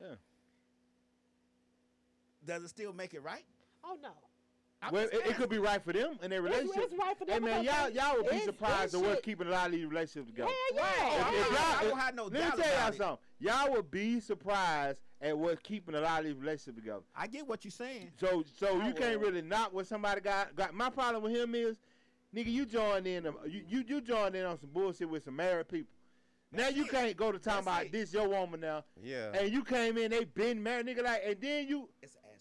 [0.00, 0.14] Yeah.
[2.46, 3.44] Does it still make it right?
[3.84, 4.10] Oh no.
[4.82, 6.84] I'm well, it, it, could be right for them in their relationship.
[6.84, 7.42] It's, it's right for them.
[7.42, 10.30] Hey man, y'all y'all would be surprised at what's keeping a lot of these relationships
[10.30, 10.48] together.
[10.48, 11.22] Hell yeah!
[11.22, 11.34] Right.
[11.34, 13.18] If, if I don't have no Let me tell y'all something.
[13.40, 17.02] Y'all would be surprised at what's keeping a lot of these relationships together.
[17.14, 18.10] I get what you're saying.
[18.18, 19.00] So so I you will.
[19.00, 20.56] can't really knock what somebody got.
[20.56, 21.76] Got my problem with him is,
[22.34, 23.26] nigga, you joined in.
[23.26, 25.92] Uh, you you you joined in on some bullshit with some married people
[26.52, 28.84] now you can't go to talking about this your woman now.
[29.02, 29.32] Yeah.
[29.34, 31.04] And you came in, they been married, nigga.
[31.04, 31.88] Like, and then you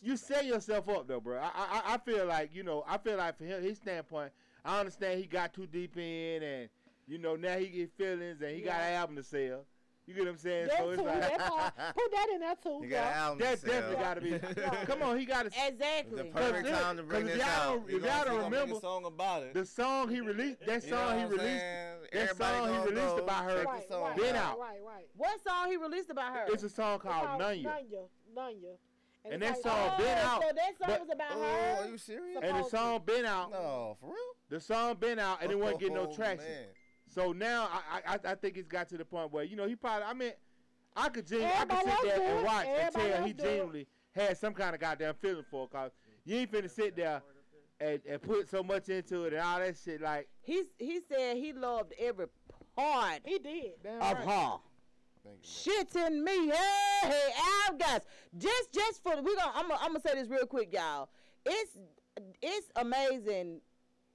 [0.02, 1.38] you set yourself up though, bro.
[1.40, 4.32] I, I I feel like you know I feel like for him his standpoint,
[4.66, 6.70] I understand he got too deep in and
[7.08, 9.66] you know now he get feelings and he got an album to sell.
[10.10, 10.68] You get what I'm saying?
[10.70, 12.80] That so it's too, like that part- put that in there too.
[12.82, 13.70] You got an album that to sell.
[13.82, 14.30] definitely got to be.
[14.60, 14.86] Yeah.
[14.86, 15.52] Come on, he got to.
[15.68, 16.18] Exactly.
[16.18, 17.88] The perfect time to bring cause this if y'all out.
[17.88, 19.54] don't- If y'all don't remember, song about it.
[19.54, 21.96] the song he released, that You know song he released, saying?
[22.12, 24.36] that Everybody song he released go about her, check the Right, song right, been right,
[24.44, 24.60] out.
[24.60, 25.06] Right, right.
[25.16, 26.46] What song he released about her?
[26.48, 27.64] It's a song called Called Nunya.
[27.66, 28.04] Nunya.
[28.36, 28.76] Nunya.
[29.32, 31.84] And that like, song oh, been out, So that song but- was about Oh, her.
[31.86, 32.40] are you serious?
[32.42, 33.52] and the song been out.
[33.52, 34.16] No, for real?
[34.50, 36.50] The song been out, and it wasn't getting no Oh, traction.
[36.50, 36.66] man.
[37.20, 39.76] So now I, I I think it's got to the point where you know he
[39.76, 40.32] probably I mean
[40.96, 42.46] I could genu- I could sit there and it.
[42.46, 45.72] watch and tell he else genuinely had some kind of goddamn feeling for it.
[45.72, 45.92] Cause
[46.24, 47.22] you ain't finna sit there
[47.82, 50.02] and, and put so much into it and all that shit.
[50.02, 52.28] Like He's he said he loved every
[52.76, 53.72] part He did.
[53.84, 54.28] damn of right.
[54.28, 54.58] her.
[55.44, 56.54] Shitting me, hey,
[57.04, 57.30] hey,
[57.68, 58.02] Al guys.
[58.38, 61.10] Just, just for we gonna, I'm gonna, I'm gonna say this real quick, y'all.
[61.46, 61.78] It's,
[62.42, 63.60] it's amazing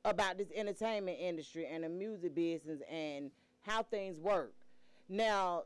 [0.04, 3.30] about this entertainment industry and the music business and
[3.62, 4.52] how things work.
[5.08, 5.64] Now,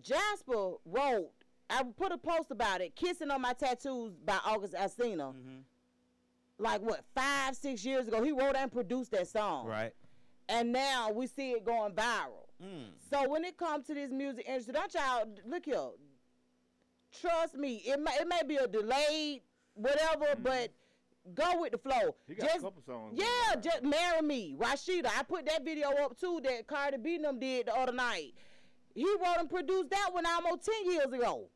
[0.00, 1.30] Jasper wrote.
[1.70, 5.34] I put a post about it, kissing on my tattoos by August Alsina.
[6.58, 9.66] Like what, five, six years ago, he wrote and produced that song.
[9.66, 9.92] Right.
[10.48, 12.46] And now we see it going viral.
[12.62, 12.86] Mm.
[13.10, 15.90] So when it comes to this music industry, don't y'all look here.
[17.20, 19.42] Trust me, it may, it may be a delayed
[19.74, 20.70] whatever, but
[21.34, 22.14] go with the flow.
[22.26, 23.14] He got just a couple songs.
[23.18, 25.06] yeah, just marry me, Rashida.
[25.06, 28.34] I put that video up too that Cardi B and them did the other night.
[28.94, 31.48] He wrote and produced that one almost ten years ago.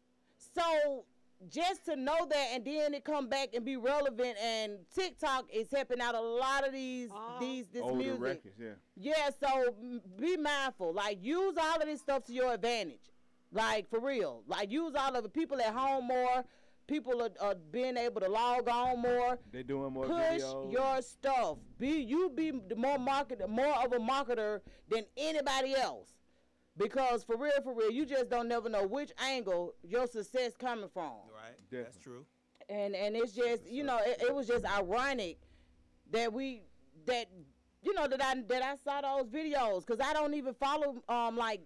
[0.55, 1.05] So
[1.51, 5.69] just to know that, and then it come back and be relevant, and TikTok is
[5.73, 7.39] helping out a lot of these ah.
[7.41, 8.21] these this older music.
[8.21, 8.71] records, yeah.
[8.97, 9.75] Yeah, so
[10.19, 10.93] be mindful.
[10.93, 13.11] Like use all of this stuff to your advantage.
[13.53, 14.43] Like for real.
[14.47, 16.45] Like use all of the People at home more.
[16.87, 19.39] People are, are being able to log on more.
[19.53, 20.73] They're doing more Push videos.
[20.73, 21.59] your stuff.
[21.79, 26.11] Be you be the more market more of a marketer than anybody else.
[26.77, 30.89] Because for real, for real, you just don't never know which angle your success coming
[30.93, 31.13] from.
[31.33, 31.57] Right.
[31.71, 32.25] That's true.
[32.69, 35.39] And and it's just you know it, it was just ironic
[36.11, 36.63] that we
[37.07, 37.27] that
[37.83, 41.37] you know that I that I saw those videos because I don't even follow um
[41.37, 41.61] like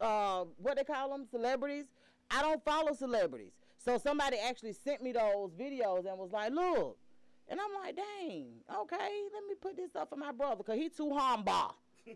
[0.00, 1.86] uh what they call them celebrities.
[2.30, 3.52] I don't follow celebrities.
[3.84, 6.96] So somebody actually sent me those videos and was like, look.
[7.48, 10.88] And I'm like, dang, okay, let me put this up for my brother because he
[10.88, 11.74] too humble.
[12.04, 12.14] he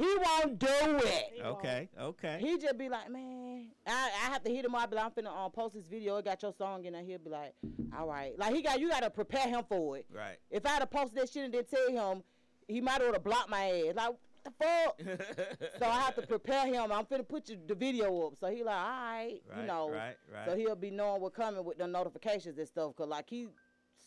[0.00, 1.32] won't do it.
[1.44, 1.88] Okay.
[1.98, 2.38] Okay.
[2.40, 4.90] He just be like, man, I, I have to hit him up.
[4.90, 6.16] Be like, I'm finna um, post this video.
[6.16, 7.02] It got your song in there.
[7.02, 7.54] He'll be like,
[7.98, 8.38] all right.
[8.38, 10.06] Like he got you got to prepare him for it.
[10.14, 10.38] Right.
[10.50, 12.22] If I had to post that shit and then tell him,
[12.68, 13.94] he might have blocked my ass.
[13.94, 15.00] Like what the fuck?
[15.78, 16.92] so I have to prepare him.
[16.92, 18.34] I'm finna put you the video up.
[18.40, 19.90] So he like, all right, you know.
[19.90, 20.46] Right, right.
[20.46, 22.94] So he'll be knowing what coming with the notifications and stuff.
[22.96, 23.48] Cause like he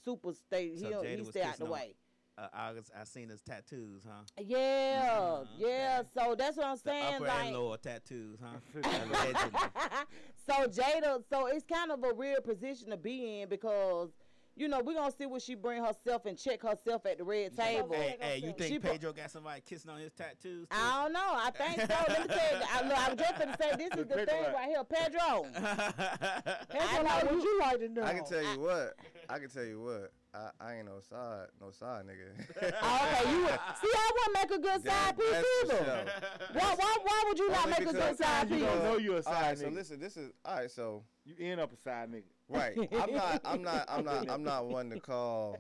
[0.03, 1.95] super stay, So he'll Jada he was stay out kissing the on, way.
[2.35, 4.23] Uh, August, I seen his tattoos, huh?
[4.39, 6.01] Yeah, yeah.
[6.17, 7.03] So that's what I'm saying.
[7.03, 7.15] The saying.
[7.15, 10.03] upper like, and lower tattoos, huh?
[10.45, 14.09] So Jada, so it's kind of a real position to be in because,
[14.55, 17.55] you know, we're gonna see what she bring herself and check herself at the red
[17.55, 17.95] table.
[17.95, 20.67] Hey, hey, you think She pro- Pedro got somebody kissing on his tattoos?
[20.67, 20.67] too?
[20.71, 21.19] I don't know.
[21.21, 21.97] I think so.
[22.07, 22.65] Let me tell you.
[22.73, 25.45] I, look, I was just gonna say this is the Pedro thing right here, Pedro.
[26.69, 28.03] Pedro, like, what you like to know?
[28.03, 28.93] I can tell you what.
[29.30, 30.11] I can tell you what.
[30.35, 32.73] I, I ain't no side, no side nigga.
[32.81, 35.85] Oh, okay, you would, see, I wouldn't make a good side That- piece that's either.
[35.85, 36.49] sure.
[36.59, 38.65] Why, why, why would you not make a good because side you piece?
[38.65, 39.73] don't know you a side All right, so nigga.
[39.75, 40.71] listen, this is all right.
[40.71, 42.23] So You end up a side nigga.
[42.49, 45.57] Right, I'm not, I'm not, I'm not, I'm not one to call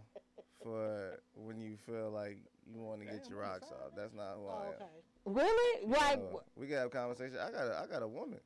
[0.61, 2.37] for when you feel like
[2.71, 3.91] you want to get your rocks off.
[3.95, 5.33] That's not who I oh, am.
[5.33, 5.87] Really?
[5.87, 7.37] Like, So, we can have conversation.
[7.41, 8.39] I got, a, I got a woman.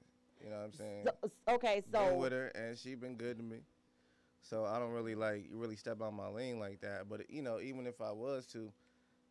[0.43, 1.05] You know what I'm saying?
[1.05, 3.57] so, okay, been so with her and she been good to me.
[4.41, 7.09] So I don't really like really step on my lane like that.
[7.09, 8.71] But you know, even if I was to,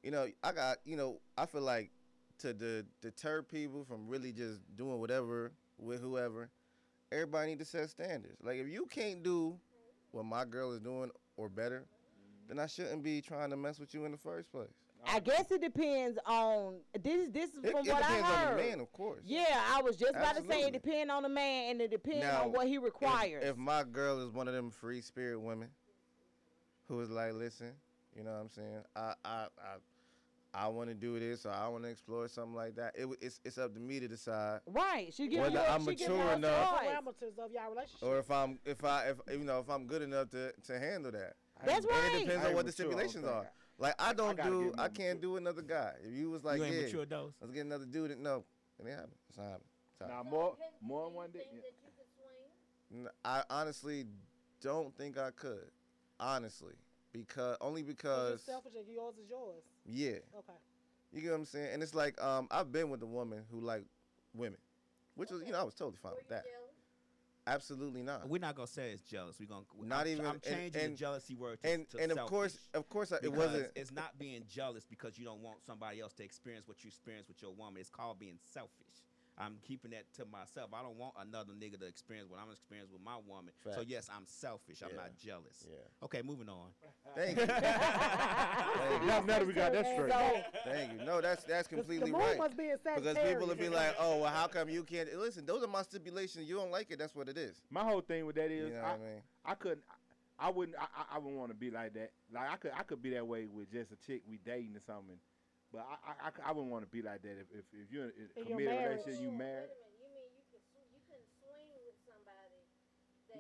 [0.03, 1.91] you know, I got you know, I feel like
[2.41, 6.51] to de- deter people from really just doing whatever with whoever,
[7.13, 8.37] everybody need to set standards.
[8.43, 9.59] Like if you can't do
[10.13, 11.85] what my girl is doing or better,
[12.49, 14.69] then I shouldn't be trying to mess with you in the first place.
[15.09, 17.27] I guess it depends on this.
[17.27, 19.23] Is this is It- from it what I depends on the man, of course.
[19.25, 22.23] Yeah, I was just about to say it depends on the man and it depends
[22.25, 23.45] Now, on what he if- requires.
[23.45, 25.69] If, my girl is one of them free spirit women
[26.89, 27.73] who is like, listen,
[28.17, 28.83] you know what I'm saying?
[28.97, 29.77] I I I,
[30.57, 32.95] I want to do this or I want to explore something like that.
[32.97, 34.61] It, it's it's up to me to decide.
[34.67, 35.65] right, she give Whether you.
[35.69, 38.03] I'm she mature you enough- parameters of y'all relationship.
[38.03, 41.13] Or if I'm if I if you know if I'm good enough to to handle
[41.13, 41.35] that.
[41.65, 42.15] That's and right.
[42.15, 43.47] it depends on what the mature, stipulations are.
[43.79, 45.93] Like I don't gotta do I can't do another guy.
[46.03, 47.35] If you was like you ain't yeah, mature dose.
[47.41, 48.11] let's get another dude.
[48.13, 48.45] that- No,
[48.79, 49.11] it ain't happen.
[49.29, 49.69] It's not happening.
[49.93, 50.33] It's not Now happening.
[50.33, 51.49] more, more than one dick.
[52.95, 54.07] N- I honestly
[54.63, 55.71] don't think I could.
[56.19, 56.75] Honestly,
[57.19, 59.63] because only You're because selfish and yours is yours.
[59.87, 60.53] yeah, Okay.
[61.13, 61.71] you get what I'm saying.
[61.73, 63.85] And it's like um, I've been with a woman who like
[64.35, 64.59] women,
[65.15, 66.45] which was you know I was totally fine with that.
[67.49, 68.29] Absolutely not.
[68.29, 69.37] We're not gonna say it's jealous.
[69.39, 71.99] We're gonna Not I'm, even- I'm and- changing and- the jealousy word to, and- to
[71.99, 75.41] and of course- of course I- it wasn't- It's not being jealous because you don't
[75.43, 77.81] want somebody else to experience what you experience with your woman.
[77.81, 79.06] It's called being selfish.
[79.39, 80.71] I'm keeping that to myself.
[80.73, 83.53] I don't want another nigga to experience what I'm experiencing with my woman.
[83.75, 84.83] So yes, I'm selfish.
[84.83, 84.97] I'm Yeah.
[84.97, 85.67] not jealous.
[85.69, 85.77] Yeah.
[86.05, 86.71] Okay, moving on.
[87.15, 87.47] Thank you.
[87.47, 89.07] Thank you.
[89.07, 90.13] Now, now that we got that straight.
[90.65, 91.05] Thank you.
[91.05, 92.39] No, that's that's completely moon right.
[92.39, 95.63] must be Because people will be like, "Oh, well, how come you can't?" Listen, those
[95.63, 96.49] are my stipulations.
[96.49, 96.99] You don't like it.
[96.99, 97.61] That's what it is.
[97.71, 99.23] My whole thing with that is, You know I, what I mean?
[99.45, 99.83] I couldn't,
[100.39, 102.11] I, I wouldn't, I, I- I wouldn't want to be like that.
[102.33, 104.81] Like I could, I could be that way with just a chick we dating or
[104.87, 105.17] something,
[105.73, 108.31] but I, I, I, wouldn't want to be like that if, if, if you're in
[108.37, 109.03] a committed marriage.
[109.07, 109.71] relationship, you married.
[109.99, 112.61] You mean you could sw- you couldn't swing with somebody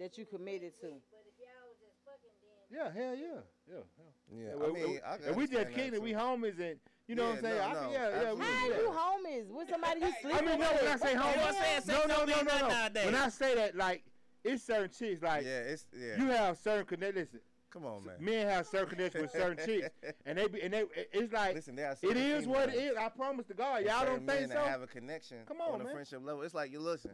[0.00, 0.90] That you committed to.
[1.10, 3.40] but if y'all was just fucking then Yeah, hell yeah,
[3.70, 4.12] yeah, yeah.
[4.26, 6.18] Yeah, well, I mean, I and we just understand that kidding, we too.
[6.18, 6.76] homies, and
[7.06, 7.56] you know what I'm Yeah, saying.
[7.56, 10.34] no, I no, yeah, yeah, we How do you homies with somebody you sleep with.
[10.34, 12.08] I mean, no, when I say What the homies, hell?
[12.08, 13.04] no, no, no, no, no.
[13.06, 14.02] When I say that, like,
[14.42, 16.16] it's certain chicks, like, Yeah, it's yeah.
[16.18, 17.14] you have certain connect.
[17.16, 17.40] Listen,
[17.70, 18.14] Come on, man.
[18.20, 19.90] men have certain connections with certain chicks,
[20.26, 22.74] and they be, and they, it's like, Listen, there are it certain is what it
[22.76, 22.96] is.
[22.96, 24.54] I promise to God, y'all don't think so.
[24.54, 25.92] that have a connection Come on, on a man.
[25.92, 26.42] friendship level.
[26.42, 27.10] It's like you listen.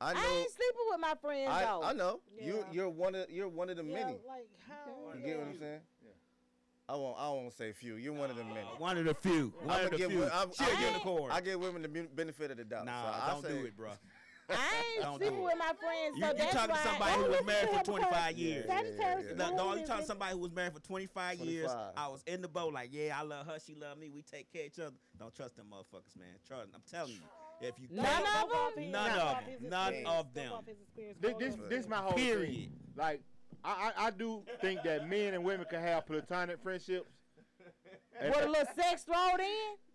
[0.00, 0.20] I I, know.
[0.20, 1.82] ain't sleeping with my friends I, though.
[1.82, 2.20] I know.
[2.40, 2.62] You Yeah.
[2.72, 4.18] you're one of you're one of the yeah, many.
[4.28, 5.80] like how You get what I'm saying?
[6.04, 6.10] Yeah.
[6.88, 7.16] I won't.
[7.18, 7.96] I won't say few.
[7.96, 8.60] You're one of the many.
[8.78, 9.52] One of the few.
[9.62, 10.20] One I'ma of the give few.
[10.20, 11.32] wo- I'm- She a I'm- unicorn.
[11.32, 12.84] I give women the benefit of the doubt.
[12.86, 13.90] Nah, so I don't say, do it, bro.
[14.50, 14.54] I
[14.94, 16.82] ain't Don't sleeping do with my friends, You, so you that's talking why.
[16.82, 18.66] to somebody who was married for 25 years.
[18.66, 20.80] Sagittarius yeah, is No, the no, you is talking to somebody who was married for
[20.80, 21.70] 25, years.
[21.96, 24.50] I was in the boat like, yeah, I love her, she love me, we take
[24.52, 24.96] care of each other.
[25.18, 26.28] Don't trust them motherfuckers, man.
[26.46, 27.20] Trust, I'm telling you.
[27.60, 28.90] If you None of them?
[28.92, 29.68] None of them.
[29.68, 30.52] None of them.
[30.52, 31.18] off his experience.
[31.20, 32.54] This, Go this, my whole Period.
[32.54, 32.72] thing.
[32.96, 33.20] Like,
[33.64, 37.10] I, I, I do think that men and women can have platonic friendships.
[38.20, 39.46] And With a little sex thrown in?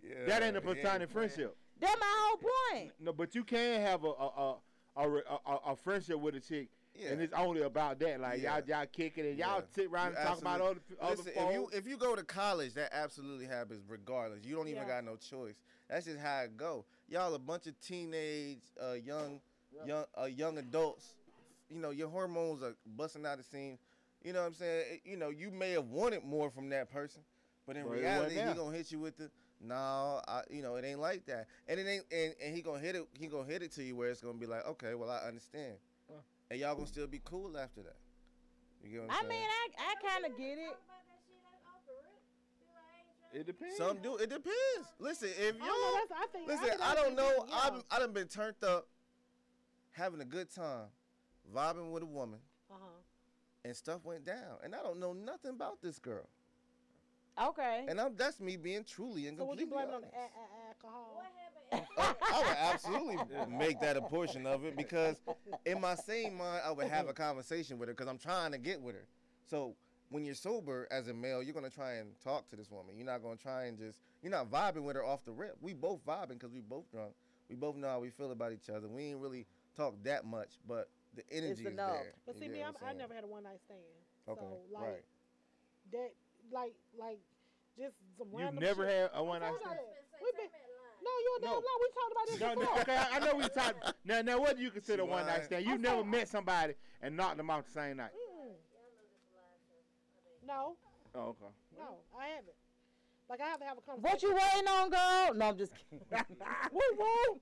[0.10, 1.08] Yeah, that ain't a platonic man.
[1.08, 1.56] friendship.
[1.84, 2.38] That's my whole
[2.78, 2.92] point.
[3.00, 4.56] No, but you can have a a a,
[4.98, 6.70] a, a, a- a friendship with a chick,
[7.10, 8.20] and it's only about that.
[8.20, 8.58] Like Yeah.
[8.60, 9.66] y'all y'all kicking and y'all Yeah.
[9.76, 11.48] sit around You and talk about other absolutely- other Listen, folks.
[11.50, 14.44] if you if you go to college, that absolutely happens regardless.
[14.46, 14.88] You don't even Yeah.
[14.88, 15.56] got no choice.
[15.90, 16.86] That's just how it go.
[17.10, 19.42] Y'all a bunch of teenage, uh, young,
[19.86, 21.16] young, uh, young adults.
[21.70, 23.80] You know your hormones are busting out the seams.
[24.24, 24.86] You know what I'm saying?
[24.96, 27.24] It- you know you may have wanted more from that person,
[27.66, 29.30] but in But reality, he gonna hit you with the
[29.64, 30.22] no.
[30.28, 32.96] I, you know it ain't like that, and it ain't, and, and he gonna hit
[32.96, 33.08] it.
[33.18, 35.74] He gonna hit it to you where it's gonna be like, okay, well I understand,
[36.52, 37.96] and y'all gonna still be cool after that.
[38.84, 39.30] You get what I'm I saying?
[39.30, 40.68] mean, I, I kind of get it.
[40.68, 42.20] talk about that shit like off the rip.
[42.60, 43.78] Feel like I ain't trying it depends.
[43.78, 44.16] Some do.
[44.18, 44.88] It depends.
[45.00, 47.46] Listen, if I don't know, y'all that's- I think, listen, I, think I don't know.
[47.54, 48.88] I've I done been turned up,
[49.92, 50.88] having a good time,
[51.56, 52.86] vibing with a woman, Uh-huh.
[53.64, 56.28] and stuff went down, and I don't know nothing about this girl,
[57.42, 57.86] Okay.
[57.88, 60.18] and I'm that's me being truly and So would you completely blame it on the
[60.18, 61.14] a- a- alcohol?
[61.16, 62.18] What happened?
[62.32, 63.18] I would absolutely
[63.58, 65.20] make that a portion of it because
[65.66, 68.58] in my same mind I would have a conversation with her because I'm trying to
[68.60, 69.08] get with her.
[69.50, 69.76] So
[70.10, 72.96] when you're sober as a male, you're gonna try and talk to this woman.
[72.96, 75.58] You're not gonna try and just you're not vibing with her off the rip.
[75.62, 77.14] We both vibing because we both drunk.
[77.50, 78.88] We both know how we feel about each other.
[78.88, 81.94] We ain't really talk that much, but the energy is enough.
[81.94, 82.14] there.
[82.28, 82.98] But You see, get me, what I'm, I'm I saying?
[83.00, 83.80] never had a one night stand.
[84.30, 85.04] Okay, So like right.
[85.92, 86.12] that,
[86.54, 87.20] like like
[87.78, 88.64] just some You've random.
[88.64, 88.94] never shit.
[88.94, 89.64] had a one night stand.
[89.66, 90.22] y'all that.
[90.24, 90.50] We been,
[91.04, 91.62] no, you're a damn No.
[91.82, 92.82] We talked about this No, no, before.
[92.82, 93.94] okay, I, I know we talked.
[94.06, 95.66] Now, now, what do you consider one night stand?
[95.66, 98.12] You never met somebody and knocked them out the same night.
[98.14, 98.52] Mm.
[100.48, 100.76] No,
[101.16, 101.52] Oh, okay.
[101.78, 102.54] no, I haven't.
[103.30, 104.12] Like I have to have a conversation.
[104.12, 105.34] What you waiting on, girl?
[105.36, 106.06] No, I'm just kidding.
[106.72, 107.42] Woo woo.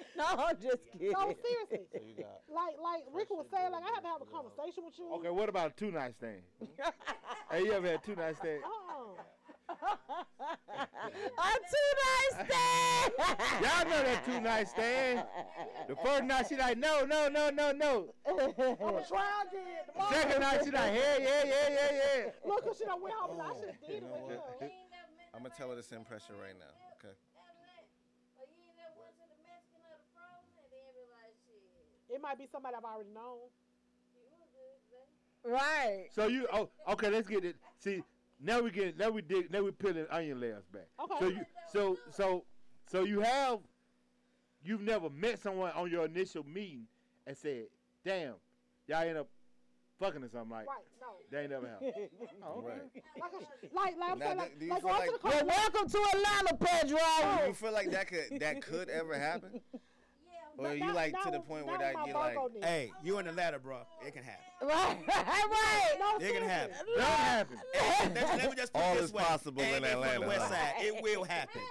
[0.16, 1.12] no, I'm just kidding.
[1.12, 1.86] No, seriously.
[1.92, 4.84] So you got Like like Rick was saying, like I have to have a conversation
[4.84, 5.12] with you.
[5.14, 6.42] Okay, what about a two night stand?
[7.50, 8.60] hey, you ever had two night stand?
[8.64, 9.22] Uh-uh.
[9.70, 13.12] A two night stand.
[13.62, 15.22] Y'all know that two night stand.
[15.88, 18.12] The first night she like, no, no, no, no, no.
[18.26, 19.86] I'm gonna try again.
[19.86, 20.10] tomorrow.
[20.12, 22.30] Second night she like, yeah, yeah, yeah, yeah, yeah.
[22.44, 24.58] Look, 'cause she done went home and I should have did it know with what?
[24.60, 24.70] her.
[25.34, 26.74] I'm gonna tell her to send pressure right now.
[26.98, 27.14] Okay.
[27.14, 31.62] Or you ain't never went to the Mexican or the frozen and then realize shit.
[32.12, 33.38] It might be somebody I've already known.
[34.14, 34.80] You was
[35.42, 35.54] good, baby.
[35.54, 36.06] Right.
[36.14, 37.56] So you, oh, okay, let's get it.
[37.78, 38.02] See,
[38.42, 40.88] now we get, now we dig, now we peeling onion layers back.
[41.02, 41.14] Okay.
[41.20, 41.40] So you,
[41.72, 42.44] so, so,
[42.90, 43.58] so you have,
[44.64, 46.86] you've never met someone on your initial meeting
[47.26, 47.64] and said,
[48.04, 48.34] damn,
[48.88, 49.28] y'all end up
[50.00, 50.66] fucking or something like.
[50.66, 51.06] Right, no.
[51.30, 51.92] That ain't never happened.
[52.44, 52.68] oh, okay.
[52.68, 52.80] Right.
[53.20, 55.20] Like, a, like, like, I'm Now, saying, like, do you like feel going to like-
[55.22, 55.46] the Well, car.
[55.46, 56.98] welcome to Atlanta, Pedro.
[57.02, 57.38] Oh.
[57.42, 59.60] Do you feel like that could that could ever happen?
[60.60, 62.36] Or are you like to the point where that you like?
[62.62, 63.78] Hey, you in the ladder, bro.
[64.06, 64.44] It can happen.
[64.62, 65.94] Right, right.
[65.98, 66.76] No, It can happen.
[66.94, 67.56] Don't happen.
[68.02, 69.22] And let, let me just put All it this is way.
[69.22, 70.20] possible in Atlanta.
[70.20, 71.62] the west side, it will happen.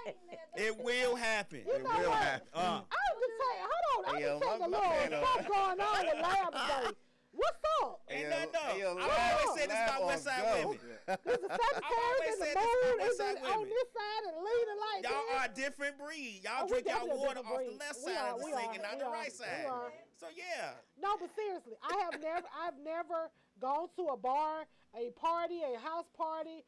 [0.56, 1.60] It will happen.
[1.66, 2.42] You know what?
[2.52, 2.84] Uh, I was
[3.20, 5.46] just saying, hold on, I Hey, yo, was taking a my- my little man, stuff
[5.46, 6.96] going on with Lab today.
[7.32, 8.00] What's up?
[8.10, 8.98] Ain't Hey, nothing yo, hey, yo, up.
[8.98, 10.68] I Lab- always said this Lab about on West Side go.
[10.68, 10.78] women.
[11.06, 13.64] Because the Sagittarius always and the said this moon about is West Side in- on
[13.70, 15.30] this side and leaning like Y'all this.
[15.38, 16.36] are a different breed.
[16.42, 18.94] Y'all Oh, drink y'all water off the left side are, of the sink and not
[18.98, 19.66] we the right side.
[19.70, 19.92] are.
[20.18, 20.74] So yeah.
[20.98, 23.30] No, but seriously, I have never, I've never
[23.62, 24.66] gone to a bar,
[24.98, 26.64] a party, a house party,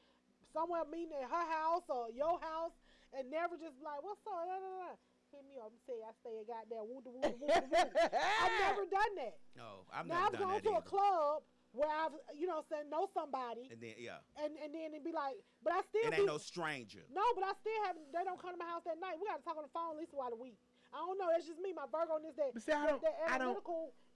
[0.55, 2.73] somewhere meeting at her house or your house,
[3.13, 4.99] and never just be like, "What's up?"
[5.33, 7.49] Hit me up and say I stay a goddamn woo woo woo woo.
[7.49, 9.37] I've never done that.
[9.57, 11.41] No, I've now never I've done gone that to a club
[11.73, 15.13] where I've, you know, said know somebody, And then yeah, and and then it'd be
[15.17, 17.01] like, but I still it be, ain't no stranger.
[17.09, 18.13] no, but I still haven't.
[18.13, 19.17] They don't come to my house that night.
[19.17, 20.61] We got to talk on the phone at least a while a week.
[20.93, 21.33] I don't know.
[21.33, 21.73] That's just me.
[21.73, 22.53] My Virgo is that.
[22.53, 23.57] But see, I that, don't- that I don't-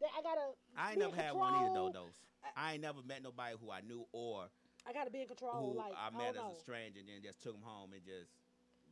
[0.04, 0.46] That I gotta.
[0.76, 1.88] I ain't never had one either control.
[1.96, 2.04] though.
[2.12, 2.16] Those
[2.52, 4.52] I ain't never met nobody who I knew or
[4.84, 5.72] I gotta be in control.
[5.72, 7.96] who like I I met don't as a stranger and then just took them home
[7.96, 8.28] and just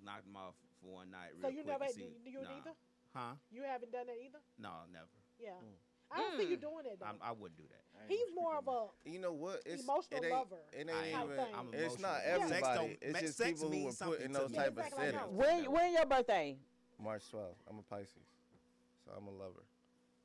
[0.02, 1.32] knocked them off for one night.
[1.40, 2.48] So you quick never and see- do you nah.
[2.54, 2.74] neither?
[3.14, 3.34] Huh?
[3.50, 4.38] You haven't done that either.
[4.58, 5.06] No, never.
[5.40, 5.50] Yeah.
[5.64, 5.74] Mm.
[6.12, 7.06] I don't see you doing that though.
[7.06, 7.80] I'm, I wouldn't do that.
[8.08, 9.62] He's more of a You know what?
[9.64, 11.24] It's Emotional it ain't, lover It I ain't am.
[11.32, 11.44] even.
[11.56, 12.78] I'm It's not everybody.
[12.78, 14.56] don't- it's just sex people who means were put in those me.
[14.58, 15.32] type Yeah, of exactly, I settings.
[15.32, 16.56] When when your birthday?
[17.02, 17.54] March 12th.
[17.70, 18.28] I'm a Pisces,
[19.04, 19.64] so I'm a lover.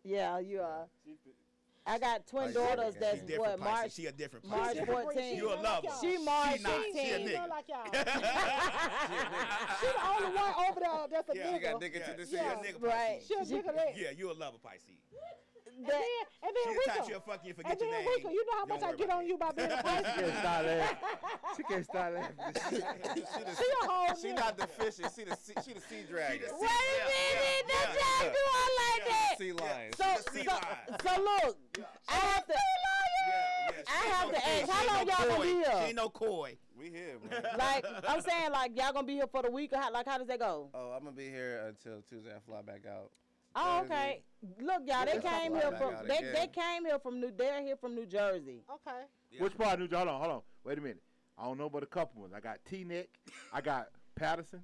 [0.03, 0.87] Yeah, you are.
[1.85, 2.55] I got twin Pisces.
[2.55, 3.81] daughters She that's different what Pisces.
[3.81, 4.85] March She a different March Pisces.
[4.85, 5.35] 14.
[5.37, 5.87] You a lover.
[6.01, 6.83] She March She not.
[6.93, 7.29] She a nigga.
[7.43, 7.85] You like y'all.
[9.79, 11.47] she the only one over there that's a Yeah.
[11.47, 11.53] nigga.
[11.53, 12.39] She got dick into Yeah, the she seat.
[12.39, 13.19] a nigga Right.
[13.27, 13.95] She a nigga.
[13.95, 15.01] Yeah, you a lover Pisces.
[15.79, 16.01] And then,
[16.43, 17.07] and then She the type Rika.
[17.07, 18.09] she'll you and And your then name.
[18.17, 20.35] Rika, you know how much I get on you by being a She can't Pisces.
[20.39, 20.97] start laughing.
[21.55, 22.35] She can't start laughing.
[22.69, 22.75] she,
[23.55, 24.95] She a whole she not the fish.
[24.97, 26.47] She the sea, she the sea dragon.
[26.59, 28.19] Wait a minute, yeah, don't yeah.
[28.19, 29.35] y'all do all like that.
[29.37, 29.93] Sea lion.
[29.95, 30.03] So,
[30.33, 30.99] sea so, lion.
[30.99, 31.57] so look,
[32.09, 33.83] I have to, Yeah, yeah.
[33.87, 34.61] I have no to fish.
[34.63, 35.71] ask, how long no y'all gonna be here?
[35.71, 36.57] She ain't no koi.
[36.77, 37.43] We here, man.
[37.57, 40.17] like, I'm saying, like, y'all gonna be here for the week, or how, like, how
[40.17, 40.69] does that go?
[40.73, 42.31] Oh, I'm gonna be here until Tuesday.
[42.35, 43.11] I fly back out.
[43.55, 44.23] Oh, okay.
[44.61, 47.95] Look, y'all, they came here from, they, they came here from New, they're here from
[47.95, 48.63] New Jersey.
[48.71, 48.99] Okay.
[49.31, 49.43] Yeah.
[49.43, 49.97] Which part of New Jersey?
[50.05, 50.41] Hold on, hold on.
[50.63, 51.01] Wait a minute.
[51.37, 52.33] I don't know but a couple ones.
[52.35, 53.07] I got Teaneck.
[53.53, 54.63] I got Paterson.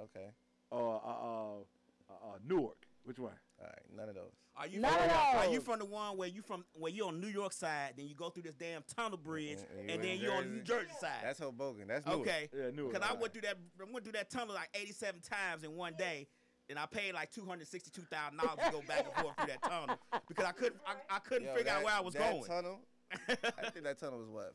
[0.00, 0.28] Okay.
[0.72, 2.86] Uh, uh, uh, uh, uh, Newark.
[3.04, 3.32] Which one?
[3.60, 3.78] All right.
[3.96, 4.32] None of those.
[4.56, 7.06] Are you None from, of Are you from the one where you from where you
[7.08, 9.90] on New York side, then you go through this damn tunnel bridge, And- and and,
[9.90, 10.86] you in then you on New Jersey?
[10.86, 11.20] Jersey side?
[11.24, 11.88] That's Hoboken.
[11.88, 12.20] That's Newark.
[12.20, 12.48] okay.
[12.56, 12.92] Yeah, Newark.
[12.94, 15.94] Because I went through that I went through that tunnel like 87 times in one
[15.98, 16.28] day,
[16.70, 19.36] and I paid like two hundred sixty two thousand dollars to go back and forth
[19.36, 22.14] through that tunnel because I couldn't I, I couldn't Yo, figure out where I was
[22.14, 22.44] that going.
[22.44, 22.80] tunnel.
[23.12, 24.54] I think that tunnel was what?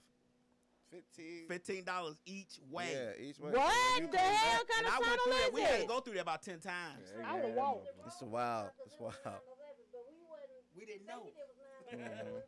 [0.91, 1.47] 15.
[1.47, 2.89] Fifteen dollars each way.
[2.91, 3.51] Yeah, each way.
[3.51, 4.67] What You the hell back.
[4.67, 5.47] kind And of I went tunnel through that.
[5.49, 7.13] is We had to go through there about ten times.
[7.25, 7.87] I would have walked.
[8.07, 8.69] It's wild.
[8.85, 9.15] It's wild.
[10.75, 11.27] We didn't know.
[11.27, 12.43] It was 9 It was in New York and it was.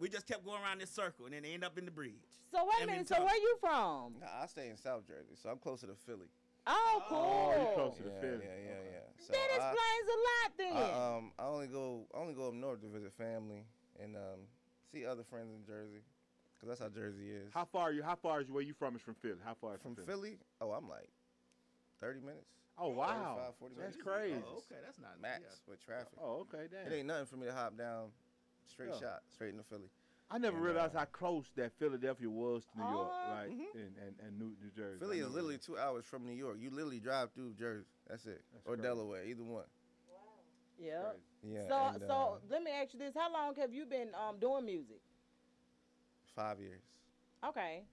[0.00, 2.12] We just kept going around this circle, and then they end up in the bridge.
[2.50, 3.08] So wait a minute.
[3.08, 3.28] So tunnel.
[3.28, 4.14] where you from?
[4.20, 6.26] Nah, I stay in South Jersey, so I'm closer to Philly.
[6.66, 7.18] Oh, cool.
[7.18, 8.44] Oh, you close to the yeah, Philly.
[8.44, 9.06] yeah, yeah, yeah.
[9.20, 10.72] So that explains a lot then.
[10.76, 13.64] I, um, I only go, I only go up north to visit family
[14.02, 14.48] and um,
[14.90, 16.00] see other friends in Jersey,
[16.60, 17.52] cause that's how Jersey is.
[17.52, 18.02] How far are you?
[18.02, 18.96] How far is where you from?
[18.96, 19.40] Is from Philly?
[19.44, 20.38] How far is From from Philly?
[20.60, 21.08] Oh, I'm like
[22.00, 22.48] 30 minutes.
[22.78, 24.02] Oh wow, 35, 40 that's minutes.
[24.02, 24.42] crazy.
[24.48, 25.70] Oh, okay, that's not Max yeah.
[25.70, 26.18] with traffic.
[26.20, 26.90] Oh, okay, damn.
[26.90, 28.08] It ain't nothing for me to hop down,
[28.66, 28.98] straight Yeah.
[29.00, 29.90] shot, straight into Philly.
[30.30, 33.46] I never And, realized uh, how close that Philadelphia was to New York, right?
[33.46, 33.74] like mhm.
[33.74, 34.98] and, and, and New, New Jersey.
[35.00, 36.56] Philly is literally two hours from New York.
[36.58, 37.86] You literally drive through Jersey.
[38.08, 38.82] That's it, That's or crazy.
[38.82, 39.64] Delaware, either one.
[40.08, 40.16] Wow.
[40.78, 41.12] yeah.
[41.42, 41.68] Yeah.
[41.68, 44.38] So and, so uh, let me ask you this: How long have you been um
[44.38, 45.00] doing music?
[46.34, 46.82] five years.
[47.44, 47.84] Okay.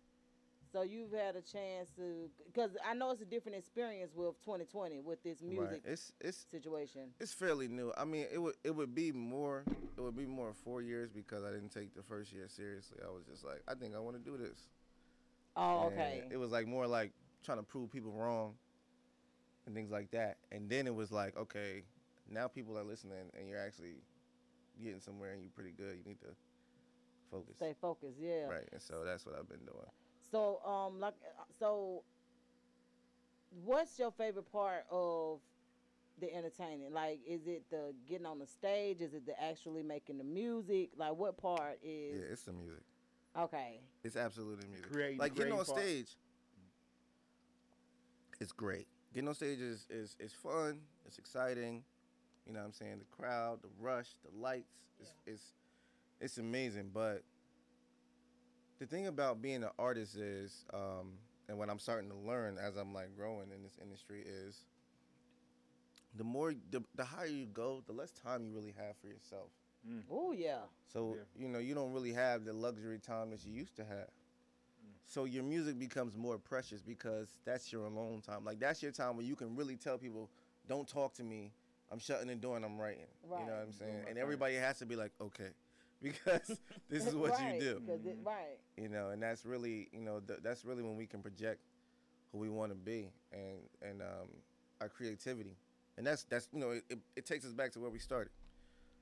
[0.72, 5.02] So you've had a chance to, because I know it's a different experience with 2020
[5.02, 5.81] with this music Right.
[5.85, 7.10] It's it's situation.
[7.19, 7.91] it's fairly new.
[7.98, 9.65] I mean, it would it would be more
[9.98, 12.99] it would be more four years because I didn't take the first year seriously.
[13.06, 14.69] I was just like, I think I want to do this.
[15.57, 16.23] Oh, And okay.
[16.31, 17.11] It was like more like
[17.43, 18.53] trying to prove people wrong
[19.65, 20.38] and things like that.
[20.52, 21.84] And then it was like, okay,
[22.30, 23.95] now people are listening and you're actually
[24.81, 25.98] getting somewhere and you're pretty good.
[25.98, 26.34] You need to
[27.30, 27.56] focus.
[27.57, 28.45] Stay focused, yeah.
[28.45, 28.68] Right.
[28.72, 29.91] And so that's what I've been doing.
[30.31, 32.03] So um like uh, so,
[33.65, 35.39] what's your favorite part of
[36.19, 36.93] the entertaining?
[36.93, 39.01] Like, is it the getting on the stage?
[39.01, 40.91] Is it the actually making the music?
[40.95, 42.83] Like, what part is Yeah, it's the music.
[43.37, 43.81] okay?
[44.03, 44.89] It's absolutely music.
[44.91, 45.79] Creating- like getting on part.
[45.79, 46.15] stage.
[48.39, 48.87] It's great.
[49.13, 50.81] Getting on stage is, is is fun.
[51.05, 51.83] It's exciting.
[52.47, 52.97] You know what I'm saying?
[52.99, 54.73] The crowd, the rush, the lights.
[54.99, 55.53] It's it's
[56.19, 56.89] it's amazing.
[56.93, 57.23] But
[58.81, 61.13] the thing about being an artist is, um,
[61.47, 64.65] and what I'm starting to learn as I'm like growing in this industry is,
[66.17, 69.51] the more the, the higher you go, the less time you really have for yourself.
[70.11, 70.61] Oh yeah.
[70.91, 74.09] So you know you don't really have the luxury time that you used to have.
[75.05, 78.43] So your music becomes more precious because that's your alone time.
[78.43, 80.29] Like that's your time where you can really tell people,
[80.67, 81.51] "Don't talk to me.
[81.91, 83.07] I'm shutting the door and I'm writing."
[83.41, 83.91] You know what I'm saying?
[83.91, 85.49] Doing And everybody has to be like, "Okay,"
[86.01, 86.59] because
[86.89, 87.81] this is what Right, you do.
[87.87, 88.57] it- right.
[88.77, 91.61] You know, and that's really you know th- that's really when we can project
[92.31, 94.29] who we want to be and and um,
[94.79, 95.55] our creativity.
[95.97, 98.31] And that's that's you know it, it, it takes us back to where we started.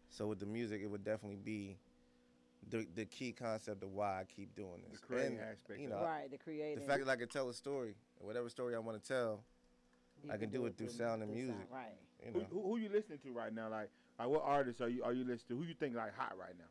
[0.09, 1.77] So with the music, it would definitely be
[2.69, 4.99] the the key concept of why I keep doing this.
[4.99, 6.01] The creating And, aspect you know.
[6.03, 6.79] Right, the creating.
[6.83, 9.43] The fact that I can tell a story, whatever story I want to tell,
[10.23, 11.55] You I can do it through sound and through music.
[11.55, 11.95] sound, right.
[12.25, 13.69] You Who, know, who, who you listening to right now?
[13.69, 15.57] Like, like what artists are you are you listening to?
[15.57, 16.65] Who you think like hot right now?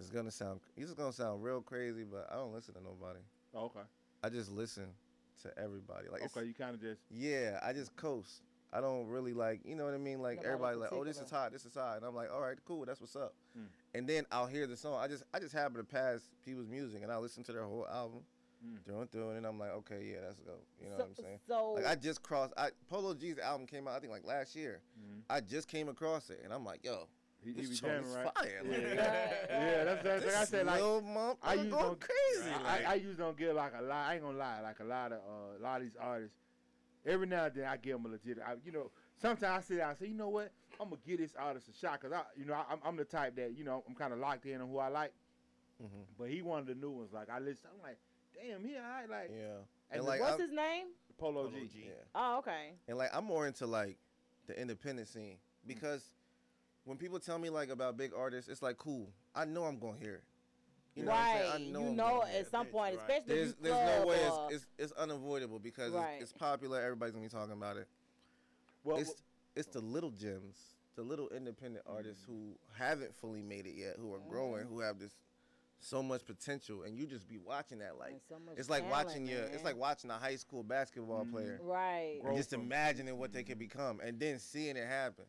[0.00, 3.20] It's gonna sound it's gonna sound real crazy, but I don't listen to nobody.
[3.54, 3.80] Oh, okay.
[4.22, 4.86] I just listen
[5.42, 6.08] to everybody.
[6.10, 8.42] Like Okay, you kind of just Yeah, I just coast.
[8.72, 10.20] I don't really like, you know what I mean?
[10.22, 12.40] Like Nobody everybody like, oh, this is hot, this is hot, and I'm like, all
[12.40, 13.34] right, cool, that's what's up.
[13.58, 13.64] Mm.
[13.94, 15.00] And then I'll hear the song.
[15.00, 17.86] I just, I just happen to pass people's music, and I listen to their whole
[17.92, 18.20] album
[18.64, 18.84] Mm.
[18.84, 20.52] through and through, and then I'm like, okay, yeah, let's go.
[20.82, 21.38] You know So- what I'm saying?
[21.48, 22.52] so- like I just crossed.
[22.58, 24.82] I Polo G's album came out, I think like last year.
[25.00, 25.22] Mhm.
[25.30, 27.08] I just came across it, and I'm like, yo,
[27.44, 28.34] He, he this be joint jamming, is right?
[28.34, 28.60] fire.
[28.64, 28.80] Yeah, Like,
[29.50, 30.66] yeah, that's, that's like I said.
[30.66, 32.50] Like little motherfucker I usually going don't crazy.
[32.50, 34.08] I, like- I usually don't get like a lot.
[34.08, 36.36] I ain't gonna lie, like a lot of uh, a lot of these artists.
[37.06, 38.38] Every now and then I give them a legit.
[38.46, 38.90] I, you know,
[39.20, 41.72] sometimes I sit down and say, you know what, I'm gonna give this artist a
[41.78, 44.12] shot because I, you know, I, I'm, I'm the type that you know I'm kind
[44.12, 45.12] of locked in on who I like.
[45.82, 45.86] Mhm.
[46.18, 47.10] But he one of the new ones.
[47.12, 47.96] Like I listen, I'm like,
[48.34, 49.08] damn, he alright.
[49.08, 49.46] Like Yeah.
[49.90, 50.86] And And like, What's I'm- his name?
[51.18, 51.68] Polo, G.
[51.86, 51.92] Yeah.
[52.14, 52.72] Oh, okay.
[52.88, 53.96] And like I'm more into like
[54.46, 55.36] the independent scene
[55.66, 56.10] because
[56.84, 59.08] when people tell me like about big artists, it's like cool.
[59.34, 60.24] I know I'm gonna hear it.
[60.96, 61.54] You know what I'm right.
[61.54, 62.50] I know you I'm know gonna hear at it.
[62.50, 66.14] some point, especially There's there's no way or- it's, it's it's unavoidable because Right.
[66.20, 66.80] it's, it's popular.
[66.80, 67.86] Everybody's gonna be talking about it.
[68.84, 69.22] Well, it's
[69.54, 70.56] it's the little gems,
[70.96, 74.30] the little independent artists who haven't fully made it yet, who are mm-hmm.
[74.30, 74.74] growing, Mm-hmm.
[74.74, 75.12] who have this
[75.82, 79.06] so much potential, and you just be watching that like so much it's like talent,
[79.06, 82.20] watching your it's like watching a high school basketball player, Right.
[82.34, 85.24] just imagining what they could become, and then seeing it happen.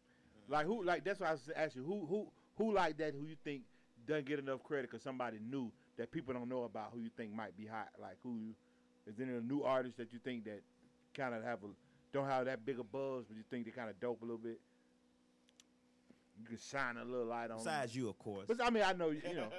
[0.52, 0.84] Like who?
[0.84, 3.14] Like that's why I was asking who who who like that?
[3.14, 3.62] Who you think
[4.06, 6.92] doesn't get enough credit because somebody new that people don't know about?
[6.94, 7.90] Who you think might be hot?
[8.00, 8.54] Like who
[9.08, 10.62] is there a new artist that you think that
[11.14, 11.68] kind of have a
[12.14, 14.38] don't have that big a buzz, but you think they kind of dope a little
[14.38, 14.60] bit?
[16.40, 17.58] You can shine a little light on.
[17.58, 17.58] them.
[17.60, 18.46] Besides you, of course.
[18.48, 19.50] But I mean, I know you know.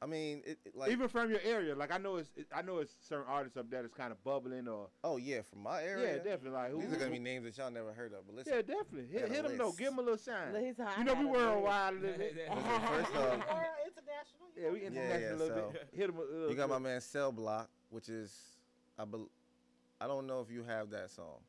[0.00, 2.30] The def- I mean, it, it, like even from your area, like I know it's
[2.36, 4.88] it, I know it's certain artists up there that's kind of bubbling or.
[5.04, 6.16] Oh yeah, from my area.
[6.16, 6.50] Yeah, definitely.
[6.50, 6.80] Like who?
[6.82, 8.52] These are gonna be names that y'all never heard of, but listen.
[8.54, 9.06] Yeah, definitely.
[9.12, 9.72] Hit, hit them though.
[9.72, 10.52] Give them a little shine.
[10.52, 12.34] Listen, I you know we got a worldwide a little bit.
[12.48, 13.34] First off,
[13.86, 14.48] international.
[14.56, 15.30] Yeah, we international yeah.
[15.30, 15.88] a little So bit.
[15.92, 16.50] Hit them a little.
[16.50, 18.34] you got my man Cell Block, which is
[18.98, 19.28] I bel
[20.00, 21.40] I don't know if you have that song.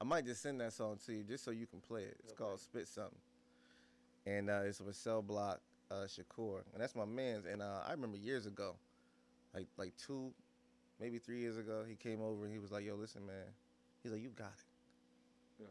[0.00, 2.16] I might just send that song to you just so you can play it.
[2.24, 3.18] It's called Spit Something,
[4.26, 5.60] and uh, it's with Cell Block,
[5.90, 7.44] uh, Shakur, and that's my man's.
[7.46, 8.76] And uh, I remember years ago,
[9.54, 10.32] like like two,
[11.00, 13.46] maybe three years ago, he came over and he was like, "Yo, listen, man,"
[14.02, 15.66] he's like, "You got it." Yeah.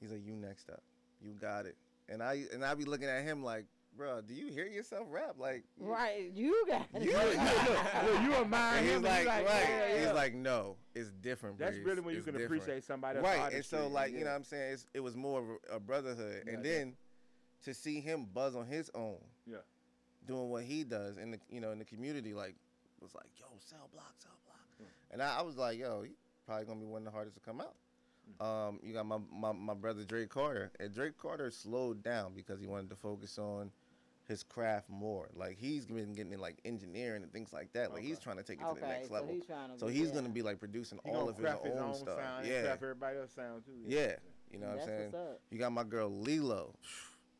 [0.00, 0.82] He's like, "You next up,
[1.22, 1.76] you got it."
[2.08, 3.66] And I and I be looking at him like,
[3.96, 5.34] "Bro, do you hear yourself rap?
[5.38, 6.30] Like, Right.
[6.34, 7.02] You got it.
[7.02, 9.66] you, look, look, you remind and he's him, like, like, right.
[9.68, 10.04] yeah, yeah.
[10.06, 11.58] He's like, no, it's different.
[11.58, 11.84] That's Breeze.
[11.86, 14.26] really when you It's can different." appreciate somebody else's Right, and so like you know
[14.26, 16.70] what I'm saying, it's, it was more of a, a brotherhood, Yeah, and yeah.
[16.72, 16.96] then
[17.64, 19.58] to see him buzz on his own, Yeah.
[20.26, 22.54] doing what he does in the you know in the community, like
[23.00, 26.10] was like, yo, Cell Block, Cell Block, and I, I was like, yo, he
[26.46, 27.74] probably gonna be one of the hardest to come out.
[28.44, 32.60] Um, you got my, my my brother Drake Carter, and Drake Carter slowed down because
[32.60, 33.70] he wanted to focus on
[34.26, 35.30] his craft more.
[35.34, 37.92] Like he's been getting in like engineering and things like that.
[37.94, 39.30] Like he's trying to take it to the Okay, next so level.
[39.32, 40.14] he's trying to So be- he's yeah.
[40.14, 42.18] gonna be like producing He all of his craft own, own stuff.
[42.18, 43.72] sound, yeah, craft everybody else's sound too.
[43.86, 44.16] yeah.
[44.52, 45.12] You know what I'm That's saying?
[45.12, 45.40] what's up.
[45.50, 46.74] You got my girl Lilo.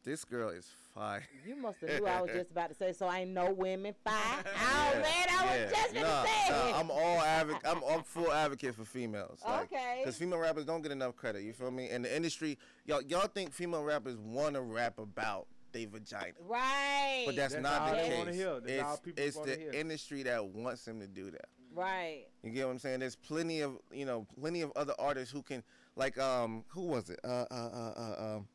[0.09, 1.23] This girl is fire.
[1.47, 2.95] You must have knew I was just about to say.
[2.95, 4.15] So I ain't no women fight.
[4.91, 6.51] Oh man, I was just gonna nah, say.
[6.51, 7.63] nah, I'm all advocate.
[7.69, 9.39] I'm, I'm full advocate for females.
[9.47, 10.01] Okay.
[10.01, 11.43] Because female rappers don't get enough credit.
[11.43, 11.91] You feel me?
[11.91, 12.57] And the industry,
[12.87, 16.33] y'all, y'all think female rappers want to rap about they vagina.
[16.49, 17.25] Right.
[17.27, 18.35] But that's, That's not the case.
[18.35, 18.61] hear.
[18.65, 19.73] It's, it's the hear.
[19.73, 21.49] industry that wants them to do that.
[21.75, 22.25] Right.
[22.43, 23.01] You get what I'm saying?
[23.01, 25.63] There's plenty of you know plenty of other artists who can
[25.97, 27.21] like um who was it?
[27.23, 28.49] Uh uh uh, uh um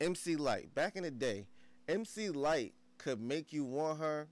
[0.00, 0.74] MC Lyte.
[0.74, 1.46] Back in the day,
[1.88, 4.28] MC Lyte could make you want her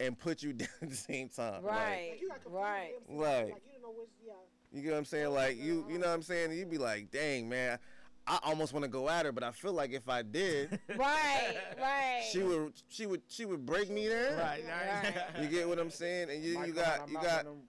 [0.00, 1.62] and put you down at the same time.
[1.64, 2.18] Like, Right.
[2.46, 2.90] right.
[3.08, 3.44] Right.
[3.52, 4.08] Like you don't know which.
[4.26, 4.32] Yeah.
[4.72, 5.32] you get what I'm saying?
[5.32, 6.52] Like you you know what I'm saying?
[6.52, 7.78] You'd be like, dang man,
[8.26, 11.54] I almost want to go at her, but I feel like if I did, Right.
[11.80, 12.24] Right.
[12.30, 14.36] she would she would she would break me there.
[14.36, 15.14] Right, right.
[15.42, 16.30] You get what I'm saying?
[16.30, 17.62] And you Might you come out got of you got mouth with them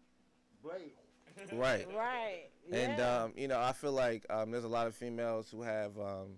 [0.64, 1.54] blades.
[1.54, 1.88] right.
[1.96, 2.44] Right.
[2.72, 3.22] And yeah.
[3.24, 6.36] um, you know, I feel like um, there's a lot of females who have um,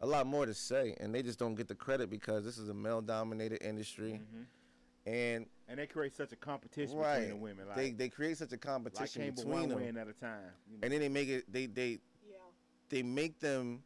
[0.00, 2.68] a lot more to say, and they just don't get the credit because this is
[2.68, 5.10] a male-dominated industry, mm-hmm.
[5.10, 7.68] and And they create such a competition right, between the women.
[7.68, 10.40] Like, they they create such a competition can't between one them, win at a time,
[10.70, 10.80] you know.
[10.82, 12.36] and then they make it they they yeah.
[12.90, 13.82] they make them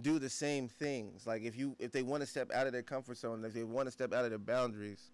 [0.00, 1.26] do the same things.
[1.26, 3.64] Like if you if they want to step out of their comfort zone, if they
[3.64, 5.10] want to step out of their boundaries,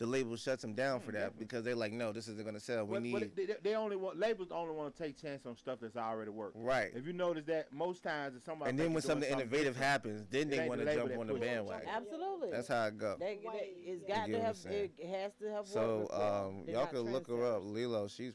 [0.00, 2.86] the label shuts them down for that because they're like, no, this isn't gonna sell.
[2.86, 3.12] We But- need.
[3.12, 6.30] but they, they only want labels only want to take chance on stuff that's already
[6.30, 6.56] worked.
[6.56, 6.90] Right.
[6.94, 10.26] If you notice that most times if somebody and then when something innovative different, happens,
[10.30, 11.86] then they want to label jump on the bandwagon.
[11.86, 12.50] Absolutely.
[12.50, 13.16] That's how it go.
[13.20, 14.56] They, they, it's You got to have.
[14.70, 15.66] It has to have.
[15.66, 16.44] So worked before.
[16.46, 17.60] um, y'all can look her up.
[17.62, 18.32] Lilo, she's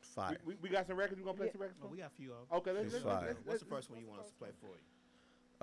[0.00, 0.36] fire.
[0.44, 1.20] We, we got some records.
[1.20, 1.78] We gonna play some records.
[1.80, 2.58] Well, we got a few of 'em.
[2.58, 3.26] Okay, let's, She's let's, fire.
[3.28, 4.82] let's, What's the first one you want us to play for you?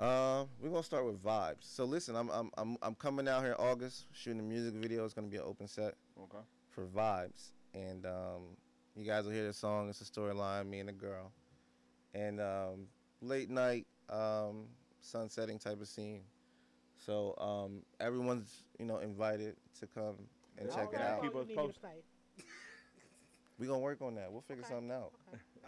[0.00, 1.56] Uh, we're gonna start with vibes.
[1.60, 5.04] So listen, I'm I'm I'm I'm coming out here in August, shooting a music video.
[5.04, 5.94] It's gonna be an open set.
[6.18, 6.42] Okay.
[6.70, 8.56] For vibes, and um,
[8.96, 9.90] you guys will hear the song.
[9.90, 11.32] It's a storyline, me and a girl,
[12.14, 12.86] and um,
[13.20, 14.68] late night, um,
[15.02, 16.22] sun setting type of scene.
[16.96, 20.14] So um, everyone's you know invited to come
[20.56, 21.04] and check it Okay.
[21.04, 21.20] out.
[21.22, 21.82] Keep us posted.
[23.58, 24.32] We gonna work on that.
[24.32, 25.12] We'll figure something out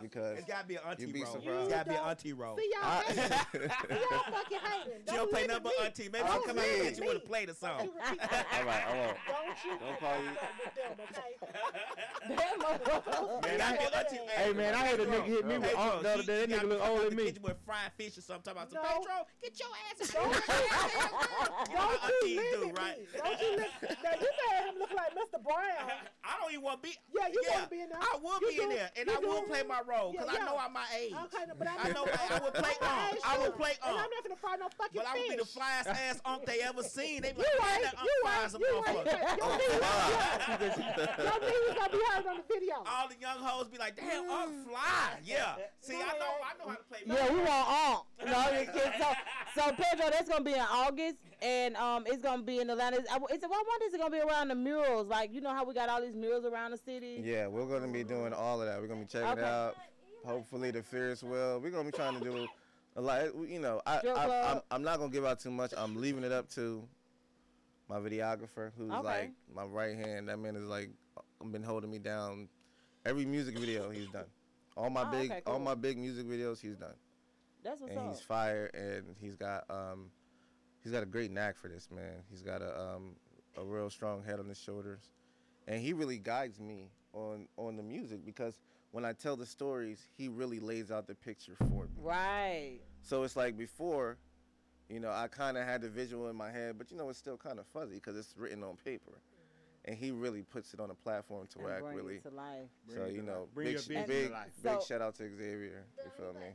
[0.01, 1.32] because It's gotta be an auntie you'd be role.
[1.32, 1.60] surprised.
[1.62, 2.56] It's gotta be an auntie role.
[2.56, 5.02] See y'all I- See y'all fucking hating.
[5.09, 6.09] She don't play limit nothing but auntie.
[6.12, 7.90] Maybe Don't she'll come out and limit get you with a play or something.
[7.90, 9.16] All right, I won't.
[9.27, 10.31] Don't you Don't call you.
[13.43, 14.06] Man, I had,
[14.36, 16.47] hey man, I had a nigga hit me with Pedro, unk the other day.
[16.47, 17.24] That nigga look come out older than me.
[17.27, 18.55] get you with fried fish or something.
[18.55, 18.89] Talking about some No.
[19.01, 19.98] Pedro, get your ass.
[20.12, 20.32] Don't
[21.74, 22.98] Don't you you do limit right?
[22.98, 23.06] me.
[23.19, 23.73] Don't you look.
[24.02, 25.43] Now you made him look like Mr.
[25.43, 25.90] Brown.
[26.24, 26.94] I don't even want to be.
[27.14, 27.98] Yeah, you yeah, want to be in there.
[28.01, 30.57] I will be in there, and I will play my role because Yeah, I know.
[30.59, 31.13] I'm my age.
[31.13, 33.11] Okay, but I'm I know I, I would play on.
[33.25, 33.59] I would too.
[33.59, 34.05] play And on.
[34.05, 36.61] I'm not gonna fry no fucking But I would be the flyest ass unk they
[36.63, 37.23] ever seen.
[37.23, 37.95] They be You like, man, ain't.
[37.99, 39.07] Oh, that You fly ain't.
[39.07, 39.43] You ain't.
[39.43, 40.63] motherfucker.
[40.63, 42.75] Your knees gonna- gonna be hurt on the video.
[42.87, 44.65] All the young hoes be like, damn, unk mm.
[44.69, 45.19] fly.
[45.25, 45.55] Yeah.
[45.81, 47.01] See, I know, I know how to play.
[47.07, 48.07] Yeah, we want all.
[48.25, 48.33] No,
[48.99, 49.07] so
[49.55, 52.97] so Pedro, that's gonna be in August, and um, it's gonna be in Atlanta.
[52.98, 55.09] It's, it's, I wonder is it gonna be around the murals?
[55.09, 57.23] Like you know how we got all these murals around the city.
[57.24, 58.81] Yeah, we're gonna be doing all of that.
[58.81, 59.43] We're gonna be checking it Okay.
[59.43, 59.77] out.
[60.24, 61.60] Hopefully, the Ferris wheel.
[61.60, 62.48] We're gonna be trying to do
[62.97, 63.24] a lot.
[63.48, 64.60] You know, I, Strip I I'm.
[64.70, 65.73] I'm not gonna give out too much.
[65.77, 66.86] I'm leaving it up to
[67.89, 69.02] my videographer, who's Okay.
[69.02, 70.28] like my right hand.
[70.28, 70.90] That man is like
[71.51, 72.48] been holding me down.
[73.05, 74.27] Every music video he's done.
[74.77, 76.94] All my Oh, big, okay, all my big music videos he's done.
[77.64, 78.14] That's what's and up.
[78.14, 80.10] he's fire, and he's got um,
[80.83, 82.23] he's got a great knack for this man.
[82.31, 83.17] He's got a um,
[83.57, 85.13] a real strong head on his shoulders,
[85.67, 88.55] and he really guides me on on the music because
[88.93, 91.91] when I tell the stories, he really lays out the picture for me.
[91.99, 92.81] Right.
[93.01, 94.19] So it's like before,
[94.91, 97.19] you know, I kind of had the visual in my head, but you know, it's
[97.19, 99.13] still kind of fuzzy because it's written on paper.
[99.85, 102.19] And he really puts it on a platform to And where I really.
[102.21, 102.69] to life.
[102.95, 103.55] So you know, life.
[103.55, 105.85] Bring big, your sh- business big, big shout out to Xavier.
[106.05, 106.55] You feel me?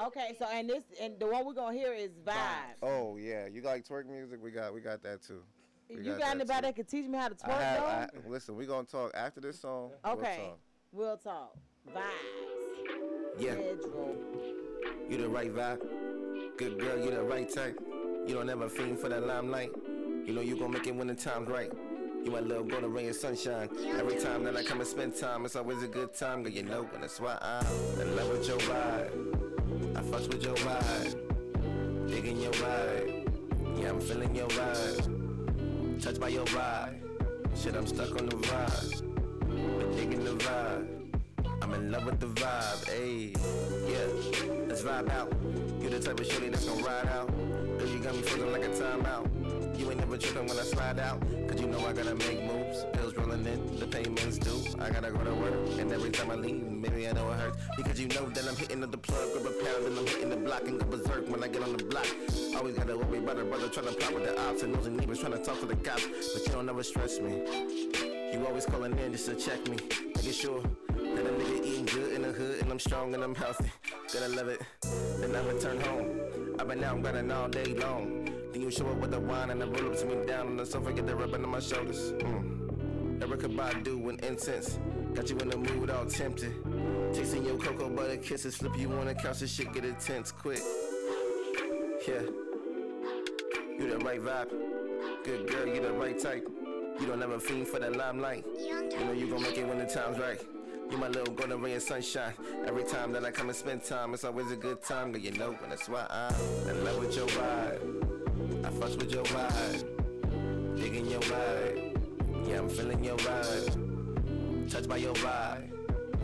[0.00, 2.34] Okay, so and this and the one we're gonna hear is Vibe.
[2.82, 4.38] Oh yeah, you like twerk music?
[4.42, 5.42] We got we got that too.
[5.90, 6.62] We You got got anybody too.
[6.62, 7.86] that can teach me how to I twerk have, though?
[7.86, 9.90] I, listen, we're gonna talk after this song.
[10.04, 10.50] okay,
[10.92, 11.54] We'll talk.
[11.92, 12.02] we'll talk.
[12.02, 13.40] Vibes.
[13.42, 13.54] Yeah.
[13.54, 14.16] Pedro.
[15.08, 15.82] You the right vibe.
[16.56, 17.78] Good girl, you the right type.
[18.26, 19.70] You don't ever fiend for the limelight.
[20.24, 21.70] You know you gon' make it when the time's right.
[22.24, 23.68] You my little golden ray of sunshine.
[23.98, 26.44] Every time that I come and spend time, it's always a good time.
[26.44, 29.21] Girl, you know, and that's why I'm in love with your vibe.
[30.12, 32.06] Fucks with your vibe.
[32.06, 33.80] Digging your vibe.
[33.80, 36.02] Yeah, I'm feeling your vibe.
[36.02, 36.98] Touched by your vibe.
[37.56, 39.00] Shit, I'm stuck on the vibe.
[39.48, 40.86] Been digging the vibe.
[41.62, 43.34] I'm in love with the vibe, ayy.
[43.88, 45.32] Yeah, let's vibe out.
[45.80, 47.28] You the type of shorty that's gonna ride out.
[47.78, 49.41] Cause you got me feeling like a timeout.
[49.76, 51.20] You ain't never tripping when I slide out.
[51.48, 52.84] Cause you know I gotta make moves.
[52.92, 54.62] Bills rolling in, the payments due.
[54.80, 55.54] I gotta go to work.
[55.78, 57.58] And every time I leave, maybe I know it hurts.
[57.76, 60.30] Because you know that I'm hitting up the plug, grab a pound, and I'm hitting
[60.30, 62.06] the block and go berserk when I get on the block.
[62.56, 65.20] Always gotta worry about a brother trying to plot with the ops and and neighbors
[65.20, 66.06] trying to talk to the cops.
[66.34, 67.42] But you don't ever stress me.
[68.32, 69.76] You always calling in just to check me.
[70.14, 73.34] Making sure that a nigga eating good in the hood and I'm strong and I'm
[73.34, 73.70] healthy.
[74.14, 74.60] I love it.
[75.20, 76.20] Then I return home.
[76.58, 78.31] I've been out grinding all day long.
[78.52, 80.56] Then you show up with the wine and the roll up to me down on
[80.56, 82.12] the sofa, get the rubbing on my shoulders.
[82.12, 83.18] Mm.
[83.20, 84.78] Erykah Badu and incense.
[85.14, 86.52] Got you in the mood, all tempted.
[87.14, 90.60] Tasting your cocoa butter kisses, flip you on the couch, this shit get intense quick.
[92.06, 92.22] Yeah.
[93.78, 94.50] You the right vibe.
[95.24, 96.46] Good girl, you the right type.
[97.00, 98.44] You don't ever fiend for the limelight.
[98.58, 100.40] You know you gon' make it when the time's right.
[100.90, 102.34] You my little golden ray of sunshine.
[102.66, 105.12] Every time that I come and spend time, it's always a good time.
[105.12, 108.01] Girl, you know, and that's why I'm in love with your vibe.
[108.64, 110.76] I fucks with your vibe.
[110.76, 112.48] Digging your vibe.
[112.48, 114.70] Yeah, I'm feeling your vibe.
[114.70, 115.70] Touched by your vibe.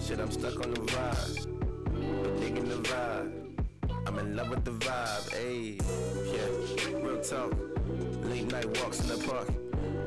[0.01, 2.23] Shit, I'm stuck on the vibe.
[2.23, 3.49] But digging the vibe.
[4.07, 5.83] I'm in love with the vibe, ayy.
[6.33, 7.53] Yeah, real talk.
[8.25, 9.49] Late night walks in the park.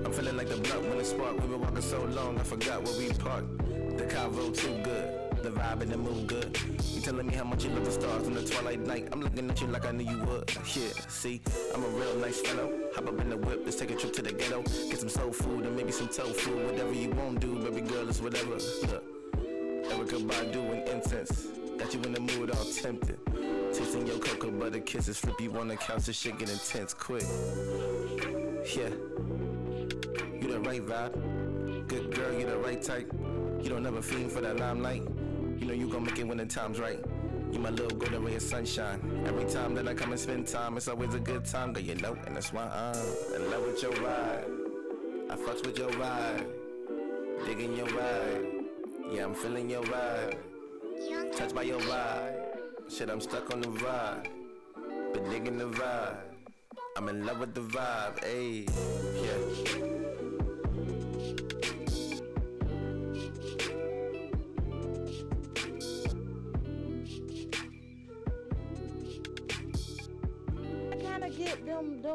[0.06, 1.34] I'm feeling like the blunt when it spark.
[1.40, 3.58] We've been walking so long, I forgot where we parked.
[3.98, 5.31] The car Cavo too good.
[5.42, 6.56] The vibe and the mood good.
[6.94, 9.08] You telling me how much you love the stars in the twilight night.
[9.12, 10.52] I'm looking at you like I knew you would.
[10.76, 11.42] Yeah, see,
[11.74, 12.72] I'm a real nice fellow.
[12.94, 14.62] Hop up in the whip, let's take a trip to the ghetto.
[14.62, 16.68] Get some soul food and maybe some tofu.
[16.68, 18.52] Whatever you won't do, baby girl, it's whatever.
[18.52, 19.04] Look,
[19.90, 21.48] Erykah Badu and incense.
[21.80, 23.18] Got you in the mood, all tempted.
[23.74, 27.24] Tasting your cocoa butter kisses, flip you on the couch, this shit get intense quick.
[28.76, 28.90] Yeah,
[30.40, 31.88] you the right vibe.
[31.88, 33.12] Good girl, you the right type.
[33.60, 35.04] You don't ever fiend for that limelight.
[35.62, 37.00] You know you gon' make it when the time's right.
[37.52, 39.00] You my little golden ray of sunshine.
[39.28, 41.94] Every time that I come and spend time, it's always a good time, girl, you
[41.98, 45.30] know, and that's why I'm in love with your vibe.
[45.30, 46.48] I fucks with your vibe,
[47.46, 48.64] digging your vibe.
[49.12, 50.38] Yeah, I'm feeling your vibe.
[51.38, 52.58] Touched by your vibe.
[52.90, 54.28] Shit, I'm stuck on the vibe.
[55.14, 56.18] Been digging the vibe.
[56.98, 58.68] I'm in love with the vibe, ayy.
[59.24, 59.91] Yeah.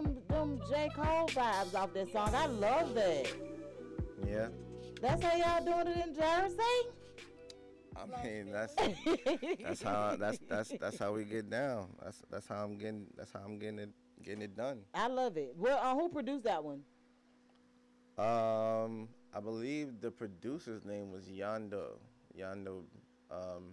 [0.03, 0.91] Them, them, J.
[0.95, 2.35] Cole vibes off that song.
[2.35, 3.33] I love that.
[4.27, 4.49] Yeah.
[5.01, 6.89] That's how y'all doing it in Jersey?
[7.97, 8.75] I mean, that's
[9.63, 11.89] that's how that's that's that's how we get down.
[12.03, 13.91] That's that's how I'm getting that's how I'm getting it
[14.23, 14.81] getting it done.
[14.95, 15.55] I love it.
[15.57, 16.83] Well, uh, who produced that one?
[18.19, 21.99] Um, I believe the producer's name was Yondo.
[22.39, 22.85] Yondo,
[23.31, 23.73] um,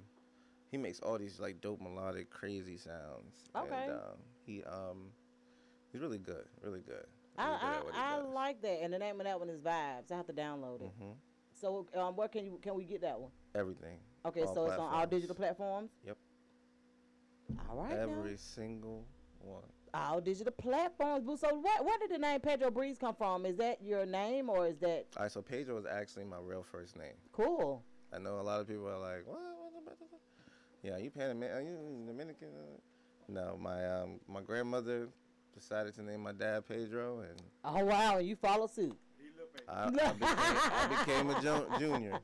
[0.71, 3.49] he makes all these like dope melodic, crazy sounds.
[3.55, 3.83] Okay.
[3.83, 5.11] And, um, he um,
[5.93, 7.05] he's really good, really good.
[7.37, 9.49] I good at what he I, I like that, and the name of that one
[9.49, 10.11] is Vibes.
[10.11, 10.91] I have to download it.
[10.99, 11.13] Mhm.
[11.53, 13.31] So, um, where can you can we get that one?
[13.55, 13.99] Everything.
[14.25, 15.91] Okay, so it's on all digital platforms.
[16.05, 16.17] Yep.
[17.69, 17.91] All right.
[17.91, 18.01] now.
[18.01, 19.05] Every single
[19.39, 19.63] one.
[19.93, 21.39] All digital platforms.
[21.39, 21.85] So, what?
[21.85, 23.45] where did the name Pedro Breeze come from?
[23.45, 26.63] Is that your name or is that All right, so Pedro is actually my real
[26.63, 27.13] first name.
[27.31, 27.83] cool?
[28.11, 29.39] I know a lot of people are like, what?
[29.39, 30.21] what, what, what?
[30.83, 31.57] Yeah, you Panamanian?
[31.57, 32.49] Are you Dominican?
[33.27, 35.07] No, my um, my grandmother
[35.53, 38.97] decided to name my dad Pedro, and Oh wow, and you follow suit.
[39.67, 42.19] I, I, became, I became a jo- junior.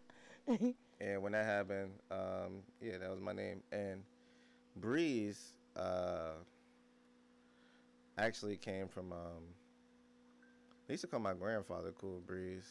[1.02, 3.62] And when that happened, um, yeah, that was my name.
[3.72, 4.04] And
[4.76, 6.34] Breeze uh,
[8.18, 9.14] actually came from.
[9.14, 9.44] Um,
[10.88, 12.68] they used to call my grandfather Cool Breeze,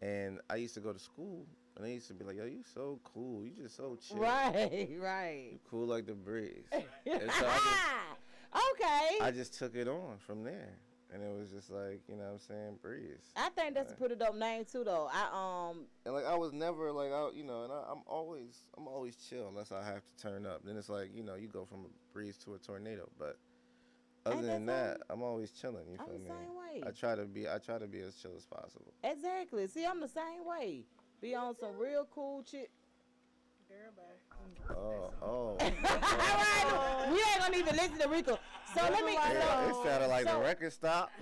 [0.00, 1.44] and I used to go to school,
[1.76, 3.44] and they used to be like, "Yo, you so cool.
[3.44, 4.16] You just so chill.
[4.16, 5.48] Right, right.
[5.52, 8.14] You cool like the breeze." and so I
[8.54, 9.18] okay.
[9.20, 10.78] I just took it on from there,
[11.12, 13.32] and it was just like, you know, what I'm saying breeze.
[13.36, 15.08] I think that's a pretty dope name too, though.
[15.12, 18.56] I um And like I was never like I, you know, and I, I'm always
[18.76, 20.62] I'm always chill unless I have to turn up.
[20.64, 23.08] Then it's like you know you go from a breeze to a tornado.
[23.18, 23.38] But
[24.24, 25.86] other than that that, I'm always chilling.
[25.90, 26.30] You I'm feel the me?
[26.30, 26.82] same way.
[26.86, 28.92] I try to be I try to be as chill as possible.
[29.04, 29.66] exactly.
[29.68, 30.84] See, I'm the same way.
[31.20, 32.70] Be on some real cool shit.
[34.70, 35.26] Oh oh.
[35.58, 38.38] All right, we ain't gonna even listen to Rico.
[38.74, 39.12] So let me.
[39.14, 41.12] Yeah, it sounded like the record stopped.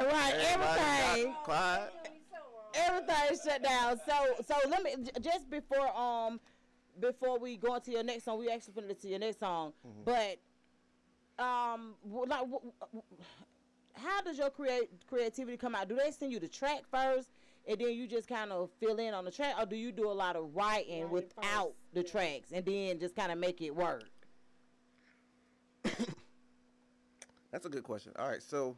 [0.00, 1.34] Right, everything.
[1.44, 1.92] quiet.
[2.74, 3.98] Everything shut down.
[4.06, 6.40] So so let me just before um
[7.00, 9.72] before we go into your next song, we actually finna to your next song.
[10.04, 10.38] But
[11.38, 11.94] um
[12.26, 12.46] like
[13.94, 15.88] how does your create creativity come out?
[15.88, 17.28] Do they send you the track first
[17.66, 20.10] and then you just kind of fill in on the track, or do you do
[20.10, 24.04] a lot of writing without the tracks and then just kind of make it work?
[27.52, 28.12] That's a good question.
[28.18, 28.76] All right, so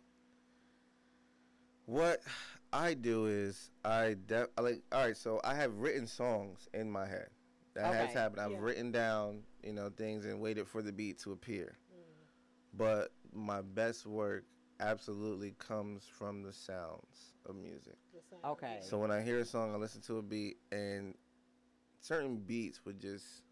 [1.86, 2.20] what
[2.72, 6.90] I do is I, de- I like all right, so I have written songs in
[6.90, 7.28] my head.
[7.74, 8.40] That has Okay, happened.
[8.40, 8.58] I've yeah.
[8.60, 11.76] written down, you know, things and waited for the beat to appear.
[11.92, 11.98] Mm.
[12.78, 14.44] But my best work
[14.80, 17.96] absolutely comes from the sounds of music.
[18.44, 18.78] Okay.
[18.80, 21.14] So when I hear a song, I listen to a beat, and
[22.00, 23.42] certain beats would just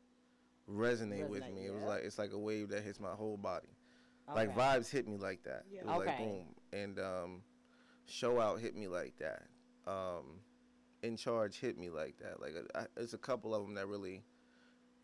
[0.71, 1.67] resonate, with Resonate, me.
[1.67, 3.69] It was like it's like a wave that hits my whole body.
[4.35, 5.65] Like vibes hit me like that.
[5.71, 5.81] Yeah.
[5.81, 7.43] It was like boom, and um,
[8.07, 9.43] show out hit me like that.
[9.87, 10.41] Um,
[11.03, 12.41] in charge hit me like that.
[12.41, 14.25] Like I, I, there's a couple of them that really,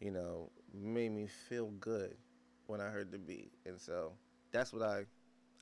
[0.00, 2.16] you know, made me feel good
[2.66, 4.12] when I heard the beat, and so
[4.52, 5.04] that's what I,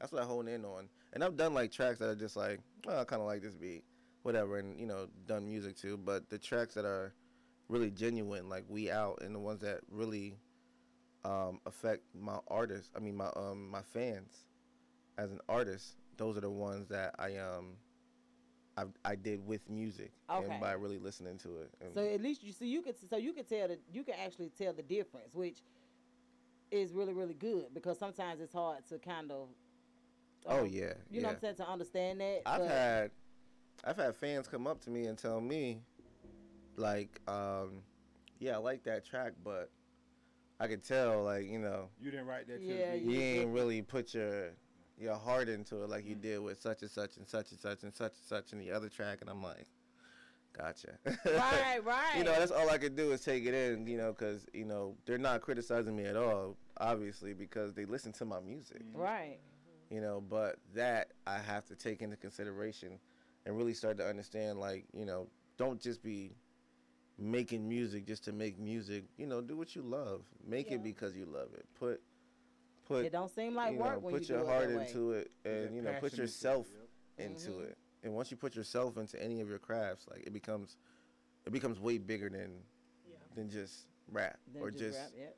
[0.00, 0.88] that's what I hone in on.
[1.12, 3.54] And I've done like tracks that are just like, oh, I kind of like this
[3.54, 3.84] beat,
[4.22, 5.96] whatever, and you know, done music too.
[5.96, 7.14] But the tracks that are
[7.68, 10.36] really genuine, like We Out, and the ones that really
[11.24, 14.44] um, affect my artists, I mean my um my fans,
[15.16, 17.76] as an artist, those are the ones that I um.
[18.76, 20.52] I, I did with music Okay.
[20.52, 21.70] and by really listening to it.
[21.80, 24.14] And So at least you see you could so you could tell that you can
[24.24, 25.58] actually tell the difference, which
[26.70, 29.48] is really really good because sometimes it's hard to kind of.
[30.46, 31.34] Oh um, yeah, You know yeah.
[31.34, 32.42] what I'm saying to understand that.
[32.46, 33.10] I've but- had
[33.84, 35.80] I've had fans come up to me and tell me
[36.76, 37.82] like um
[38.40, 39.70] yeah, I like that track, but
[40.60, 42.58] I could tell like, you know, You didn't write that.
[42.60, 43.06] to Yeah, the beat.
[43.08, 44.50] you ain't really put your
[44.98, 47.82] your heart into it like you did with such and such and such and such
[47.84, 49.66] and such and such in the other track and I'm like
[50.56, 50.98] Gotcha.
[51.24, 52.14] Right, right.
[52.16, 54.64] You know, that's all I could do is take it in, you know, because, you
[54.64, 58.82] know, they're not criticizing me at all, obviously, because they listen to my music.
[58.92, 59.38] Right.
[59.90, 62.98] You know but that i have to take into consideration
[63.46, 66.34] and really start to understand like you know don't just be
[67.18, 71.16] making music just to make music you know do what you love make it because
[71.16, 72.00] you love it put
[72.86, 74.68] put It don't seem like you work know, when put you your do it heart
[74.68, 74.86] that way.
[74.86, 76.66] into it and that you know put into it, yourself
[77.18, 77.26] yep.
[77.30, 77.64] into Mhm.
[77.70, 80.76] it and once you put yourself into any of your crafts like it becomes
[81.46, 82.62] it becomes way bigger than
[83.34, 85.36] than just rap Than or just just, rap, yep.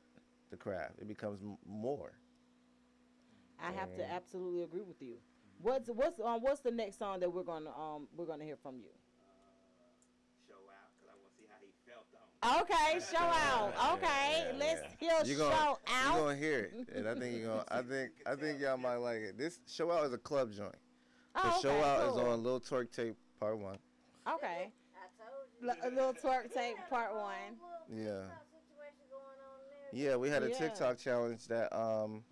[0.51, 2.11] the craft it becomes m- more
[3.63, 5.15] I have to absolutely agree with you.
[5.61, 8.77] What's what's um what's the next song that we're gonna um we're gonna hear from
[8.77, 8.89] you?
[10.47, 12.61] Show out because I want to see how he felt on.
[12.63, 13.97] Okay, show out.
[13.97, 14.97] Okay, Yeah, let's yeah.
[14.99, 16.17] hear You gonna, show You out.
[16.17, 17.65] gonna hear it, and I think you're gonna.
[17.69, 19.37] I think I think y'all might like it.
[19.37, 20.75] This show out is a club joint.
[21.35, 22.27] The Oh, show okay, out is cool.
[22.27, 23.77] on Lil Twerk tape part one.
[24.27, 24.71] Okay.
[25.63, 27.55] L- a little twerk tape part one.
[27.93, 28.23] Yeah.
[29.93, 30.57] Yeah, we had a Yeah.
[30.57, 32.23] TikTok challenge that um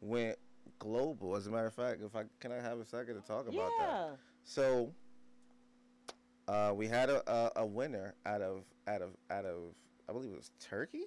[0.00, 0.38] went
[0.78, 1.36] global.
[1.36, 3.70] As a matter of fact, if I can I have a second to talk about
[3.78, 3.86] Yeah.
[3.86, 4.18] that.
[4.44, 4.92] So
[6.48, 9.74] uh, we had a, a a winner out of out of out of
[10.08, 11.04] I believe it was Turkey.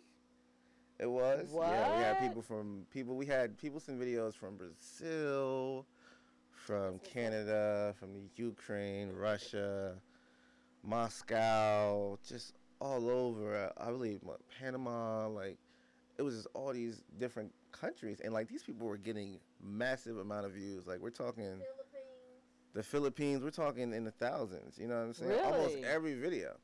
[1.00, 1.50] It was.
[1.52, 1.68] What?
[1.68, 3.16] Yeah, we had people from people.
[3.16, 5.86] We had people send videos from Brazil,
[6.50, 9.94] from Canada, from the Ukraine, Russia,
[10.84, 13.72] Moscow, just all over.
[13.78, 15.28] I believe what, Panama.
[15.28, 15.58] Like
[16.18, 20.46] it was just all these different countries, and like these people were getting massive amount
[20.46, 20.88] of views.
[20.88, 21.60] Like we're talking
[22.74, 23.44] the Philippines.
[23.44, 24.78] We're talking in the thousands.
[24.78, 25.32] You know what I'm saying?
[25.32, 25.44] Really?
[25.44, 26.56] Almost every video.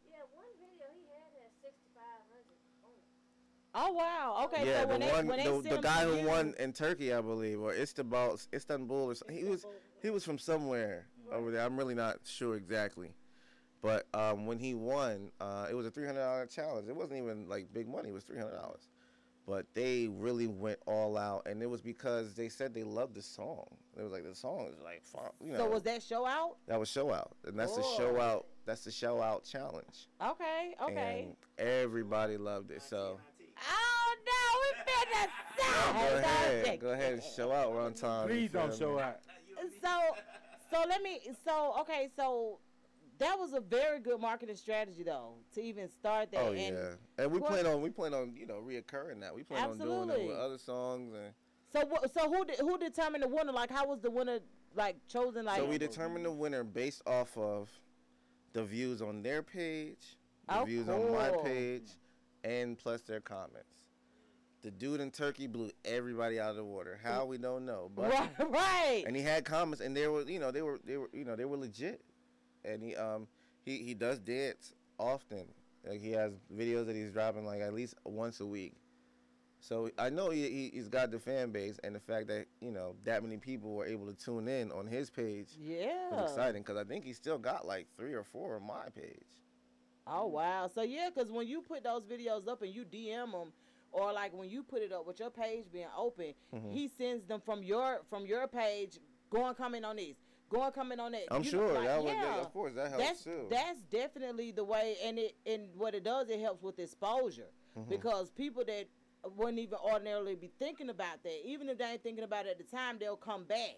[3.76, 4.42] Oh wow.
[4.46, 4.68] Okay.
[4.68, 6.54] yeah, so when the they one, when they the, send the guy who you- won
[6.60, 9.36] in Turkey, I believe, or Istanbul, Istanbul, or something.
[9.36, 9.66] He was
[10.02, 11.66] he was from somewhere over there.
[11.66, 13.16] I'm really not sure exactly,
[13.82, 16.88] but um, when he won, uh, it was a three hundred dollar challenge.
[16.88, 18.10] It wasn't even like big money.
[18.10, 18.88] It was three hundred dollars,
[19.48, 23.22] but they really went all out, and it was because they said they loved the
[23.22, 23.66] song.
[23.98, 25.04] It was like the song is like
[25.44, 25.60] you know.
[25.60, 26.58] So was that show out?
[26.68, 28.48] that was show out, and that's the show out.
[28.66, 30.08] That's the show out challenge.
[30.26, 30.76] Okay.
[30.82, 31.28] Okay.
[31.58, 32.82] And everybody loved it.
[32.82, 33.20] So.
[33.70, 35.28] Oh no, we finna
[35.94, 37.72] Go say ahead, go ahead and show out.
[37.72, 38.28] We're on time.
[38.28, 39.02] Please don't show me?
[39.02, 39.20] out.
[39.82, 40.00] So,
[40.72, 41.20] so let me.
[41.46, 42.10] So okay.
[42.16, 42.60] So
[43.20, 46.42] that was a very good marketing strategy, though, to even start that.
[46.42, 49.34] Oh and yeah, and we plan on we plan on you know reoccurring that.
[49.34, 51.34] We plan on doing it with other songs, and
[51.72, 51.90] So?
[52.14, 53.52] So who did, who determined the winner?
[53.52, 54.40] Like, how was the winner
[54.76, 55.46] like chosen?
[55.46, 57.70] Like, so we determined the winner based off of
[58.54, 60.18] the views on their page,
[60.48, 61.90] the Oh, views on my page,
[62.44, 63.68] and plus their comments.
[64.62, 66.98] The dude in Turkey blew everybody out of the water.
[67.04, 69.04] How we don't know, but Right, right.
[69.06, 71.36] And he had comments, and they were, you know, they were, they were, you know,
[71.36, 72.02] they were legit.
[72.66, 73.28] And he, um,
[73.66, 75.46] he he does dance often.
[75.88, 78.74] Like he has videos that he's dropping like at least once a week.
[79.60, 82.72] So I know he, he he's got the fan base, and the fact that you
[82.72, 85.88] know that many people were able to tune in on his page Yeah.
[86.12, 89.26] was exciting because I think he still got like three or four on my page.
[90.06, 90.68] Oh wow!
[90.68, 93.54] So yeah, because when you put those videos up and you DM them,
[93.94, 96.74] or like when you put it up with your page being open, Mhm.
[96.74, 99.00] he sends them from your from your page.
[99.30, 100.18] Go and comment on this.
[100.54, 101.24] Go and comment on that.
[101.32, 103.48] I'm You know, sure like, that would, yeah, of course, that helps that's too.
[103.50, 104.98] that's definitely the way.
[105.04, 107.90] And it and what it does, it helps with exposure Mhm.
[107.90, 108.86] because people that
[109.36, 112.58] wouldn't even ordinarily be thinking about that, even if they ain't thinking about it at
[112.60, 113.78] the time, they'll come back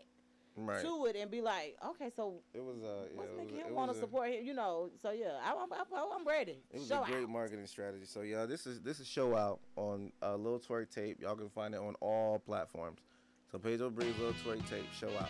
[0.58, 0.82] right.
[0.84, 3.62] to it and be like, okay, so It was uh, yeah, what's it was, making
[3.62, 4.44] a- him want to support him?
[4.44, 5.86] You know, so yeah, I, I'm, I'm,
[6.20, 6.62] I'm ready.
[6.74, 7.30] It was Show a great out.
[7.30, 8.06] marketing strategy.
[8.06, 11.22] So yeah, this is this is show out on uh, Lil Twerk tape.
[11.22, 13.00] Y'all can find it on all platforms.
[13.52, 15.30] So Pedro Breeze, Lil Twerk tape, show out.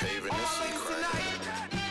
[0.00, 1.83] Paving the secret.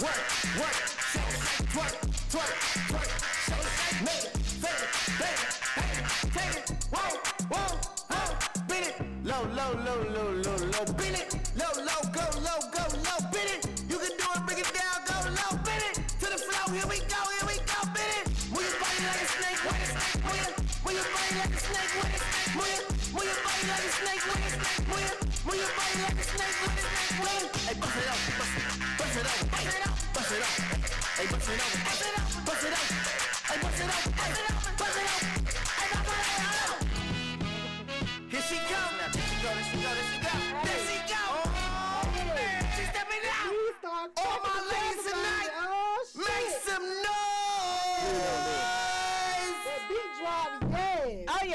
[0.00, 0.16] Work,
[0.58, 0.89] work,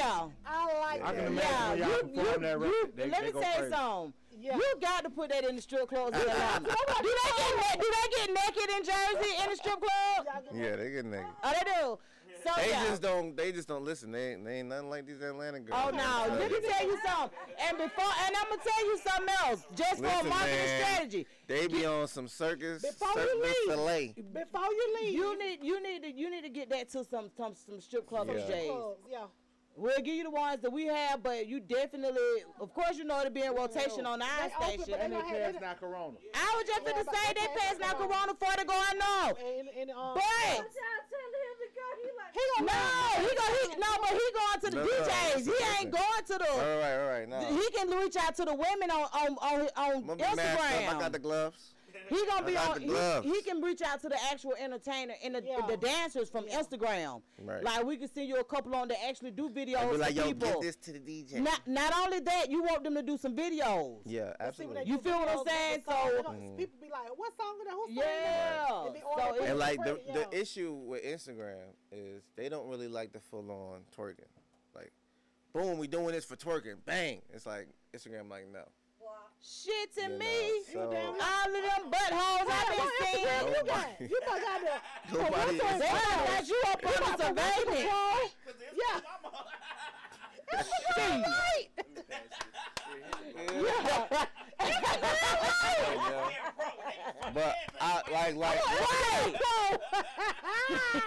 [0.06, 0.28] yeah.
[0.46, 1.28] I like I can that.
[1.28, 3.52] imagine when y'all you, perform you, that you, record, they- let they me go tell
[3.52, 3.76] you crazy.
[3.76, 4.14] something.
[4.38, 4.56] Yeah.
[4.58, 6.16] You got to put that in the strip clubs.
[6.22, 6.60] in Atlanta.
[6.60, 10.28] do they get na- do they get naked in Jersey in the strip club?
[10.54, 11.26] Yeah, they get naked.
[11.44, 12.00] Oh, they do.
[12.44, 12.84] So They yeah.
[12.90, 13.36] just don't.
[13.36, 14.12] They just don't listen.
[14.12, 15.82] They ain't, they ain't nothing like these Atlanta girls.
[15.84, 16.04] Oh no!
[16.04, 17.40] Uh, let me tell you something.
[17.68, 21.28] And before, and I'm gonna tell you something else, just for Listen, marketing man, strategy.
[21.48, 24.14] They be on some circus, Before circus you leave, Soleil.
[24.32, 27.32] before you leave, You need, you need to, you need to get that to some,
[27.36, 28.36] some, some strip club Yeah.
[28.42, 28.68] DJs.
[28.68, 29.18] clubs, yeah.
[29.78, 33.20] We'll give you the ones that we have, but you definitely, of course, you know
[33.20, 34.86] it'll be in rotation on our They open, station.
[34.88, 36.18] but And they they don't have- pass not Corona.
[36.34, 37.94] I was just gonna but say they they pass passed now.
[38.00, 39.36] Corona for the go on no.
[39.36, 41.88] And, and, um, But Y'all telling him to go.
[42.00, 42.32] He like.
[42.56, 45.36] gonna no, he go he no, but he going to the No, no, DJs.
[45.36, 45.92] listen, he ain't listen.
[45.92, 46.52] going to the.
[46.52, 47.28] All right, all right.
[47.30, 50.36] Now, He can reach out to the women on on on, on I'm gonna be
[50.36, 50.96] masked up.
[50.96, 51.75] I got the gloves.
[52.10, 52.82] He gonna be on.
[53.24, 55.66] He, he can reach out to the actual entertainer and the, Yeah.
[55.68, 57.22] the dancers from Instagram.
[57.42, 57.64] Right.
[57.64, 60.10] Like we can send you a couple on that actually do videos I be like,
[60.16, 60.50] for yo, people.
[60.50, 61.40] get this to the DJ.
[61.42, 64.02] Not not only that, you want them to do some videos.
[64.06, 64.84] yeah, absolutely.
[64.84, 65.84] they You feel what I'm saying?
[65.88, 66.58] So- they gonna- Mhm.
[66.58, 67.74] people be like, "What song is that?
[67.74, 68.04] Who sang Yeah.
[68.70, 72.50] that?" They be all So And like the Credit, the issue with Instagram is they
[72.50, 74.26] don't really like the full on twerking.
[74.74, 74.92] Like,
[75.54, 76.84] boom, we doing this for twerking.
[76.86, 77.22] Bang.
[77.34, 78.66] It's like Instagram like no.
[79.46, 80.64] Shit to You know, me.
[80.74, 83.48] so- All of them buttholes I've been seeing.
[83.54, 85.18] You got, you got, got the.
[85.18, 87.92] Nobody is- They got you up on the surveillance.
[88.76, 89.00] Yeah.
[90.52, 91.40] Yeah.
[97.34, 98.60] But I like like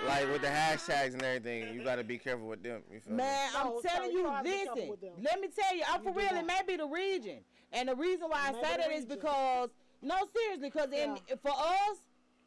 [0.06, 2.82] like with the hashtags and everything, you gotta be careful with them.
[2.92, 4.90] You feel Man, No, I'm so telling you you, try to be careful listen.
[4.90, 5.12] with them.
[5.22, 6.32] Let me tell you, I'm for do real.
[6.32, 6.42] not.
[6.42, 7.38] It may be the region,
[7.72, 9.16] and the reason why I Maybe say the that is region.
[9.16, 9.70] because
[10.02, 11.98] no, seriously, because in for us,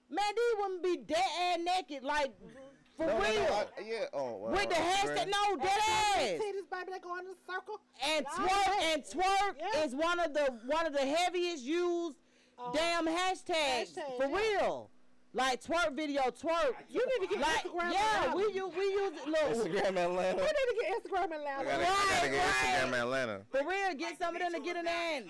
[0.09, 2.57] man, these wouldn't be dead and naked like mm-hmm.
[3.01, 3.53] For No, no, no, real.
[3.53, 6.17] I- yeah, oh, well, With the hashtag, no, dead ass.
[6.19, 7.79] Titties, baby, they go in a circle.
[8.05, 9.83] And twerk and twerk Yeah.
[9.85, 12.15] is one of the one of the heaviest used
[12.59, 14.37] um, damn hashtags hashtag, for yeah.
[14.37, 14.89] real.
[15.33, 16.73] Like twerk video, twerk.
[16.89, 18.35] You need to get like, Instagram Yeah, Atlanta.
[18.35, 19.11] we use we use.
[19.25, 20.35] Look, Instagram Atlanta.
[20.37, 21.65] We need to get Instagram and I Atlanta.
[21.65, 23.41] gotta, I gotta get Right, Instagram Atlanta.
[23.49, 25.21] For real, get some of them to get in there.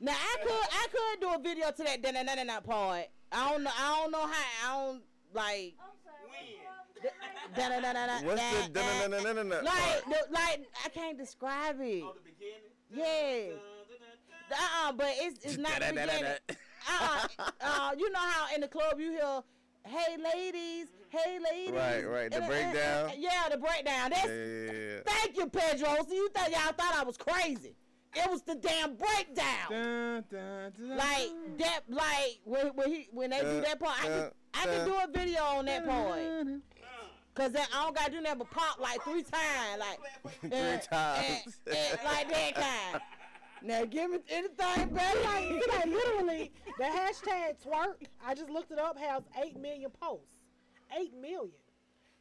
[0.00, 3.06] Now I could I could do a video to that da-na-na-na-na part.
[3.32, 5.02] I don't know I don't know how I don't
[5.34, 5.74] like.
[8.24, 12.04] What's the Like the, like I can't describe it.
[12.90, 13.54] Yeah.
[14.50, 16.24] Uh-uh, but it's it's not the beginning.
[16.24, 17.28] Uh-uh.
[17.60, 19.42] uh, you know how in the club you hear,
[19.84, 23.10] "Hey ladies, hey ladies." Right, right, the And- and- breakdown.
[23.10, 24.10] and- yeah, the breakdown.
[24.10, 25.00] That's Yeah, yeah, yeah.
[25.04, 25.96] Thank you, Pedro.
[26.08, 27.76] So you thought y'all thought I was crazy.
[28.14, 29.68] It was the damn breakdown.
[29.68, 30.96] Dun, dun, dun.
[30.96, 34.30] Like that, like when when he when they do Uh, that part, I uh, can
[34.54, 36.20] I can do a video on that part.
[37.34, 40.00] Cause then I don't gotta do nothing but pop like three times, like
[40.40, 41.60] Three and- times.
[41.66, 43.02] and- and like that kind.
[43.62, 45.20] Now give me anything better.
[45.20, 50.38] like, like literally, the hashtag twerk, I just looked it up, has 8 million posts.
[50.96, 51.50] 8 million.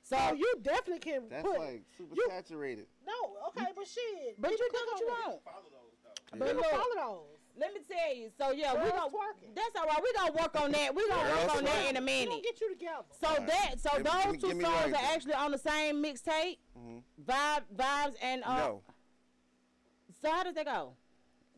[0.03, 1.59] So you definitely can That's put.
[1.59, 2.85] like super you- saturated.
[3.05, 3.13] no,
[3.49, 4.39] okay, but shit.
[4.39, 5.25] But you people do what click you on it.
[5.25, 5.41] want.
[5.45, 6.37] Yeah.
[6.37, 7.36] But People look, follow those.
[7.57, 8.29] Let me tell you.
[8.37, 9.55] So yeah, we Girls gonna twerking.
[9.55, 9.99] that's all right.
[10.01, 10.95] We gonna work on that.
[10.95, 11.89] We gonna Girls work on that twerking.
[11.89, 12.29] in a We minute.
[12.29, 13.05] gonna get you together.
[13.19, 13.47] So Alright.
[13.47, 15.01] that so Give me- those give me- two me songs are there.
[15.13, 16.57] actually on the same mixtape.
[16.77, 17.03] Mhm.
[17.25, 18.83] Vibe vibes and uh, No.
[20.21, 20.93] So how does that go?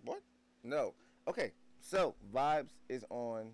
[0.03, 0.21] What?
[0.63, 0.93] No.
[1.27, 1.53] Okay.
[1.81, 3.51] So vibes is on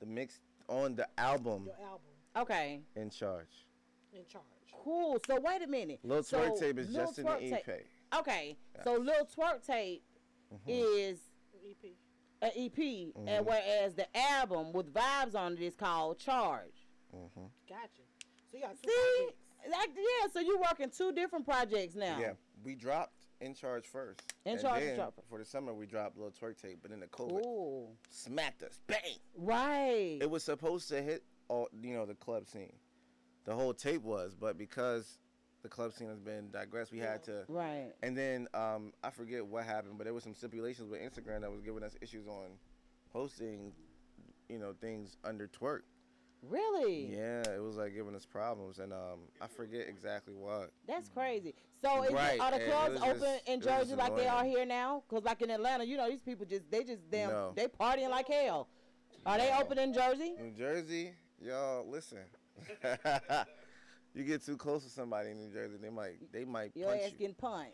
[0.00, 2.00] the mix on the album Your album
[2.36, 2.80] Okay.
[2.94, 3.64] in charge.
[4.12, 4.44] in charge.
[4.72, 5.18] Cool.
[5.26, 6.00] So wait a minute.
[6.02, 7.64] Lil so Twerk tape is Lil just in the Twerk EP.
[7.64, 7.86] tape-
[8.16, 8.56] Okay.
[8.84, 10.02] So Lil Twerk tape
[10.52, 10.60] Mhm.
[10.66, 11.18] is
[11.70, 11.96] EP.
[12.40, 13.28] an EP, Mhm.
[13.28, 16.86] and whereas the album with vibes on it is called Charge.
[17.14, 17.46] Mm-hmm.
[17.68, 18.02] Gotcha.
[18.50, 19.26] So you got two See,
[19.64, 19.76] projects.
[19.76, 20.28] like yeah.
[20.32, 22.18] So you're working two different projects now.
[22.20, 24.20] Yeah, we dropped in charge first.
[24.44, 27.00] In and Charge then dropped for the summer we dropped little Twerk tape, but then
[27.00, 27.88] the COVID Ooh.
[28.10, 28.80] smacked us.
[28.86, 29.18] Bang.
[29.34, 30.18] Right.
[30.20, 32.72] It was supposed to hit all you know the club scene.
[33.44, 35.18] The whole tape was, but because
[35.68, 37.44] the club scene has been digressed, we had to.
[37.48, 37.92] Right.
[38.02, 41.50] And then um, I forget what happened, but there was some stipulations with Instagram that
[41.50, 42.46] was giving us issues on
[43.12, 43.72] posting,
[44.48, 45.80] you know, things under twerk.
[46.48, 47.08] Really?
[47.12, 50.70] Yeah, it was like giving us problems, and um, I forget exactly what.
[50.86, 51.54] That's crazy.
[51.82, 55.02] So is Right, are the clubs open just- in Jersey like they are here now?
[55.08, 57.52] Cause like in Atlanta, you know, these people just they just damn No.
[57.54, 58.68] they partying like hell.
[59.26, 60.34] Are they open in Jersey?
[60.40, 61.12] New Jersey,
[61.42, 62.20] y'all listen.
[64.18, 67.02] you get too close to somebody in New Jersey, they might they might Your punch
[67.04, 67.18] ass you.
[67.18, 67.72] getting punched.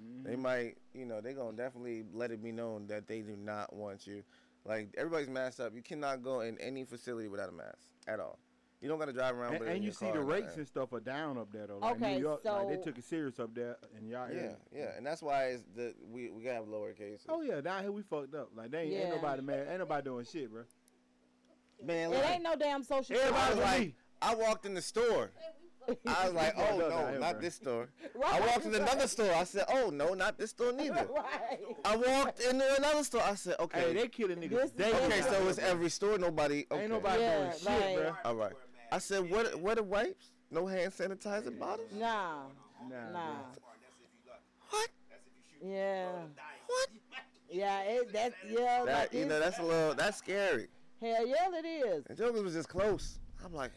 [0.00, 0.28] Mm-hmm.
[0.30, 3.72] They might, you know, they gonna definitely let it be known that they do not
[3.74, 4.22] want you.
[4.64, 5.74] Like everybody's masked up.
[5.74, 8.38] You cannot go in any facility without a mask at all.
[8.80, 9.54] You don't gotta drive around.
[9.54, 11.00] And, with it in and you your see see car the rates and stuff are
[11.00, 11.78] down up there though.
[11.78, 14.56] Like Okay, New York, like they took it serious up there in y'all Yeah, area.
[14.72, 17.26] yeah, and that's why it's the we we gotta have lower cases.
[17.28, 18.50] Oh yeah, down here we fucked up.
[18.54, 20.62] Like they ain't, ain't nobody mad, ain't nobody doing shit, bro.
[21.84, 23.16] Man, It look, ain't no damn social.
[23.16, 23.32] I security.
[23.32, 25.30] was like, I walked in the store.
[26.06, 27.40] I was like, oh fucked up no, not bro.
[27.40, 27.88] this store.
[28.04, 29.08] I Right, walked in another right.
[29.10, 29.32] store.
[29.34, 31.06] I said, oh no, not this store neither.
[31.14, 31.58] right.
[31.84, 33.22] I walked into another store.
[33.22, 33.80] I said, okay.
[33.80, 34.92] Hey, they killing niggas This- daily.
[35.06, 36.18] Okay, out so it's every store.
[36.18, 36.66] Nobody.
[36.70, 36.82] Okay.
[36.82, 38.12] Ain't nobody Yeah, doing shit, like- bro.
[38.24, 38.52] All right.
[38.92, 39.54] I said, what?
[39.60, 40.30] What are wipes?
[40.50, 41.90] No hand sanitizer bottles?
[41.92, 42.44] Nah,
[42.88, 43.30] Nah, nah.
[44.70, 44.88] What?
[45.64, 46.10] Yeah.
[46.66, 46.88] What?
[47.50, 48.84] Yeah, it that yeah.
[48.84, 49.94] That like you know, that's a little.
[49.94, 50.68] That's scary.
[51.00, 52.04] hell yeah, it is.
[52.08, 53.18] And Jokers was just close.
[53.44, 53.72] I'm like,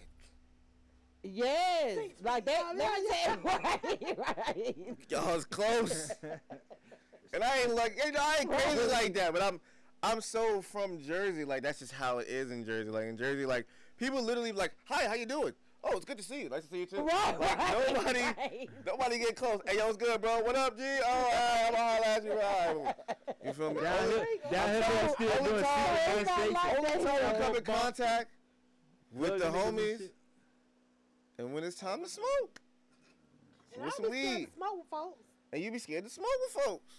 [1.23, 2.63] Yes, like that.
[2.75, 4.17] Let me tell right,
[4.47, 4.97] right.
[5.09, 6.11] y'all was close.
[7.33, 9.31] and I ain't like, you know, I ain't crazy like that.
[9.33, 9.59] But I'm,
[10.01, 11.45] I'm so from Jersey.
[11.45, 12.89] Like that's just how it is in Jersey.
[12.89, 13.67] Like in Jersey, like
[13.97, 15.53] people literally like, hi, how you doing?
[15.83, 16.49] Oh, it's good to see you.
[16.49, 16.97] Nice to see you too.
[16.97, 18.69] Right, like right, nobody, right.
[18.85, 19.61] nobody get close.
[19.67, 20.41] Hey, yo, what's good, bro?
[20.41, 20.83] What up, G?
[20.83, 22.31] Oh, all right, I'm gonna at you.
[22.33, 22.95] All right.
[23.43, 23.81] You feel me?
[23.81, 26.53] Down here, down here, Only- they still only doing time- secret Everybody handshakes.
[26.53, 27.39] like Only that time shit.
[27.39, 28.29] you come in contact
[29.11, 30.13] with the Hugging niggas and homies, shit.
[31.41, 32.61] And when it's time to smoke,
[33.73, 35.23] And with I some be weed, to smoke with folks.
[35.53, 36.93] and you be scared to smoke with folks.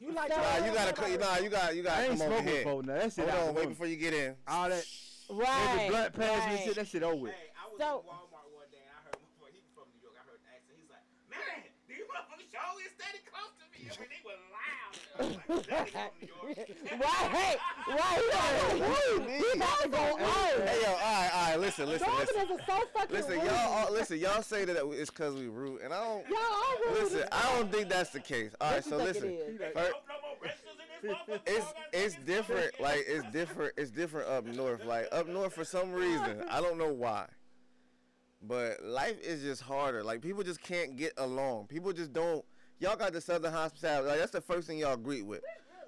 [0.00, 2.48] You like Nah, you gotta, cut- nah, you got, you gotta ain't come over smoking
[2.48, 2.64] here.
[2.64, 2.94] folk now.
[2.94, 4.34] That shit Hold on, wait before you get in.
[4.48, 4.84] All that
[5.28, 5.76] Right.
[5.76, 6.64] every blood passing and right.
[6.64, 7.28] shit, that shit over.
[7.28, 9.84] Hey, I was So- in Walmart one day and I heard my boy, he from
[9.92, 10.80] New York, I heard the accent.
[10.80, 13.78] He's like, man, these motherfuckers show is steady close to me.
[13.86, 14.60] I mean, they were loud.
[14.80, 16.10] I was like, "That nigga from New York." Right, hey,
[17.86, 19.26] Why?
[19.28, 19.96] He about to go.
[19.98, 20.20] Off.
[20.20, 22.36] Hey yo, all right, all right, listen, listen, listen.
[22.42, 23.44] is so fucking Listen, rude.
[23.44, 26.28] y'all, all, listen, y'all say that it's cause we rude, and I don't.
[26.28, 27.02] Y'all are rude.
[27.02, 28.50] Listen, I don't think that's the case.
[28.60, 29.38] All right, so listen.
[31.46, 32.80] it's got it's different.
[32.80, 33.74] Like it's different.
[33.76, 34.84] It's different up north.
[34.84, 37.26] Like up north for some reason, I don't know why.
[38.42, 40.02] But life is just harder.
[40.02, 41.66] Like people just can't get along.
[41.66, 42.44] People just don't.
[42.80, 44.08] Y'all got the southern hospitality.
[44.08, 45.42] Like that's the first thing y'all greet with.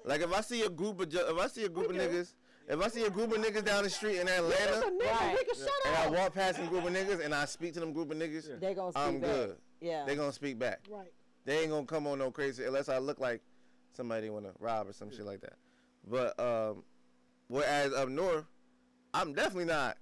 [0.05, 2.33] Like if I see a group of if I see a group of niggas,
[2.69, 5.37] if I see a group of niggas down the street in Atlanta, nigga, Right.
[5.47, 7.93] we shut and I walk past some group of niggas and I speak to them
[7.93, 9.31] group of niggas, They gonna speak I'm back.
[9.31, 9.55] good.
[9.81, 10.05] Yeah.
[10.05, 10.81] They gonna speak back.
[10.89, 11.11] Right.
[11.45, 13.41] They ain't gonna come on no crazy unless I look like
[13.91, 15.53] somebody wanna rob or some shit like that.
[16.07, 16.83] But um,
[17.47, 18.45] whereas up north,
[19.13, 19.97] I'm definitely not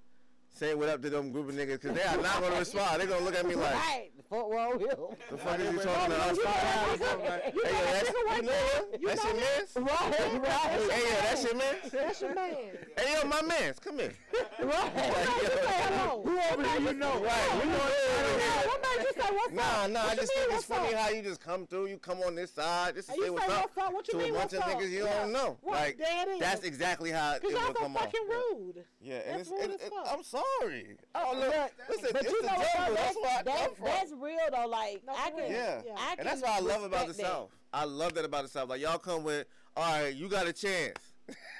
[0.51, 3.01] saying what up to them group of niggas because they are not gonna respond.
[3.01, 4.10] They gonna look at me like, right.
[4.31, 5.15] The foot roll hill.
[5.29, 7.41] the fuck is you talking wait, about?
[7.41, 8.79] Hey, yo, that's nigga right you know there.
[8.79, 8.85] him?
[9.01, 9.39] You That's your him?
[9.41, 9.75] man's?
[9.75, 10.89] Right, right.
[10.89, 11.75] Hey, yo, that's your man?
[11.91, 12.55] That's your man.
[12.97, 14.13] Hey, yo, my man's, come here.
[14.61, 14.91] Right.
[14.95, 16.21] Hello.
[16.23, 17.21] Who over here you know?
[17.21, 18.67] Right, we know it over here.
[18.67, 19.89] What made you say what's Nah, up?
[19.91, 20.99] nah, I What you just mean, think it's what's funny up?
[21.01, 23.33] how you just come through, you come on this side, just to And say you
[23.33, 23.93] what's say up what's up?
[23.93, 24.79] What you to mean a bunch what's of up?
[24.79, 25.19] niggas you Yeah.
[25.23, 25.57] don't know.
[25.63, 26.39] Right, Like, there it is.
[26.39, 28.03] that's exactly how it Cause will y'all so come off.
[28.03, 28.85] fucking rude.
[29.01, 30.07] Yeah, and it's, rude it, as it, fuck.
[30.09, 30.95] I'm sorry.
[31.15, 31.53] Oh look,
[31.89, 32.73] listen, But it's you the know what?
[32.77, 32.95] jungle.
[32.95, 33.87] That's where I that, come from.
[34.21, 34.67] That's real though.
[34.69, 35.51] Like That's I can.
[35.51, 35.81] yeah.
[35.85, 35.95] Yeah.
[35.97, 37.21] I and that's what I love about the that.
[37.21, 37.49] South.
[37.73, 38.69] I love that about the South.
[38.69, 40.97] Like y'all come with, all right, you got a chance.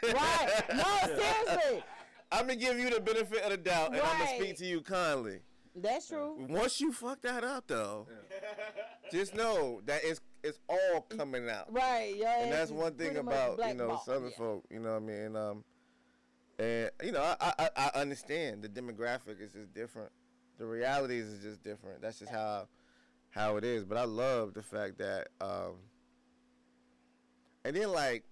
[0.03, 0.61] Right.
[0.75, 1.83] No, seriously.
[2.31, 4.81] I'm gonna give you the benefit of the doubt, and I'm gonna speak to you
[4.81, 5.39] kindly.
[5.75, 6.35] That's true.
[6.49, 8.07] Once you fuck that up, though,
[9.11, 11.71] just know that it's it's all coming out.
[11.71, 12.13] Right.
[12.17, 12.43] Yeah.
[12.43, 14.65] and that's one thing about you know Southern folk.
[14.69, 15.15] You know what I mean?
[15.17, 15.63] And, um,
[16.59, 20.11] and you know I, I I understand the demographic is just different.
[20.61, 22.03] The realities is just different.
[22.03, 22.67] That's just how
[23.31, 23.83] how it is.
[23.83, 25.77] But I love the fact that um.
[27.65, 28.25] And then like,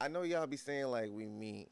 [0.00, 1.66] I know y'all be saying like we mean.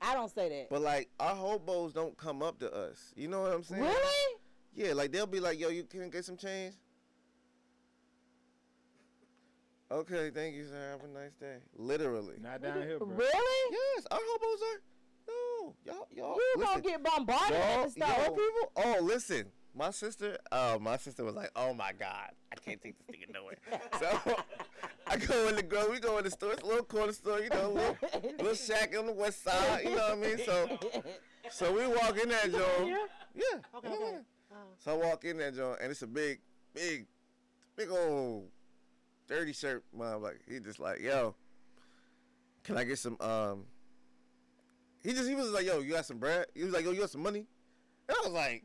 [0.00, 0.70] I don't say that.
[0.70, 3.12] But like our hobos don't come up to us.
[3.16, 3.82] You know what I'm saying?
[3.82, 4.38] Really?
[4.76, 6.74] Yeah, like they'll be like, "Yo, you can get some change."
[9.90, 10.90] Okay, thank you, sir.
[10.92, 11.56] Have a nice day.
[11.74, 12.36] Literally.
[12.40, 13.08] Not down here, bro.
[13.08, 13.72] Really?
[13.72, 14.82] Yes, our hobos are.
[15.28, 16.36] No, y'all, y'all.
[16.36, 18.08] You gonna get bombarded at Y'all, the store.
[18.08, 18.72] y'all people.
[18.76, 19.46] Oh, listen.
[19.74, 23.30] My sister, uh, my sister was like, "Oh my God, I can't take this nigga
[23.32, 23.58] nowhere."
[24.00, 24.36] So
[25.06, 27.40] I go in the grocery, we go in the store, it's a little corner store,
[27.40, 27.96] you know, little,
[28.38, 30.38] little shack on the west side, you know what I mean?
[30.44, 30.78] So,
[31.50, 32.88] so we walk in that joint.
[32.88, 32.96] Yeah.
[33.76, 34.06] Okay, yeah.
[34.06, 34.16] okay.
[34.78, 36.40] So I walk in that joint, and it's a big,
[36.74, 37.06] big,
[37.76, 38.48] big old
[39.28, 39.84] dirty shirt.
[39.96, 41.34] Man, like he just like, yo,
[42.64, 43.16] can I get some?
[43.20, 43.64] Um,
[45.06, 46.46] he just he was like, yo, you got some bread?
[46.54, 47.46] He was like, yo, you got some money?
[48.08, 48.64] And I was like,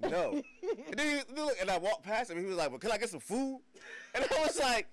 [0.00, 0.32] no.
[0.86, 2.38] and then he, look, and I walked past him.
[2.38, 3.60] He was like, well, can I get some food?
[4.14, 4.88] And I was like.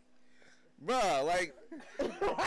[0.86, 1.54] Bruh, like,
[1.98, 2.40] come on.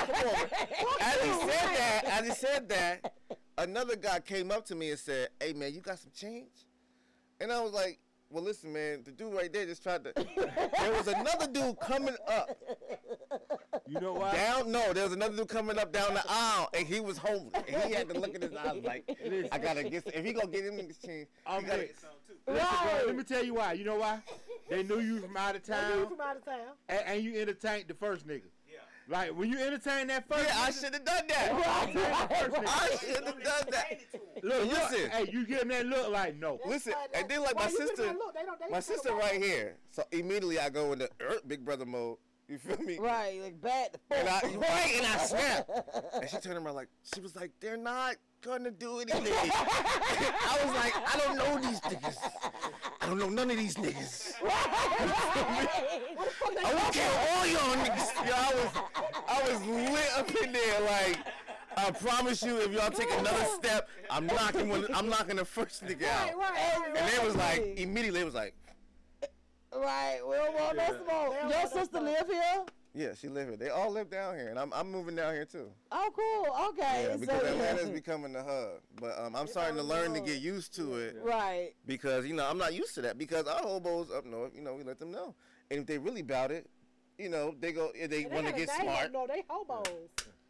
[1.02, 3.12] As he said that, as he said that,
[3.58, 6.66] another guy came up to me and said, "Hey man, you got some change?"
[7.40, 7.98] And I was like,
[8.32, 12.16] "Well, listen, man, the dude right there just tried to." there was another dude coming
[12.26, 12.48] up.
[13.86, 14.32] You know why?
[14.32, 17.52] Down, no, there was another dude coming up down the aisle, and he was homeless.
[17.68, 19.04] And he had to look in his eyes like,
[19.52, 20.04] "I gotta get.
[20.04, 22.34] Some, if he gonna get him in this change, I'm he gotta get some too."
[22.46, 23.74] Listen, bro, let me tell you why.
[23.74, 24.20] You know why?
[24.68, 25.90] They knew you from out of town.
[25.90, 26.68] They knew you from out of town.
[26.88, 28.48] and, and you entertained the first nigga.
[29.08, 29.16] Yeah.
[29.18, 30.44] Like when you entertain that first.
[30.48, 31.92] Yeah, I should have done that.
[31.94, 32.70] you entertained the.
[32.70, 34.00] I should have done that.
[34.42, 34.68] Look, listen.
[34.92, 35.10] listen.
[35.10, 36.58] Hey, you give him that look like no.
[36.66, 38.34] Listen, and then like my sister, look?
[38.34, 39.76] They don't- they my sister no right here.
[39.90, 42.16] So immediately I go into er, big brother mode.
[42.48, 42.98] You feel me?
[42.98, 43.96] Right, like bad.
[44.10, 45.68] And I right, and I snap.
[46.20, 50.74] And she turned around like she was like, "They're not gonna do anything." I was
[50.74, 52.18] like, "I don't know these niggas.
[53.00, 54.34] I don't know none of these niggas.
[54.44, 55.68] I
[56.70, 58.26] don't care all y'all niggas.
[58.26, 58.70] Yo, I was,
[59.28, 61.18] I was lit up in there like."
[61.74, 64.86] I promise you, if y'all take another step, I'm knocking one.
[64.92, 66.36] I'm knocking the first nigga out.
[66.36, 68.54] Right, right, And they was like, immediately, it was like,
[69.74, 71.34] Right, we don't want no smoke.
[71.48, 72.64] Your sister live here?
[72.94, 73.56] Yeah, she live here.
[73.56, 75.70] They all live down here, and I'm, I'm moving down here too.
[75.90, 76.68] Oh, cool.
[76.70, 77.06] Okay.
[77.08, 78.80] Yeah, because so, Atlanta's becoming the hub.
[79.00, 81.16] But um, I'm starting to learn to get used to it.
[81.22, 81.70] Right.
[81.86, 83.16] Because, you know, I'm not used to that.
[83.16, 85.34] Because our hobos up north, you know, we let them know.
[85.70, 86.68] And if they really about it,
[87.18, 89.86] you know, they go, if they want to get smart, No, they hobos.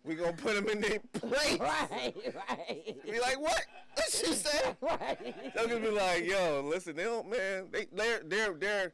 [0.05, 1.59] we going to put them in their place.
[1.61, 2.15] Right,
[2.49, 3.05] right.
[3.05, 3.61] Be like, what?
[3.95, 4.75] What you say?
[4.81, 5.55] Right.
[5.55, 8.93] They'll just be like, yo, listen, they don't, man, they, they're, they're, they're,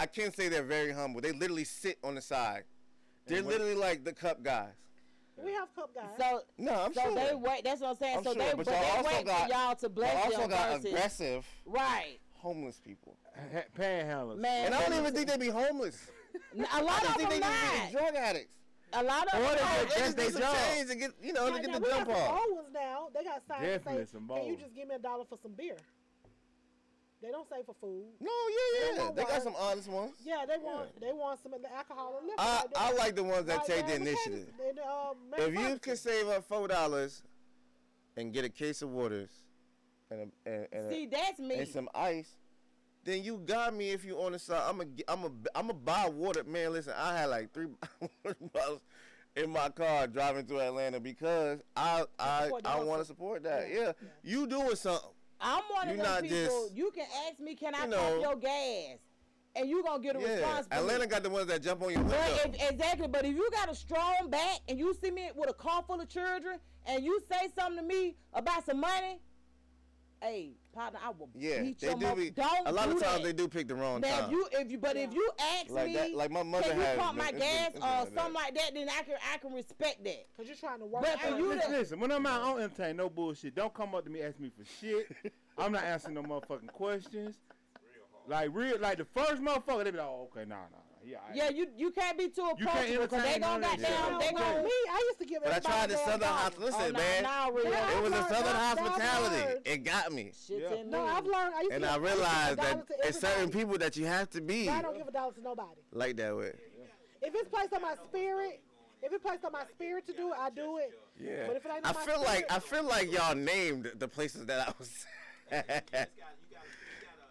[0.00, 1.20] I can't say they're very humble.
[1.20, 2.64] They literally sit on the side.
[3.26, 4.72] They're literally like the cup guys.
[5.42, 6.04] We have cup guys.
[6.18, 7.14] So, No, I'm so sure.
[7.14, 7.64] they wait.
[7.64, 8.18] That's what I'm saying.
[8.18, 10.14] I'm so sure, they, but but y'all they also wait got- for y'all to bless
[10.14, 12.18] y'all also them got versus- aggressive Right.
[12.34, 13.16] homeless people.
[13.52, 14.36] Ha- Panhandlers.
[14.38, 16.10] Man, And I don't even think they be homeless.
[16.54, 18.52] A lot I just of think them they just be drug addicts.
[18.94, 19.82] A lot of Or them they not.
[19.84, 20.56] just- that's they their just job.
[20.74, 22.40] change and get, you know, Now, to get now, the we jump got some off.
[22.46, 23.08] old ones now.
[23.14, 25.52] They got signs Definitely that say, "Can you just give me a dollar for some
[25.52, 25.76] beer?"
[27.22, 28.04] They don't say for food.
[28.20, 29.02] No, yeah, yeah.
[29.04, 30.12] want They got some honest ones.
[30.24, 32.40] Yeah, they want they want some of the alcohol and liquor.
[32.40, 34.48] I, like I like the ones that Right take the initiative.
[34.60, 37.22] uh, If you can save up four dollars
[38.16, 39.30] and get a case of waters
[40.10, 41.54] and a, and, and, See, a, that's me.
[41.58, 42.30] and some ice,
[43.04, 43.90] then you got me.
[43.90, 46.42] If you on the side, I'm a I'm a I'm a buy water.
[46.42, 47.68] Man, listen, I had like three
[48.52, 48.80] bottles
[49.36, 53.68] in my car driving through Atlanta because I I I want to support that.
[53.72, 53.92] Yeah,
[54.24, 55.08] you doing something.
[55.42, 56.36] I'm one of not people.
[56.64, 58.20] just- you can ask me, can I you pump know.
[58.20, 58.98] your gas?
[59.54, 60.66] And you gonna get a Yeah, response.
[60.70, 62.16] Atlanta got the ones that jump on your window.
[62.16, 65.50] But if, exactly, but if you got a strong back and you see me with
[65.50, 69.20] a car full of children and you say something to me about some money,
[70.22, 72.30] hey, partner, I will Yeah, beat they your do mother- be.
[72.30, 73.22] Don't a lot do of times that.
[73.24, 74.24] they do pick the wrong Now, time.
[74.26, 76.78] if you, if you, but if you ask Like me, that- like my mother can
[76.80, 78.14] you pump my it's gas it's or like that.
[78.14, 80.26] something like that, then I can, I can respect that.
[80.36, 81.02] Cause you're trying to work.
[81.02, 83.54] But for you Listen, to, listen, when I'm out, I don't entertain no bullshit.
[83.54, 85.08] Don't come up to me ask me for shit.
[85.58, 87.36] I'm not answering no motherfucking questions.
[88.26, 90.91] Like real, like the first motherfucker, they be like, oh, okay, nah, nah, nah.
[91.04, 93.80] Yeah, I- yeah, you you can't be too approachable because they entertain gonna none of
[93.80, 94.28] that goddamn, shit.
[94.28, 96.32] they Now, gonna me, I used to give it But I tried the Southern dollar.
[96.32, 96.64] hospital.
[96.66, 97.22] Listen, Oh, nah, man.
[97.24, 97.64] nah, real.
[97.70, 99.36] Yeah, It was a I've Southern learned- I've hospitality.
[99.44, 99.60] learned.
[99.66, 100.32] It got me.
[100.46, 100.74] shit Yeah.
[100.74, 101.04] in No.
[101.06, 101.54] I've learned.
[101.54, 103.78] I used And to I give, used to give a realized that it's certain people
[103.78, 105.80] that you have to be I don't give a dollar to nobody.
[105.92, 106.56] like that with.
[107.20, 108.60] If it's placed on my spirit,
[109.02, 110.92] if it's placed on my spirit to do it, I do it.
[111.20, 111.46] Yeah.
[111.48, 114.06] But if it ain't I on my feel like I feel like y'all named the
[114.08, 115.06] places that I was.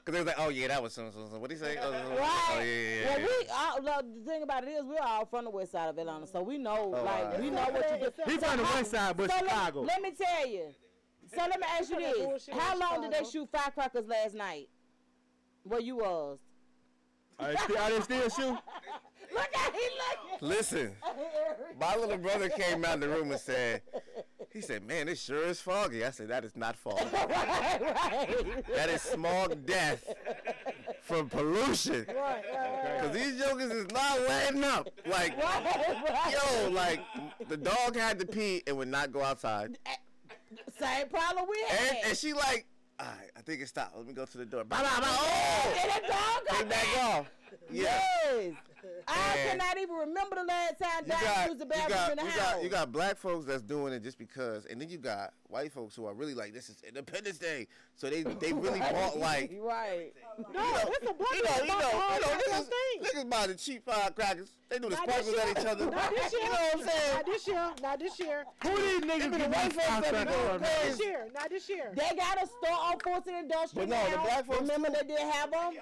[0.04, 1.38] Cause they was like, oh yeah, that was so so so.
[1.38, 1.78] What do you say?
[1.80, 2.00] Oh, Right.
[2.54, 3.26] oh, yeah, yeah, well, yeah.
[3.28, 5.98] we all, look, the thing about it is we're all from the west side of
[5.98, 7.40] Atlanta, so we know, Oh, like, alright.
[7.40, 8.12] we know what you do.
[8.32, 9.82] He So from the west side, but so Chicago.
[9.82, 10.70] Let, let me tell you.
[11.34, 14.70] So let me ask you this: How long did they shoot firecrackers last night?
[15.64, 16.40] Where you was?
[17.40, 18.58] Are they still, are they still shoot?
[19.34, 19.92] Look at him
[20.32, 20.50] looking.
[20.50, 20.92] Listen,
[21.80, 23.82] my little brother came out of the room and said,
[24.54, 27.06] He said, "Man, it sure is foggy." I said, "That is not foggy.
[27.14, 28.66] right, right.
[28.76, 30.04] That is smog death
[31.02, 33.00] from pollution." Right, right.
[33.02, 34.90] Cause these jokers is not letting up.
[35.06, 35.36] Like,
[36.32, 37.00] yo, like
[37.48, 39.78] the dog had to pee and would not go outside.
[39.86, 39.96] Eh,
[40.80, 41.98] same problem we And, had.
[42.08, 42.66] and she like,
[43.00, 43.96] all right, I think it stopped.
[43.96, 44.64] Let me go to the door.
[44.66, 45.08] Blah, blah, blah.
[45.10, 47.32] Oh, And that dog got back off.
[47.72, 47.84] Yeah.
[47.84, 48.54] Yes.
[49.08, 51.90] I And cannot even remember the last time You Doc got, used the you, bathroom
[52.00, 52.54] got, in the you, house.
[52.54, 55.72] got, you got black folks that's doing it just because, and then you got white
[55.72, 59.52] folks who are really like, this is Independence Day, so they they really bought like,
[59.62, 60.12] right.
[60.54, 62.70] No, it's a black you know, you know, you know, all niggas,
[63.04, 64.50] niggas buy the cheap firecrackers.
[64.70, 65.86] They do the Not sparkles at each other.
[65.92, 66.42] Not this year.
[66.42, 67.14] You know what I'm saying?
[67.16, 67.72] Not this year.
[67.84, 68.44] Not this year.
[68.64, 70.62] Who these niggas Them get the white folks that be firecrackers going from?
[70.62, 70.90] Not crazy.
[70.90, 71.28] this year.
[71.36, 71.92] Not this year.
[71.96, 74.96] They got a store on Fulton Industrial But no, the black folks Remember too.
[75.02, 75.74] they did have them?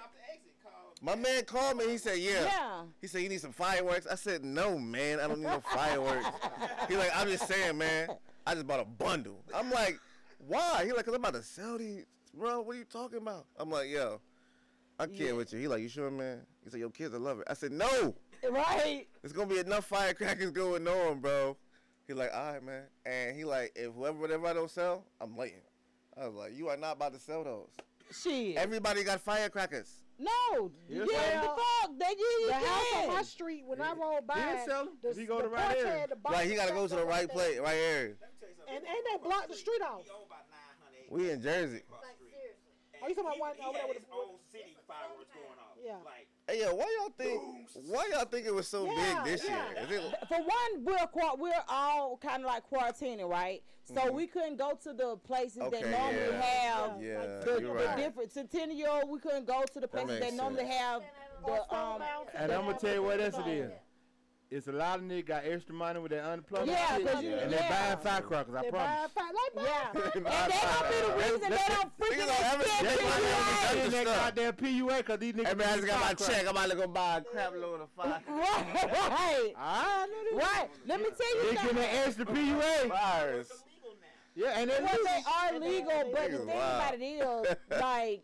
[1.01, 1.87] My man called me.
[1.89, 2.81] He said, "Yeah." Yeah.
[3.01, 5.19] He said, "You need some fireworks." I said, "No, man.
[5.19, 6.25] I don't need no fireworks."
[6.87, 8.09] he like, "I'm just saying, man.
[8.45, 9.97] I just bought a bundle." I'm like,
[10.47, 12.61] "Why?" He like, "Cause I'm about to sell these, bro.
[12.61, 14.19] What are you talking about?" I'm like, "Yo,
[14.99, 15.31] I care Yeah.
[15.33, 17.53] with you." He like, "You sure, man?" He said, "Your kids will love it." I
[17.53, 18.15] said, "No.
[18.49, 19.05] Right.
[19.21, 21.55] There's gonna be enough firecrackers going on, bro."
[22.07, 25.35] He like, "All right, man." And he like, "If whoever, whatever I don't sell, I'm
[25.37, 25.61] waiting."
[26.17, 27.69] I was like, "You are not about to sell those."
[28.11, 28.57] Shit.
[28.57, 29.89] Everybody got firecrackers.
[30.19, 30.71] No.
[30.89, 31.41] Yes, yeah, sir.
[31.41, 31.91] the fuck.
[31.97, 32.63] They you The can.
[32.65, 35.47] house on my street, when I rolled by, He'll sell 'em the, he go to
[35.47, 36.07] right porch area.
[36.09, 38.13] the box Like he gotta go to the right place, right area.
[38.19, 38.75] that.
[38.75, 40.03] And ain't they block the street off?
[41.09, 41.81] We in Jersey.
[43.01, 44.03] Are you talking about one over there with the
[44.51, 45.77] city fireworks going off.
[45.81, 46.03] Yeah.
[46.49, 47.41] Hey yo, why y'all think?
[47.85, 49.69] Why y'all think it was so Yeah, big this yeah.
[49.71, 49.83] year?
[49.83, 53.61] Is it, For one, we're quar- we're all kind of like quarantining, right?
[53.83, 54.13] So Mhm.
[54.13, 56.41] we couldn't go to the places Okay, that normally yeah.
[56.41, 57.97] have Yeah, the, you're the right.
[57.97, 59.07] different centennial.
[59.07, 61.03] We couldn't go to the places that, makes normally have
[61.45, 62.01] the um.
[62.33, 63.71] And I'm gonna tell you what else it is.
[64.51, 67.35] It's a lot of niggas got extra money with that unemployment Yeah, shit, 'cause you-
[67.35, 67.61] and yeah.
[67.61, 68.55] they buying firecrackers.
[68.55, 69.11] I They promise.
[69.13, 72.45] buy fi- like Yeah, buy- and that gonna be the reason they don't freaking don't
[72.45, 73.03] ever extend spend it.
[73.05, 75.47] money on They the that goddamn PUA cause these niggas.
[75.49, 76.41] Hey man, I just got my check.
[76.45, 78.21] I'm about to go buy a crap load of fire.
[78.27, 79.53] Right.
[79.55, 80.39] Nigga.
[80.39, 80.69] Right.
[80.87, 81.45] Let me tell you something.
[81.45, 81.83] They getting something.
[81.83, 82.89] extra PUA.
[82.89, 83.51] Fires.
[84.35, 88.23] Yeah, and Well, then they are legal, but the thing about it is, like,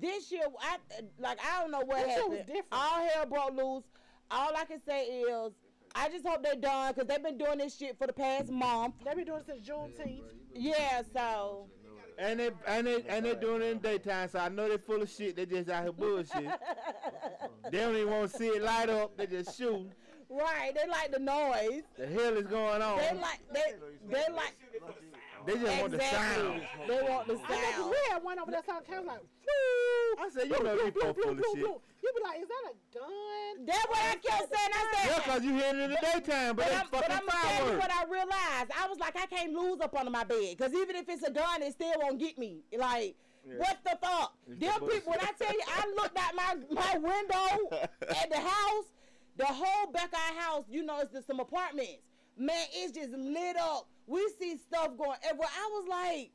[0.00, 0.76] this year, I
[1.18, 2.62] like I don't know what This year was happened.
[2.70, 3.84] All hell broke loose.
[4.30, 5.52] All I can say is,
[5.94, 8.94] I just hope they're done because they've been doing this shit for the past month.
[9.04, 10.22] They've been doing it since Juneteenth.
[10.54, 11.68] Yeah, so
[12.18, 15.02] and they and they and they doing it in daytime, so I know they're full
[15.02, 15.36] of shit.
[15.36, 16.30] They just out here bullshit.
[17.70, 19.16] they don't even want to see it light up.
[19.16, 19.90] They just shoot.
[20.30, 21.82] right, they like the noise.
[21.96, 22.98] The hell is going on?
[22.98, 23.74] They like they
[24.08, 24.56] they like
[25.46, 26.56] They just want the sound.
[26.56, 26.86] exactly.
[26.88, 27.46] They want the sound.
[27.48, 27.90] I know sound.
[27.90, 29.20] we had one over there sound kind of like,
[30.18, 31.56] I said, you know you full full of shit.
[32.02, 33.66] You be like, is that a gun?
[33.66, 34.72] That's what I kept saying.
[34.74, 35.10] I said.
[35.10, 37.40] Yeah, cause you hear it in the daytime, but, But they I'm, but I'm gonna
[37.42, 37.82] you fireworks.
[37.82, 38.70] what I realized.
[38.78, 41.30] I was like, I can't lose up under my bed because even if it's a
[41.30, 42.60] gun, it still won't get me.
[42.76, 43.16] Like,
[43.46, 43.54] Yeah.
[43.58, 44.34] what the fuck?
[44.48, 45.12] It's Them the people.
[45.12, 48.84] When I tell you, I looked out my my window at the house,
[49.36, 50.64] the whole back of our house.
[50.70, 52.02] You know, it's just some apartments.
[52.38, 53.88] Man, it's just lit up.
[54.06, 55.48] We see stuff going everywhere.
[55.52, 56.30] I was like,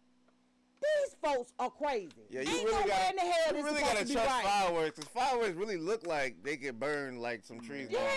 [0.81, 2.09] these folks are crazy.
[2.29, 4.43] Yeah, you Ain't really no got in the hell you this really gotta trust right.
[4.43, 4.99] fireworks.
[4.99, 7.87] Cause fireworks really look like they could burn like some trees.
[7.89, 8.09] Yeah, down.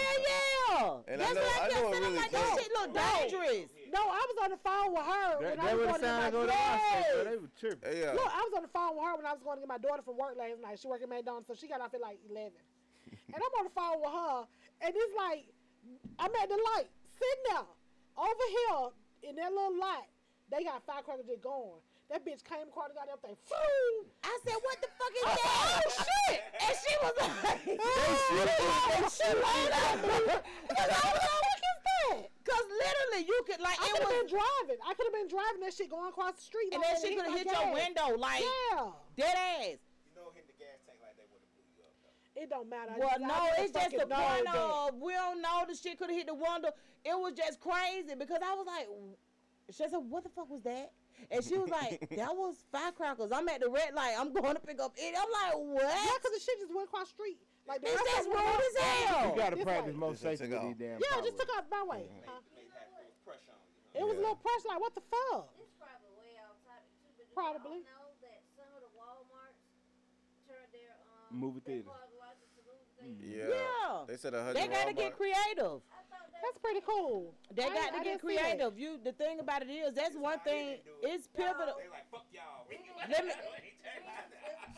[1.07, 1.13] yeah.
[1.13, 1.95] And I know- what I I kept know it saying.
[1.95, 3.71] I'm really like, that shit look dangerous.
[3.93, 6.01] No, I was on the phone with her That, when I that was would going
[6.01, 7.07] to sound get go my to Yes.
[7.13, 7.97] so they were tripping.
[8.01, 8.13] Yeah.
[8.17, 9.79] Look, I was on the phone with her when I was going to get my
[9.79, 10.81] daughter from work last night.
[10.81, 12.49] She worked at McDonald's, so she got off at like 11.
[13.29, 14.37] and I'm on the phone with her,
[14.83, 15.45] and it's like,
[16.19, 16.89] I'm at the light,
[17.21, 17.69] sitting there,
[18.17, 18.83] over here
[19.29, 20.05] in that little lot,
[20.51, 21.81] They got firecrackers just going.
[22.13, 23.37] That bitch came across the goddamn thing.
[23.49, 23.95] Boom!
[24.23, 25.41] I said, what the fuck is that?
[25.41, 26.41] Oh, shit!
[26.61, 29.99] And she was like, Oh, she laid out.
[30.69, 32.29] Because I was like, what is that?
[32.45, 34.79] Because literally, you could, like, I could have been driving.
[34.85, 36.77] I could have been driving that shit going across the street.
[36.77, 37.73] and like then that she hit could have my hit your gas.
[37.73, 38.85] window, like, Yeah.
[39.17, 39.37] dead
[39.73, 39.79] ass.
[42.36, 42.93] It don't matter.
[42.98, 44.56] Well, just- I no, it's just the point that.
[44.56, 46.70] of we don't know the shit could have hit the window.
[47.05, 48.89] It was just crazy because I was like,
[49.70, 50.93] she said, "What the fuck was that?"
[51.31, 54.15] And she was like, "That was firecrackers." I'm at the red light.
[54.19, 55.15] I'm going to pick up it.
[55.15, 57.39] I'm like, "What?" Yeah, because the shit just went across the street.
[57.70, 59.24] Like the It's rest just of them rude went as hell.
[59.31, 60.01] You gotta This practice way.
[60.01, 62.05] more safety take with damn Yeah, just took out my way.
[62.27, 62.40] Huh?
[63.94, 64.69] It was a little pressure.
[64.74, 65.55] Like, what the fuck?
[65.55, 67.78] It's probably way off topic too, but Probably.
[67.78, 69.62] y'all know that some of the Walmarts
[70.51, 71.86] turned their um Movie theater.
[71.86, 72.94] parking lots into movie theaters?
[73.23, 73.45] Yeah.
[73.49, 73.99] Yeah.
[74.09, 74.57] They said a hundred.
[74.63, 75.35] They gotta get creative.
[75.57, 77.35] I thought they That's pretty cool.
[77.55, 78.43] They I- got I to get didn't see that.
[78.59, 78.79] creative.
[78.79, 80.79] You, the thing about it is, that's one thing.
[81.03, 81.75] It's pivotal.
[83.11, 83.33] Let me,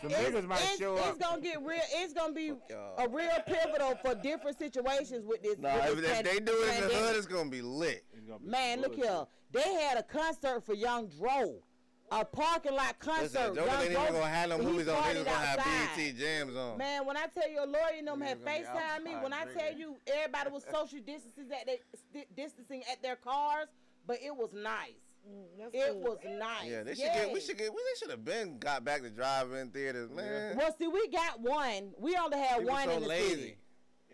[0.03, 1.19] Some it's, niggas might it's- show it's up.
[1.19, 1.81] gonna get real.
[1.95, 2.51] It's gonna be
[2.99, 5.59] a real pivotal for different situations with this.
[5.59, 7.63] Nah, with if, this if pan- they do it in the hood, it's gonna be
[7.63, 8.05] lit.
[8.45, 9.25] Man, look here.
[9.53, 11.63] They had a concert for Young Dro.
[12.13, 13.23] A parking lot concert.
[13.33, 15.03] Listen, Joker Young ain't even Dro- gonna have no he movies on.
[15.09, 15.89] They just gonna have outside.
[15.97, 16.79] BET jams on.
[16.79, 19.11] Man, when I tell you, a lawyer and them had Niggas gonna be FaceTime me.
[19.23, 21.81] When I tell you, everybody was social distancing at they,
[22.11, 23.67] sti- distancing at their cars,
[24.07, 24.93] but it was nice.
[25.29, 26.71] Mm, it was nice.
[26.71, 27.33] Yeah, they should get.
[27.33, 27.73] We should get.
[27.73, 30.57] We they should have been got back to drive-in theaters, man.
[30.57, 31.91] Well, see, we got one.
[31.99, 33.31] We only had People one so in the lazy.
[33.31, 33.57] city.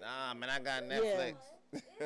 [0.01, 0.99] Nah, man, I got Yeah.
[0.99, 1.35] Netflix.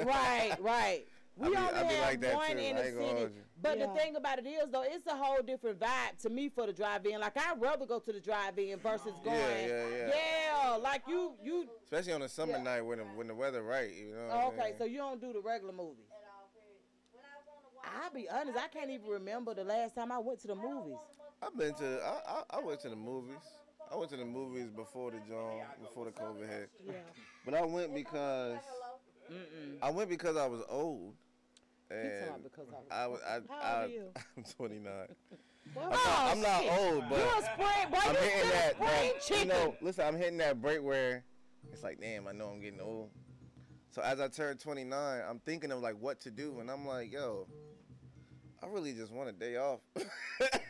[0.04, 1.04] right, right.
[1.36, 2.58] We I be- only I be had like that one too.
[2.58, 3.28] in the city.
[3.62, 3.78] Hold you.
[3.78, 3.86] But Yeah.
[3.86, 6.72] the thing about it is, though, it's a whole different vibe to me for the
[6.72, 7.20] drive-in.
[7.20, 9.36] Like I'd rather go to the drive-in versus going.
[9.38, 10.14] Yeah, yeah, yeah.
[10.62, 11.68] Yeah, like you, you.
[11.84, 12.62] Especially on a summer Yeah.
[12.62, 14.26] night when the, when the weather right, you know.
[14.26, 14.78] what Oh, I okay, mean?
[14.78, 16.04] so you don't do the regular movies.
[18.02, 20.96] I'll be honest, I can't even remember the last time I went to the movies.
[21.42, 22.00] I've been to.
[22.02, 23.36] I, I I went to the movies.
[23.92, 26.70] I went to the movies before the John before the COVID hit.
[26.84, 26.92] Yeah.
[27.44, 28.58] But I went because
[29.30, 29.76] Mm-mm.
[29.82, 31.14] I went because I was old.
[31.90, 34.04] And because I was I, How I, old are you?
[34.36, 34.92] I'm 29.
[35.76, 38.48] I'm not, I'm not oh, old, but You a spring- boy, I'm you hitting still
[38.48, 39.48] a that, spring that you chicken.
[39.48, 41.24] know, listen, I'm hitting that break where
[41.72, 43.10] it's like, damn, I know I'm getting old.
[43.90, 47.12] So as I turn 29, I'm thinking of like what to do, and I'm like,
[47.12, 47.46] yo,
[48.62, 49.80] I really just want a day off.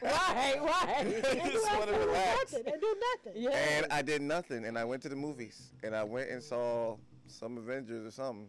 [0.03, 1.23] right, right.
[1.53, 2.53] just want to relax.
[2.53, 2.65] Nothing.
[2.65, 3.43] They do nothing.
[3.43, 3.51] Yeah.
[3.51, 6.97] And I did nothing, and I went to the movies, and I went and saw
[7.27, 8.49] some Avengers or something,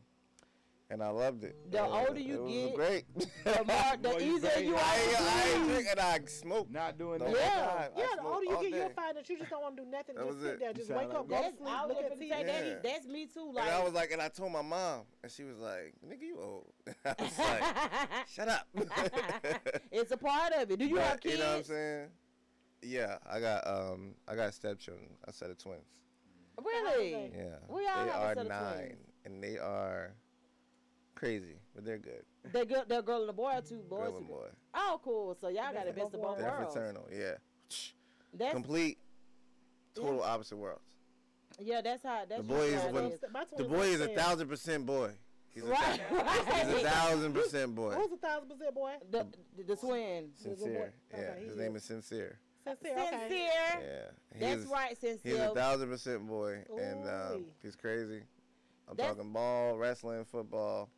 [0.89, 1.55] and I loved it.
[1.69, 3.05] The And older you it was get, great.
[3.43, 4.65] the more, the Boy, easier great.
[4.65, 4.79] you are.
[4.81, 6.69] I ain't, I ain't to drink and I smoke.
[6.71, 7.29] Not doing that.
[7.31, 7.49] Yeah.
[7.65, 7.89] time.
[7.97, 9.89] Yeah, the older you all get, you'll find that you just don't want to do
[9.89, 10.15] nothing.
[10.15, 10.59] That just sit it.
[10.59, 12.29] there, just wake like up, go to That's, sleep, I was look gonna at TV.
[12.47, 12.75] Yeah.
[12.83, 13.45] That's me too.
[13.47, 16.21] And Like I was like, and I told my mom, and she was like, "Nigga,
[16.21, 16.71] you old."
[17.05, 18.67] I was like, "Shut up."
[19.91, 20.79] it's a part of it.
[20.79, 21.35] Do you But, have kids?
[21.35, 22.07] You know what I'm saying?
[22.83, 25.09] Yeah, I got um, I got stepchildren.
[25.27, 25.81] I said of twins.
[26.63, 27.31] Really?
[27.35, 28.95] Yeah, We all they have a are set of nine, twins.
[29.25, 30.13] and they are
[31.17, 32.23] crazy, but they're good.
[32.53, 34.07] They girl, they're girl and a boy or two boys.
[34.07, 34.47] Girl and boy.
[34.73, 35.35] Oh, cool.
[35.41, 36.73] So y'all got the best of both They're worlds.
[36.73, 37.07] fraternal.
[37.11, 37.33] Yeah,
[38.33, 38.97] That's complete,
[39.95, 40.81] total opposite worlds.
[41.59, 41.81] yeah.
[41.81, 42.23] That's how.
[42.29, 43.11] That's The boy is usually one,
[43.57, 45.11] the boy is a thousand percent boy.
[45.49, 47.91] He's a, Right, thou- he's a thousand percent boy.
[47.95, 48.93] Who's a thousand percent boy?
[49.09, 49.25] The,
[49.57, 50.29] the, the twin.
[50.35, 50.93] Sincere.
[51.11, 51.81] Yeah, Okay, his he name is.
[51.81, 52.37] is Sincere.
[52.63, 52.91] Sincere.
[52.91, 53.09] Okay.
[53.21, 53.37] Sincere.
[53.81, 54.39] Yeah.
[54.39, 55.31] That's he's- right, Sincere.
[55.31, 58.21] He's a thousand percent boy, and um, he's crazy.
[58.87, 60.89] I'm That's- talking ball, wrestling, football,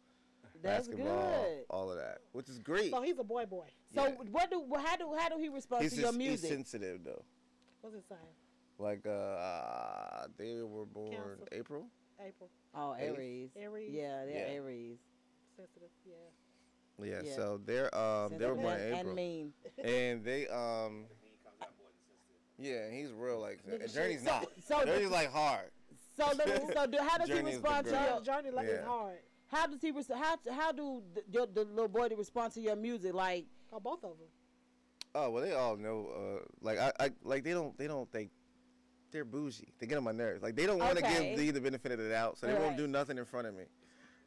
[0.62, 1.66] That's basketball, good.
[1.70, 2.92] all of that, which is great.
[2.92, 3.68] So he's a boy boy.
[3.94, 4.12] So Yeah.
[4.32, 6.42] what do how do how do he respond He's, to your music?
[6.50, 7.24] he's sensitive though.
[7.82, 8.18] What's his sign?
[8.78, 11.48] Like uh, they were born Cancer.
[11.52, 11.86] April.
[12.20, 12.50] April.
[12.76, 13.50] oh, Aries.
[13.58, 13.92] Aries.
[13.94, 14.54] Yeah, they're Yeah.
[14.56, 14.98] Aries.
[15.56, 15.90] Sensitive.
[16.06, 16.16] Yeah.
[17.06, 17.36] Yeah, Yeah.
[17.36, 19.54] so they're um they were born in and, April, and mean.
[19.84, 21.06] and they um.
[22.62, 23.94] Yeah, he's real like that.
[23.94, 24.48] Journey's So- not.
[24.68, 25.72] so- Journey's like hard.
[26.18, 28.06] So the, so do, how does he Journey is respond to girl.
[28.10, 28.74] your Journey like Yeah.
[28.74, 29.20] is hard.
[29.50, 32.76] How does he res- how how do the, your, the little boy respond to your
[32.76, 34.28] music like Oh, both of them.
[35.14, 36.08] Oh well, they all know.
[36.16, 38.32] Uh, like I, I, like they don't, they don't think
[39.12, 39.68] they're bougie.
[39.80, 40.42] They get on my nerves.
[40.44, 41.30] Like they don't want to Okay.
[41.36, 42.62] give me the benefit of the doubt, so they Right.
[42.62, 43.64] won't do nothing in front of me.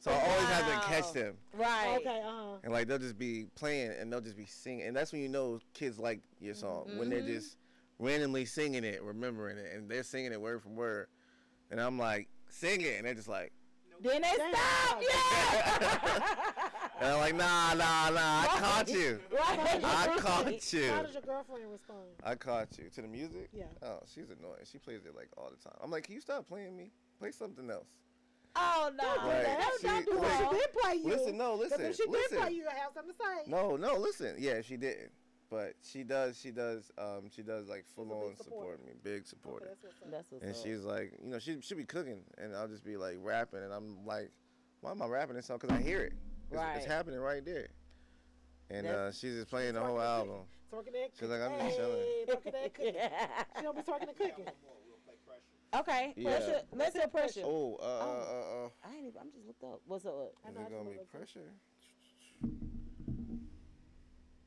[0.00, 2.20] So I always have to catch them, right Okay.
[2.24, 2.56] Uh huh.
[2.64, 5.28] and like they'll just be playing, and they'll just be singing, and that's when you
[5.28, 7.26] know kids like your song when they're Mhm.
[7.34, 7.56] just
[8.00, 11.06] randomly singing it, remembering it, and they're singing it word for word,
[11.70, 13.52] and I'm like sing it, and they're just like,
[14.02, 16.28] then they stop yeah
[17.00, 20.88] and I'm like nah, nah, nah, I caught you, right I caught you.
[20.90, 21.98] How does your girlfriend respond?
[22.24, 23.48] I caught you to the music.
[23.52, 23.64] Yeah.
[23.82, 24.60] Oh, she's annoying.
[24.70, 25.76] She plays it like all the time.
[25.82, 26.90] I'm like, can you stop playing me?
[27.18, 27.86] Play something else.
[28.56, 29.44] oh no Right.
[29.58, 30.28] don't, She- don't do wait.
[30.28, 31.08] that She did play you.
[31.08, 32.30] Listen, no, 'Cause listen, If she listen.
[32.30, 33.50] did play you, you have something to say.
[33.50, 34.36] No, no, listen.
[34.38, 35.10] Yeah, she didn't,
[35.52, 36.40] but she does.
[36.40, 36.90] She does.
[36.96, 38.78] Um, she does like full on support supporter.
[38.86, 40.10] me, big Okay, that's what's up.
[40.10, 40.62] that's what's And up.
[40.64, 43.72] she's like, you know, she she be cooking, and I'll just be like rapping, and
[43.72, 44.30] I'm like,
[44.80, 45.58] why am I rapping this song?
[45.58, 46.14] Cause I hear it.
[46.50, 46.76] It's, Right.
[46.76, 47.68] it's happening right there.
[48.70, 50.36] And uh, she's just playing the Twerking whole that album.
[50.72, 51.66] Twerking that She's like, I'm cooking.
[51.66, 52.00] just chilling.
[52.00, 52.94] Hey, twerking that cooking.
[53.56, 54.44] She don't be twerking and cooking.
[55.74, 56.30] okay Yeah.
[56.30, 58.68] let's hear, let's hear pressure Oh, uh, uh, uh, uh.
[58.84, 61.00] I ain't even, I'm just looked up what's up I Is it gonna be looked
[61.00, 61.10] up.
[61.10, 61.52] pressure?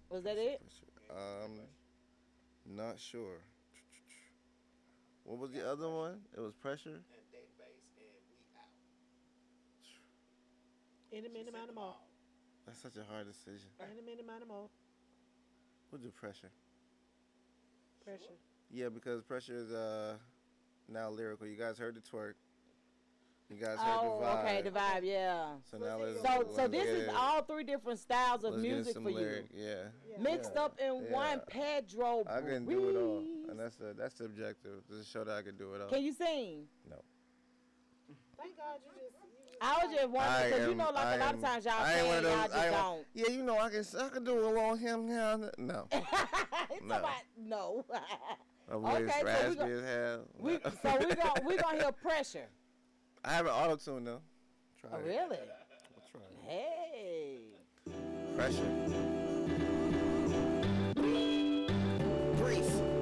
[0.10, 0.62] was that it
[1.10, 1.60] Um,
[2.66, 3.40] not sure.
[5.24, 6.20] What was the other one?
[6.36, 7.02] It was pressure.
[11.12, 11.96] Any minute, amount of more.
[12.66, 13.70] That's such a hard decision.
[13.80, 14.68] Any minute, amount of more.
[15.92, 16.52] We'll do pressure.
[18.04, 18.38] Pressure.
[18.72, 20.16] Yeah, because pressure is uh
[20.90, 21.48] now lyrical.
[21.48, 22.34] You guys heard the twerk.
[23.50, 24.44] You guys heard Oh, the vibe.
[24.44, 25.46] okay, the vibe, yeah.
[25.70, 26.16] So now let's.
[26.22, 29.10] So, so let's this is all three different styles of Let's get music some for
[29.12, 29.76] you, lyric, Yeah.
[30.20, 30.62] mixed Yeah.
[30.64, 31.12] up in Yeah.
[31.12, 32.24] one Pedro.
[32.28, 33.20] I can do it all,
[33.52, 34.82] and that's the that's the objective.
[34.90, 35.90] Just show that I can do it all.
[35.90, 36.68] Can you sing?
[36.90, 36.96] No.
[38.38, 39.16] Thank God you just.
[39.62, 41.66] I was just I wondering because you know, like I a lot am- of times
[41.66, 43.06] y'all I ain't sing, one of y'all just I don't.
[43.14, 45.38] Yeah, you know I can I can do it on him now.
[45.60, 45.88] No.
[46.84, 47.06] no.
[47.38, 47.86] No.
[48.70, 50.26] My voice Okay, so we raspy go- as hell.
[50.40, 52.48] we, so we gonna we gonna hear pressure.
[53.28, 54.22] I have an auto tune though.
[54.80, 55.06] Try Oh, it.
[55.06, 55.40] really?
[55.96, 56.48] We'll try it.
[56.48, 57.38] Hey.
[58.36, 58.72] Pressure.
[62.38, 62.95] Breeze.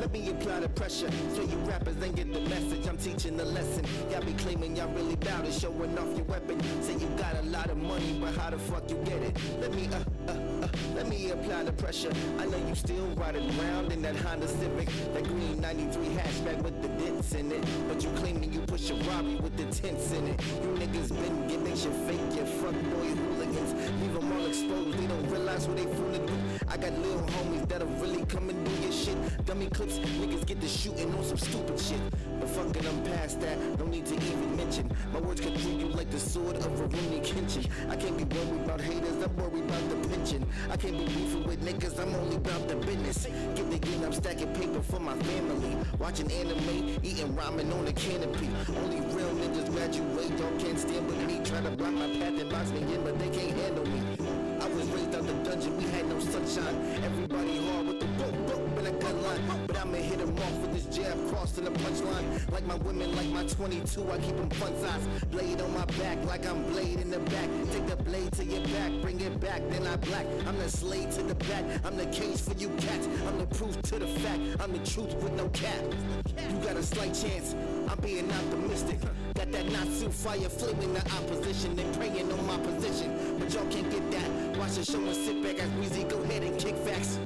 [0.00, 2.86] Let me apply the pressure so you rappers ain't get the message.
[2.86, 3.84] I'm teaching the lesson.
[4.10, 6.58] Y'all be claiming y'all really bout it, showing off your weapon.
[6.82, 9.36] Say you got a lot of money, but how the fuck you get it?
[9.60, 12.10] Let me uh uh uh let me apply the pressure.
[12.38, 16.80] I know you still riding around in that Honda Civic, that green 93 hatchback with
[16.80, 17.62] the dents in it.
[17.86, 20.40] But you claiming you push a Rari with the tints in it.
[20.62, 23.74] You niggas been gimmicks, you fake, you fuck boy hooligans.
[24.00, 26.39] Leave them all exposed, they don't realize who they fooling.
[26.70, 29.16] I got little homies that'll really come and do your shit.
[29.44, 32.00] Dummy clips, niggas get to shooting on some stupid shit.
[32.38, 34.88] But fucking, I'm past that, no need to even mention.
[35.12, 37.68] My words could through you like the sword of a Rurouni Kenshin.
[37.90, 40.46] I can't be worried about haters, I'm worried about the pension.
[40.70, 43.26] I can't be beefing with niggas, I'm only about the business.
[43.56, 45.76] Get the game, I'm stacking paper for my family.
[45.98, 48.48] Watching anime, eating ramen on the canopy.
[48.68, 51.40] Only real niggas graduate, y'all can't stand with me.
[51.44, 54.09] Try to block my path and box me in, but they can't handle me.
[56.50, 57.04] Sunshine.
[57.04, 59.42] Everybody hard with the boom, boom, and a gun line.
[59.66, 62.52] But I'ma hit 'em off with this jab, crossing the punchline.
[62.52, 65.04] Like my women, like my 22, I keep 'em fun size.
[65.30, 67.48] Blade on my back, like I'm blade in the back.
[67.72, 70.26] Take the blade to your back, bring it back, then I black.
[70.46, 73.06] I'm the slave to the back, I'm the cage for you cats.
[73.28, 75.84] I'm the proof to the fact, I'm the truth with no cap.
[76.50, 77.54] You got a slight chance,
[77.90, 79.00] I'm being optimistic.
[79.34, 83.36] Got that Natsu fire flaming the opposition and praying on my position.
[83.36, 84.56] But y'all can't get that.
[84.56, 87.18] Watch the show and sit back as Weezy go ahead and kick facts.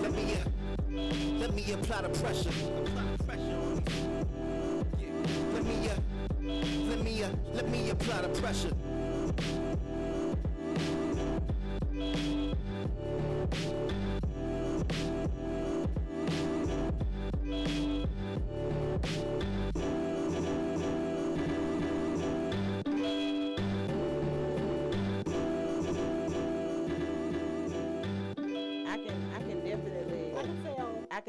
[0.00, 2.52] Let me, uh, let me apply the pressure.
[5.52, 5.96] Let me, uh,
[6.88, 8.70] let me, uh, let me apply the pressure.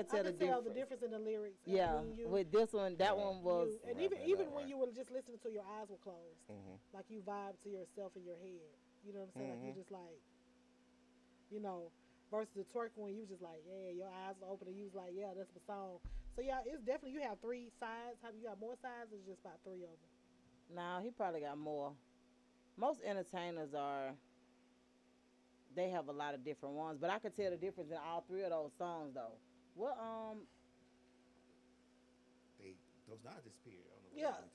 [0.09, 0.19] Tell.
[0.19, 0.67] I can tell the tell difference.
[0.67, 1.59] the difference in the lyrics.
[1.65, 3.69] Yeah, when you- with this one, that one was.
[3.73, 6.79] you- and even even when you were just listening to your eyes were closed, Mhm.
[6.93, 8.71] like you vibe to yourself in your head.
[9.03, 9.59] You know what I'm saying?
[9.59, 10.21] Like you just like,
[11.49, 11.91] you know,
[12.29, 14.85] versus the twerk when you was just like, yeah, your eyes were open and you
[14.85, 15.99] was like, yeah, that's the song.
[16.35, 18.21] So yeah, it's definitely you have three sides.
[18.21, 19.11] Have you got more sides?
[19.11, 20.09] It's just about three of them.
[20.75, 21.93] Nah, he probably got more.
[22.77, 24.15] Most entertainers are.
[25.73, 28.21] They have a lot of different ones, but I could tell the difference in all
[28.27, 29.37] three of those songs, though.
[29.75, 30.47] What um?
[32.59, 32.75] They
[33.07, 33.85] those not disappeared.
[33.87, 34.31] I don't know what Yeah.
[34.31, 34.51] happened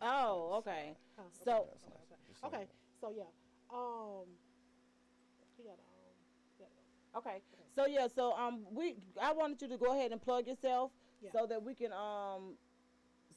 [0.00, 0.06] to.
[0.06, 0.94] Oh, okay.
[1.18, 1.66] Oh, So okay,
[2.44, 2.66] okay, okay.
[3.00, 3.24] So yeah,
[3.72, 4.26] um,
[5.56, 6.14] he got um,
[6.58, 6.66] yeah.
[7.18, 7.42] Okay.
[7.74, 10.90] So yeah, so um we I wanted you to go ahead and plug yourself
[11.22, 11.30] Yeah.
[11.32, 12.56] so that we can um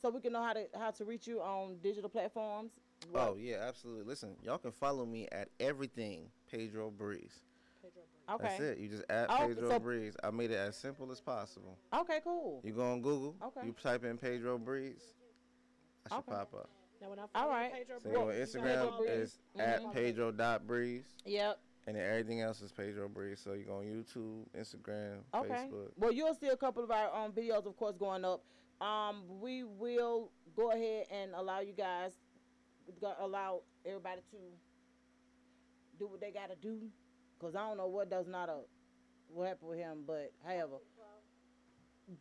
[0.01, 2.71] so we can know how to how to reach you on digital platforms.
[3.15, 4.03] Oh yeah, absolutely.
[4.03, 7.39] Listen, y'all can follow me at everything Pedro Breeze.
[8.31, 8.43] Okay.
[8.43, 8.77] That's it.
[8.79, 10.15] You just add Oh, Pedro so- Breeze.
[10.23, 11.77] I made it as simple as possible.
[11.93, 12.61] Okay, cool.
[12.63, 13.35] You go on Google.
[13.43, 13.65] Okay.
[13.65, 15.13] You type in Pedro Breeze.
[16.05, 16.31] I should Okay.
[16.31, 16.69] pop up.
[17.01, 17.73] Now when I All follow right.
[17.73, 19.93] Pedro So you go on Instagram gotta is follow- at Mhm.
[19.93, 21.15] Pedro dot Breeze.
[21.25, 21.59] Yep.
[21.87, 23.39] And then everything else is Pedro Breeze.
[23.39, 25.49] So you go on YouTube, Instagram, Okay.
[25.49, 25.91] Facebook.
[25.97, 28.43] Well, you'll see a couple of our um videos, of course, going up.
[28.81, 32.13] Um, we will go ahead and allow you guys,
[33.19, 34.37] allow everybody to
[35.97, 36.89] do what they gotta do,
[37.39, 38.57] cause I don't know what does not a
[39.31, 40.77] what happened with him, but however,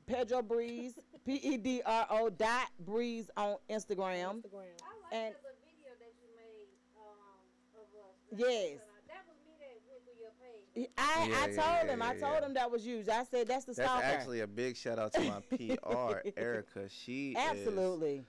[0.06, 0.94] Pedro Breeze,
[1.26, 4.42] P E D R O dot Breeze on Instagram.
[4.42, 4.76] Instagram.
[5.10, 8.14] And the video that you made um, of us.
[8.36, 10.88] yes, That was me that went through your page.
[10.98, 11.56] I Yeah, I told
[11.86, 13.08] yeah, him I yeah, told him that was used.
[13.08, 14.04] I said that's the That's stalker.
[14.04, 16.88] actually a big shout out to my PR, Erica.
[16.90, 18.24] She is- Absolutely.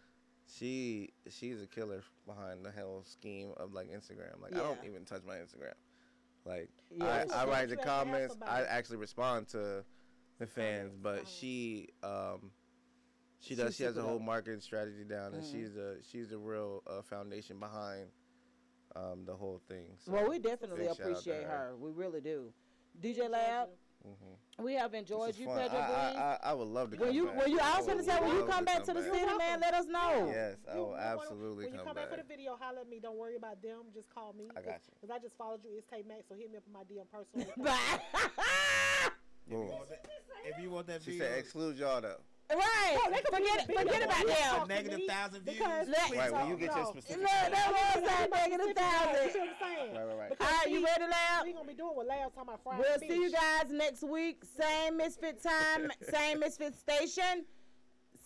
[0.47, 4.41] she she's a killer behind the whole scheme of like Instagram.
[4.41, 5.73] Like I don't even touch my Instagram.
[6.49, 7.25] Like Yeah.
[7.31, 8.37] I, I write the have to have comments.
[8.45, 9.85] I actually respond to
[10.39, 12.51] the fans, but she um
[13.39, 15.51] she does She's she has a whole marketing strategy down, and Mhm.
[15.51, 18.11] she's a she's the real uh, foundation behind
[18.95, 19.95] um the whole thing.
[19.99, 21.75] So well, we definitely big shout out to appreciate her.
[21.77, 22.51] We really do.
[22.99, 23.69] DJ Lab.
[24.07, 24.63] Mhm.
[24.63, 25.59] We have enjoyed you, fun.
[25.59, 27.37] Pedro I, I, I, I would love to When come you, back.
[27.37, 29.37] when you, I was would gonna say when you come back to the come city,
[29.37, 30.27] man, let us know.
[30.33, 32.09] Yes, I You- will you wanna- absolutely when you come come back.
[32.09, 32.99] back for the video, holler at me.
[32.99, 33.91] Don't worry about them.
[33.93, 34.49] Just call me.
[34.55, 34.93] I got you.
[35.01, 35.71] Because I just followed you.
[35.77, 37.51] It's K Max, so hit me up in my DM personally.
[39.49, 39.69] Boom.
[40.45, 42.17] If you want that She video, said exclude y'all though.
[42.51, 42.97] Right.
[43.05, 43.79] No, they could forget be it.
[43.79, 44.37] Forget about You them.
[44.49, 45.57] talk to Negative me thousand views.
[45.57, 46.89] because- Let- Right, when you get your No.
[46.91, 47.17] specific.
[47.21, 49.23] Look, that was that negative thousand.
[49.25, 49.95] You see what I'm saying?
[49.95, 50.29] Right, right, right.
[50.31, 51.45] Because All right, you ready, Lab?
[51.45, 52.83] We're gonna be doing what Lab's talking about Friday.
[52.89, 54.43] We'll see you guys next week.
[54.59, 57.45] Same Misfit time, same Misfit station.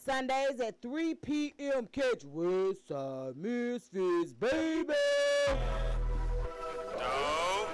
[0.05, 1.87] Sundays at 3 p.m.
[1.87, 4.93] Catch Westside Misfits, baby.
[6.97, 7.67] Dog.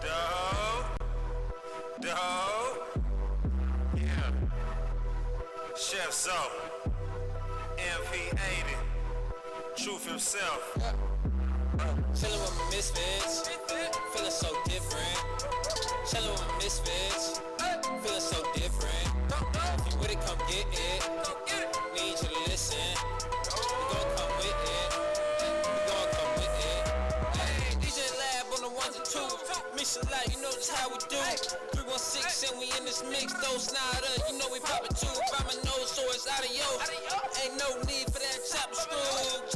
[0.00, 0.84] Dog.
[2.00, 2.87] Dog.
[5.78, 6.32] Chef Zo.
[7.76, 8.74] MP80.
[9.76, 10.74] Truth himself.
[12.14, 13.48] Chillin' with my misfits,
[14.12, 15.18] feeling so different.
[16.04, 17.40] Chillin' with my misfits,
[18.02, 19.06] feeling so different.
[19.78, 21.00] If you with it, come get it.
[21.94, 22.78] Need you to listen.
[23.54, 24.90] We gon' come with it.
[25.62, 26.82] We gon' come with it.
[27.38, 29.38] Hey, DJ Lab on the ones and twos.
[29.88, 31.77] A lot, you know just how we do.
[31.98, 33.34] 316 and we in this mix.
[33.42, 35.10] Those nada, uh, you know we poppin' too.
[35.34, 36.78] By my nose, so it's adios.
[37.42, 39.48] Ain't no need for that chop screw.